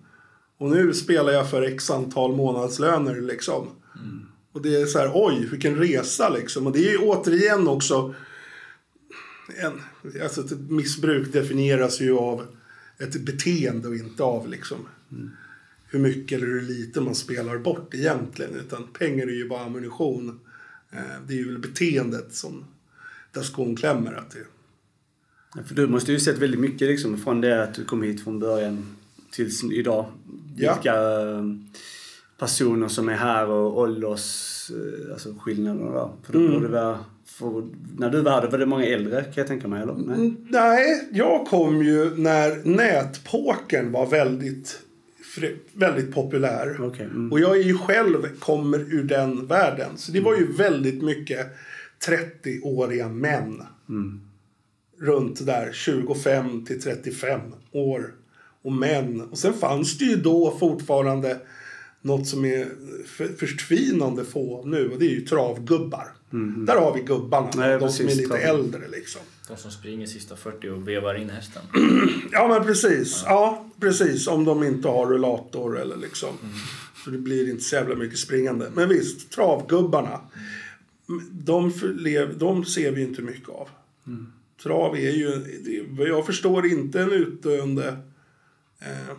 Och 0.58 0.70
nu 0.70 0.92
spelar 0.92 1.32
jag 1.32 1.50
för 1.50 1.62
x 1.62 1.90
antal 1.90 2.36
månadslöner 2.36 3.20
liksom. 3.20 3.66
Mm. 3.96 4.26
Och 4.52 4.62
det 4.62 4.80
är 4.80 4.86
så 4.86 4.98
här, 4.98 5.10
oj 5.14 5.48
vilken 5.50 5.76
resa 5.76 6.28
liksom. 6.28 6.66
Och 6.66 6.72
det 6.72 6.88
är 6.88 6.90
ju 6.90 6.98
återigen 6.98 7.68
också 7.68 8.14
en, 9.48 9.80
alltså 10.22 10.40
ett 10.40 10.70
missbruk 10.70 11.32
definieras 11.32 12.00
ju 12.00 12.18
av 12.18 12.46
ett 12.98 13.20
beteende 13.20 13.88
och 13.88 13.94
inte 13.94 14.22
av 14.22 14.48
liksom 14.48 14.78
mm. 15.12 15.30
hur 15.86 15.98
mycket 15.98 16.38
eller 16.38 16.46
hur 16.46 16.62
lite 16.62 17.00
man 17.00 17.14
spelar 17.14 17.58
bort 17.58 17.94
egentligen. 17.94 18.54
Utan 18.54 18.86
pengar 18.86 19.26
är 19.26 19.32
ju 19.32 19.48
bara 19.48 19.64
ammunition. 19.64 20.40
Eh, 20.90 20.98
det 21.26 21.34
är 21.34 21.38
ju 21.38 21.58
beteendet 21.58 22.34
som 22.34 22.64
där 23.32 23.42
skon 23.42 23.76
klämmer. 23.76 24.12
Att 24.12 24.30
det... 24.30 24.38
Ja, 25.54 25.62
för 25.62 25.74
du 25.74 25.86
måste 25.86 26.12
ju 26.12 26.20
sett 26.20 26.38
väldigt 26.38 26.60
mycket 26.60 26.88
liksom 26.88 27.18
från 27.18 27.40
det 27.40 27.62
att 27.62 27.74
du 27.74 27.84
kom 27.84 28.02
hit 28.02 28.24
från 28.24 28.38
början 28.38 28.96
tills 29.30 29.64
idag. 29.64 30.06
Ja. 30.56 30.74
Vilka 30.74 30.94
eh, 30.94 31.44
personer 32.38 32.88
som 32.88 33.08
är 33.08 33.16
här 33.16 33.48
och 33.48 33.78
ålders, 33.78 34.70
eh, 34.70 35.12
alltså 35.12 35.34
skillnaderna 35.40 35.90
där. 35.90 36.10
För 36.22 36.32
det 36.32 36.38
mm. 36.38 36.52
borde 36.52 36.68
vara 36.68 36.98
för 37.26 37.68
när 37.98 38.10
du 38.10 38.20
var 38.20 38.32
här 38.32 38.50
var 38.50 38.58
det 38.58 38.66
många 38.66 38.86
äldre 38.86 39.24
kan 39.24 39.32
jag 39.34 39.46
tänka 39.46 39.68
mig, 39.68 39.82
eller? 39.82 39.94
Nej, 39.94 40.14
mm, 40.14 40.46
Nej 40.48 41.08
jag 41.12 41.46
kom 41.46 41.84
ju 41.84 42.16
när 42.16 42.64
nätpokern 42.64 43.92
var 43.92 44.06
väldigt, 44.06 44.80
väldigt 45.72 46.14
populär. 46.14 46.84
Okay. 46.84 47.06
Mm. 47.06 47.32
Och 47.32 47.40
jag 47.40 47.56
är 47.56 47.62
ju 47.62 47.78
själv, 47.78 48.38
kommer 48.38 48.78
ur 48.78 49.04
den 49.04 49.46
världen. 49.46 49.96
Så 49.96 50.12
det 50.12 50.20
var 50.20 50.36
ju 50.36 50.52
väldigt 50.52 51.02
mycket 51.02 51.46
30-åriga 52.06 53.08
män. 53.08 53.62
Mm. 53.88 54.20
Runt 55.00 55.46
där 55.46 55.70
25 55.72 56.64
till 56.64 56.82
35 56.82 57.40
år. 57.72 58.14
Och 58.62 58.72
män. 58.72 59.20
Och 59.20 59.38
sen 59.38 59.52
fanns 59.52 59.98
det 59.98 60.04
ju 60.04 60.16
då 60.16 60.56
fortfarande 60.58 61.38
något 62.04 62.26
som 62.26 62.44
är 62.44 62.68
förtvinande 63.36 64.24
få 64.24 64.64
nu 64.64 64.88
och 64.88 64.98
det 64.98 65.06
är 65.06 65.10
ju 65.10 65.20
travgubbar. 65.20 66.06
Mm. 66.32 66.66
Där 66.66 66.76
har 66.76 66.94
vi 66.94 67.00
gubbarna, 67.00 67.50
Nej, 67.56 67.78
de 67.78 67.90
som 67.90 68.08
är 68.08 68.14
lite 68.14 68.38
äldre 68.38 68.88
liksom. 68.88 69.20
De 69.48 69.56
som 69.56 69.70
springer 69.70 70.06
sista 70.06 70.36
40 70.36 70.68
och 70.68 70.88
vevar 70.88 71.14
in 71.14 71.30
hästen. 71.30 71.62
ja 72.32 72.48
men 72.48 72.66
precis, 72.66 73.22
ja. 73.26 73.30
ja. 73.30 73.70
precis. 73.80 74.26
Om 74.28 74.44
de 74.44 74.64
inte 74.64 74.88
har 74.88 75.06
rullator 75.06 75.80
eller 75.80 75.96
liksom. 75.96 76.28
Mm. 76.42 76.54
Så 77.04 77.10
det 77.10 77.18
blir 77.18 77.50
inte 77.50 77.62
så 77.62 77.74
jävla 77.74 77.94
mycket 77.94 78.18
springande. 78.18 78.70
Men 78.74 78.88
visst, 78.88 79.30
travgubbarna. 79.30 80.20
De, 81.30 81.72
de 82.36 82.64
ser 82.64 82.90
vi 82.90 83.02
inte 83.02 83.22
mycket 83.22 83.48
av. 83.48 83.68
Mm. 84.06 84.32
Trav 84.62 84.96
är 84.96 85.10
ju, 85.10 85.86
vad 85.88 86.08
jag 86.08 86.26
förstår, 86.26 86.66
inte 86.66 87.00
en 87.00 87.12
utdöende 87.12 87.88
eh, 88.80 89.16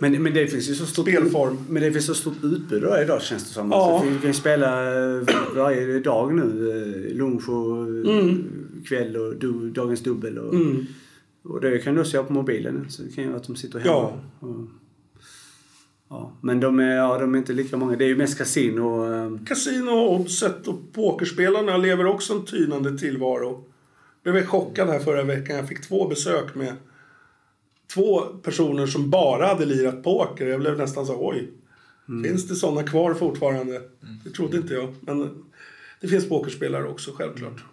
men, 0.00 0.22
men 0.22 0.34
det 0.34 0.46
finns 0.46 0.70
ju 0.70 0.74
så 0.74 0.86
stort, 0.86 1.08
spelform. 1.08 1.58
Men 1.68 1.82
det 1.82 1.92
finns 1.92 2.06
så 2.06 2.14
stort 2.14 2.44
utbud 2.44 2.84
idag 3.02 3.22
känns 3.22 3.44
det 3.44 3.50
som. 3.50 3.70
Ja. 3.70 3.94
Alltså, 3.94 4.10
vi 4.10 4.18
kan 4.18 4.34
spela 4.34 4.94
eh, 4.94 5.22
varje 5.54 6.00
dag 6.00 6.34
nu. 6.34 6.70
Eh, 6.70 7.16
lunch 7.16 7.48
och 7.48 7.86
mm. 7.86 8.44
kväll 8.88 9.16
och 9.16 9.36
du, 9.36 9.70
dagens 9.70 10.00
dubbel. 10.00 10.38
Och, 10.38 10.54
mm. 10.54 10.86
och 11.44 11.60
det 11.60 11.78
kan 11.78 11.94
du 11.94 12.00
också 12.00 12.14
göra 12.14 12.26
på 12.26 12.32
mobilen. 12.32 12.86
Så 12.88 13.02
det 13.02 13.14
kan 13.14 13.24
ju 13.24 13.36
att 13.36 13.44
de 13.44 13.56
sitter 13.56 13.78
hemma. 13.78 13.94
Ja. 13.94 14.18
Och, 14.40 14.56
ja. 16.08 16.32
Men 16.40 16.60
de 16.60 16.78
är, 16.78 16.96
ja, 16.96 17.18
de 17.18 17.34
är 17.34 17.38
inte 17.38 17.52
lika 17.52 17.76
många. 17.76 17.96
Det 17.96 18.04
är 18.04 18.08
ju 18.08 18.16
mest 18.16 18.38
kasino. 18.38 19.12
Eh. 19.12 19.44
Kasino, 19.46 19.90
oddset 19.90 20.68
och 20.68 20.92
pokerspelarna 20.92 21.76
lever 21.76 22.06
också 22.06 22.32
en 22.32 22.44
tynande 22.44 22.98
tillvaro. 22.98 23.64
Jag 24.22 24.34
blev 24.34 24.46
chockad 24.46 24.88
här 24.88 24.98
förra 24.98 25.22
veckan. 25.22 25.56
Jag 25.56 25.68
fick 25.68 25.80
två 25.80 26.08
besök 26.08 26.54
med 26.54 26.72
två 27.94 28.20
personer 28.20 28.86
som 28.86 29.10
bara 29.10 29.46
hade 29.46 29.66
lirat 29.66 30.02
poker. 30.02 30.46
Jag 30.46 30.60
blev 30.60 30.78
nästan 30.78 31.06
så 31.06 31.28
oj. 31.28 31.50
Mm. 32.08 32.24
Finns 32.24 32.48
det 32.48 32.54
sådana 32.54 32.82
kvar 32.82 33.14
fortfarande? 33.14 33.76
Mm. 33.76 33.90
Det 34.24 34.30
trodde 34.30 34.56
inte 34.56 34.74
jag. 34.74 34.94
Men 35.00 35.44
det 36.00 36.08
finns 36.08 36.28
pokerspelare 36.28 36.88
också, 36.88 37.12
självklart. 37.12 37.64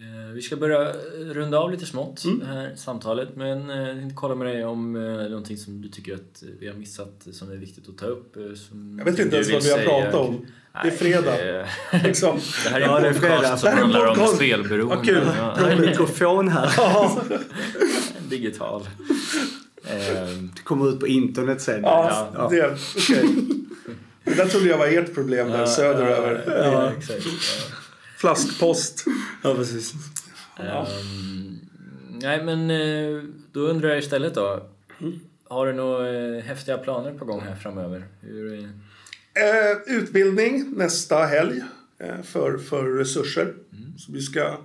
Eh, 0.00 0.32
vi 0.32 0.42
ska 0.42 0.56
börja 0.56 0.92
runda 1.18 1.58
av 1.58 1.70
lite 1.70 1.86
smått 1.86 2.24
mm. 2.24 2.38
det 2.38 2.46
här 2.46 2.72
samtalet. 2.76 3.28
Men 3.36 3.68
jag 3.68 3.96
tänkte 3.96 4.14
kolla 4.14 4.34
med 4.34 4.46
dig 4.46 4.64
om 4.64 4.96
eh, 4.96 5.02
någonting 5.02 5.56
som 5.56 5.82
du 5.82 5.88
tycker 5.88 6.14
att 6.14 6.42
vi 6.60 6.68
har 6.68 6.74
missat 6.74 7.26
som 7.32 7.50
är 7.50 7.56
viktigt 7.56 7.88
att 7.88 7.98
ta 7.98 8.06
upp. 8.06 8.36
Eh, 8.36 8.42
som, 8.54 8.94
jag 8.98 9.04
vet 9.04 9.18
inte 9.18 9.36
ens 9.36 9.52
vad 9.52 9.62
vi 9.62 9.70
har 9.70 9.78
pratat 9.78 10.14
om. 10.14 10.46
Det 10.82 10.88
är 10.88 10.90
fredag. 10.90 11.66
liksom. 12.04 12.40
Det 12.64 12.70
här 12.70 12.80
är 12.80 13.06
en 13.06 13.14
ja, 13.22 13.28
podcast 13.28 13.62
som 13.62 13.72
handlar 13.72 14.06
om 14.06 14.26
spelberoende. 14.26 14.96
Vad 14.96 15.04
kul. 15.04 15.22
Ja. 15.36 15.54
Jag 15.56 15.64
har 15.64 15.70
en 15.70 15.80
mikrofon 15.80 16.48
här. 16.48 16.70
digital. 18.28 18.88
det 20.54 20.62
kommer 20.64 20.88
ut 20.88 21.00
på 21.00 21.06
internet 21.06 21.60
sen. 21.60 21.82
Ja, 21.82 22.28
ja. 22.34 22.48
det. 22.50 22.66
Okay. 22.66 23.28
Det 24.24 24.34
där 24.34 24.46
trodde 24.46 24.68
jag 24.68 24.78
var 24.78 24.86
ert 24.86 25.14
problem 25.14 25.50
där 25.50 25.66
söderöver. 25.66 26.44
Ja, 26.46 26.72
ja, 26.72 26.92
exakt. 26.98 27.26
Flaskpost. 28.20 29.04
Ja, 29.42 29.54
precis. 29.54 29.92
Ehm, 30.58 31.58
nej, 32.22 32.44
men 32.44 32.70
eh, 32.70 33.22
då 33.52 33.60
undrar 33.60 33.88
jag 33.88 33.98
istället 33.98 34.34
då. 34.34 34.62
Har 35.44 35.66
du 35.66 35.72
några 35.72 36.36
eh, 36.36 36.42
häftiga 36.42 36.78
planer 36.78 37.14
på 37.14 37.24
gång 37.24 37.40
här 37.40 37.54
framöver? 37.54 38.04
Hur, 38.20 38.58
eh, 38.58 38.68
Eh, 39.38 39.96
utbildning 39.96 40.72
nästa 40.76 41.16
helg 41.16 41.62
eh, 41.98 42.22
för, 42.22 42.58
för 42.58 42.84
resurser. 42.84 43.54
Så 43.96 44.12
vi 44.12 44.20
ska 44.20 44.56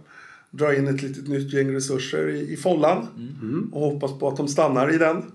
dra 0.51 0.75
in 0.75 0.87
ett 0.87 1.01
litet 1.01 1.27
nytt 1.27 1.53
gäng 1.53 1.75
resurser 1.75 2.29
i, 2.29 2.53
i 2.53 2.57
Follan. 2.57 3.07
Och 3.71 3.81
hoppas 3.81 4.19
på 4.19 4.27
att 4.27 4.37
de 4.37 4.47
stannar 4.47 4.93
i 4.93 4.97
den. 4.97 5.31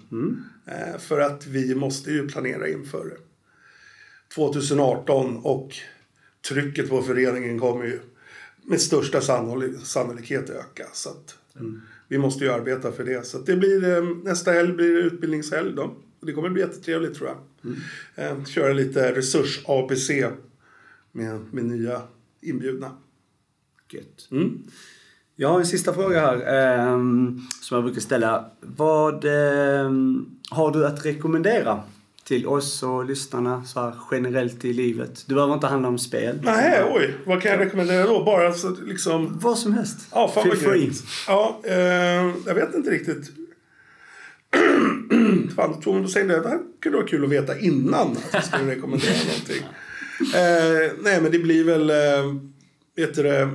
Eh, 0.67 0.99
för 0.99 1.21
att 1.21 1.47
vi 1.47 1.75
måste 1.75 2.11
ju 2.11 2.29
planera 2.29 2.69
inför 2.69 3.19
2018 4.35 5.37
och 5.37 5.77
trycket 6.49 6.89
på 6.89 7.03
föreningen 7.03 7.59
kommer 7.61 7.85
ju 7.85 8.01
med 8.65 8.81
största 8.81 9.21
sannolik- 9.21 9.85
sannolikhet 9.85 10.51
öka. 10.51 10.87
Så 10.93 11.09
att, 11.09 11.37
Vi 12.09 12.19
måste 12.19 12.45
ju 12.45 12.51
arbeta 12.51 12.93
för 12.93 13.05
det. 13.05 13.27
Så 13.27 13.39
det 13.39 13.57
blir, 13.57 13.97
eh, 13.97 14.05
nästa 14.25 14.53
helg 14.53 14.73
blir 14.73 14.93
det 14.95 15.01
utbildningshelg 15.01 15.73
då. 15.75 15.95
Det 16.21 16.33
kommer 16.33 16.49
bli 16.51 16.63
jättetrevligt 16.63 17.15
tror 17.15 17.29
jag. 17.29 17.39
Eh, 18.15 18.45
köra 18.45 18.73
lite 18.73 19.15
resurs-ABC 19.15 20.11
med, 21.13 21.41
med 21.53 21.65
nya 21.65 22.03
inbjudna. 22.41 22.91
Gött. 23.93 24.29
Mm. 24.31 24.59
Jag 25.37 25.49
har 25.49 25.59
en 25.61 25.67
sista 25.67 25.95
fråga 25.95 26.21
här 26.21 26.37
ehm, 26.47 27.41
som 27.63 27.75
jag 27.75 27.85
brukar 27.85 28.01
ställa. 28.01 28.51
Vad 28.61 29.25
ehm, 29.25 30.27
har 30.51 30.73
du 30.73 30.87
att 30.87 31.07
rekommendera 31.07 31.83
till 32.29 32.47
oss 32.47 32.83
och 32.83 33.05
lyssnarna 33.05 33.65
så 33.65 33.81
här 33.81 33.95
generellt 34.11 34.65
i 34.65 34.73
livet? 34.73 35.25
Det 35.27 35.35
behöver 35.35 35.55
inte 35.55 35.67
handla 35.67 35.89
om 35.89 35.99
spel. 35.99 36.41
Nej, 36.43 36.85
oj. 36.91 37.15
Vad 37.27 37.43
kan 37.43 37.51
jag 37.51 37.61
rekommendera 37.61 38.07
då? 38.07 38.25
Bara 38.25 38.53
så 38.53 38.77
liksom... 38.87 39.39
Vad 39.39 39.59
som 39.59 39.73
helst. 39.73 40.09
Ja, 40.13 40.29
fan 40.35 40.43
Feel 40.43 40.57
free. 40.57 40.93
Ja, 41.27 41.61
eh, 41.65 41.75
jag 42.47 42.55
vet 42.55 42.75
inte 42.75 42.91
riktigt. 42.91 43.31
fan, 45.57 45.81
Tom, 45.81 46.09
säg 46.09 46.25
det. 46.25 46.41
Det 46.41 46.49
här 46.49 46.59
kunde 46.81 46.99
vara 46.99 47.09
kul 47.09 47.25
att 47.25 47.31
veta 47.31 47.59
innan 47.59 48.11
att 48.11 48.29
jag 48.33 48.45
skulle 48.45 48.71
rekommendera 48.71 49.13
någonting. 49.29 49.63
Eh, 50.35 50.93
nej, 51.03 51.23
men 51.23 51.33
det 51.33 51.39
blir 51.39 51.65
väl... 51.65 51.91
Eh, 51.91 52.35
vet 52.97 53.15
du 53.15 53.23
det? 53.23 53.49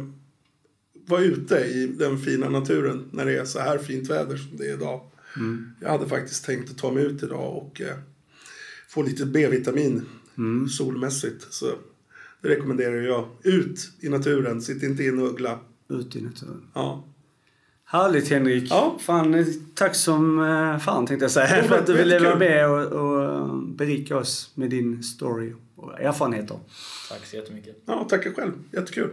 Vara 1.05 1.21
ute 1.21 1.55
i 1.55 1.87
den 1.87 2.17
fina 2.17 2.49
naturen 2.49 3.09
när 3.11 3.25
det 3.25 3.37
är 3.37 3.45
så 3.45 3.59
här 3.59 3.77
fint 3.77 4.09
väder 4.09 4.37
som 4.37 4.57
det 4.57 4.65
är 4.65 4.73
idag. 4.73 5.01
Jag 5.81 5.89
hade 5.89 6.07
faktiskt 6.07 6.45
tänkt 6.45 6.71
att 6.71 6.77
ta 6.77 6.91
mig 6.91 7.03
ut 7.03 7.23
idag 7.23 7.57
och 7.57 7.81
eh, 7.81 7.95
få 8.93 9.01
lite 9.01 9.25
B-vitamin 9.25 10.05
solmässigt. 10.77 11.53
Så 11.53 11.65
det 12.41 12.49
rekommenderar 12.49 13.01
jag. 13.01 13.27
Ut 13.43 13.91
i 13.99 14.09
naturen, 14.09 14.61
sitt 14.61 14.83
inte 14.83 15.03
i 15.03 15.07
en 15.07 15.19
uggla. 15.19 15.59
Ut 15.89 16.15
i 16.15 16.21
naturen. 16.21 16.61
Ja. 16.73 17.03
Härligt 17.85 18.29
Henrik. 18.29 18.71
Ja. 18.71 18.97
Fan, 18.99 19.33
eh, 19.33 19.45
tack 19.75 19.95
som 19.95 20.39
eh, 20.39 20.77
fan 20.77 21.07
tänkte 21.07 21.23
jag 21.23 21.31
säga. 21.31 21.61
Det 21.61 21.63
För 21.67 21.77
att 21.77 21.87
du 21.87 21.93
ville 21.93 22.19
vara 22.19 22.35
med 22.35 22.69
och, 22.69 22.85
och 22.85 23.23
eh, 23.23 23.57
berika 23.57 24.17
oss 24.17 24.51
med 24.55 24.69
din 24.69 25.03
story 25.03 25.53
och 25.75 26.01
erfarenheter. 26.01 26.59
tack 27.09 27.25
så 27.25 27.35
jättemycket. 27.35 27.83
ja, 27.85 28.07
tackar 28.09 28.31
själv. 28.31 28.53
Jättekul. 28.71 29.09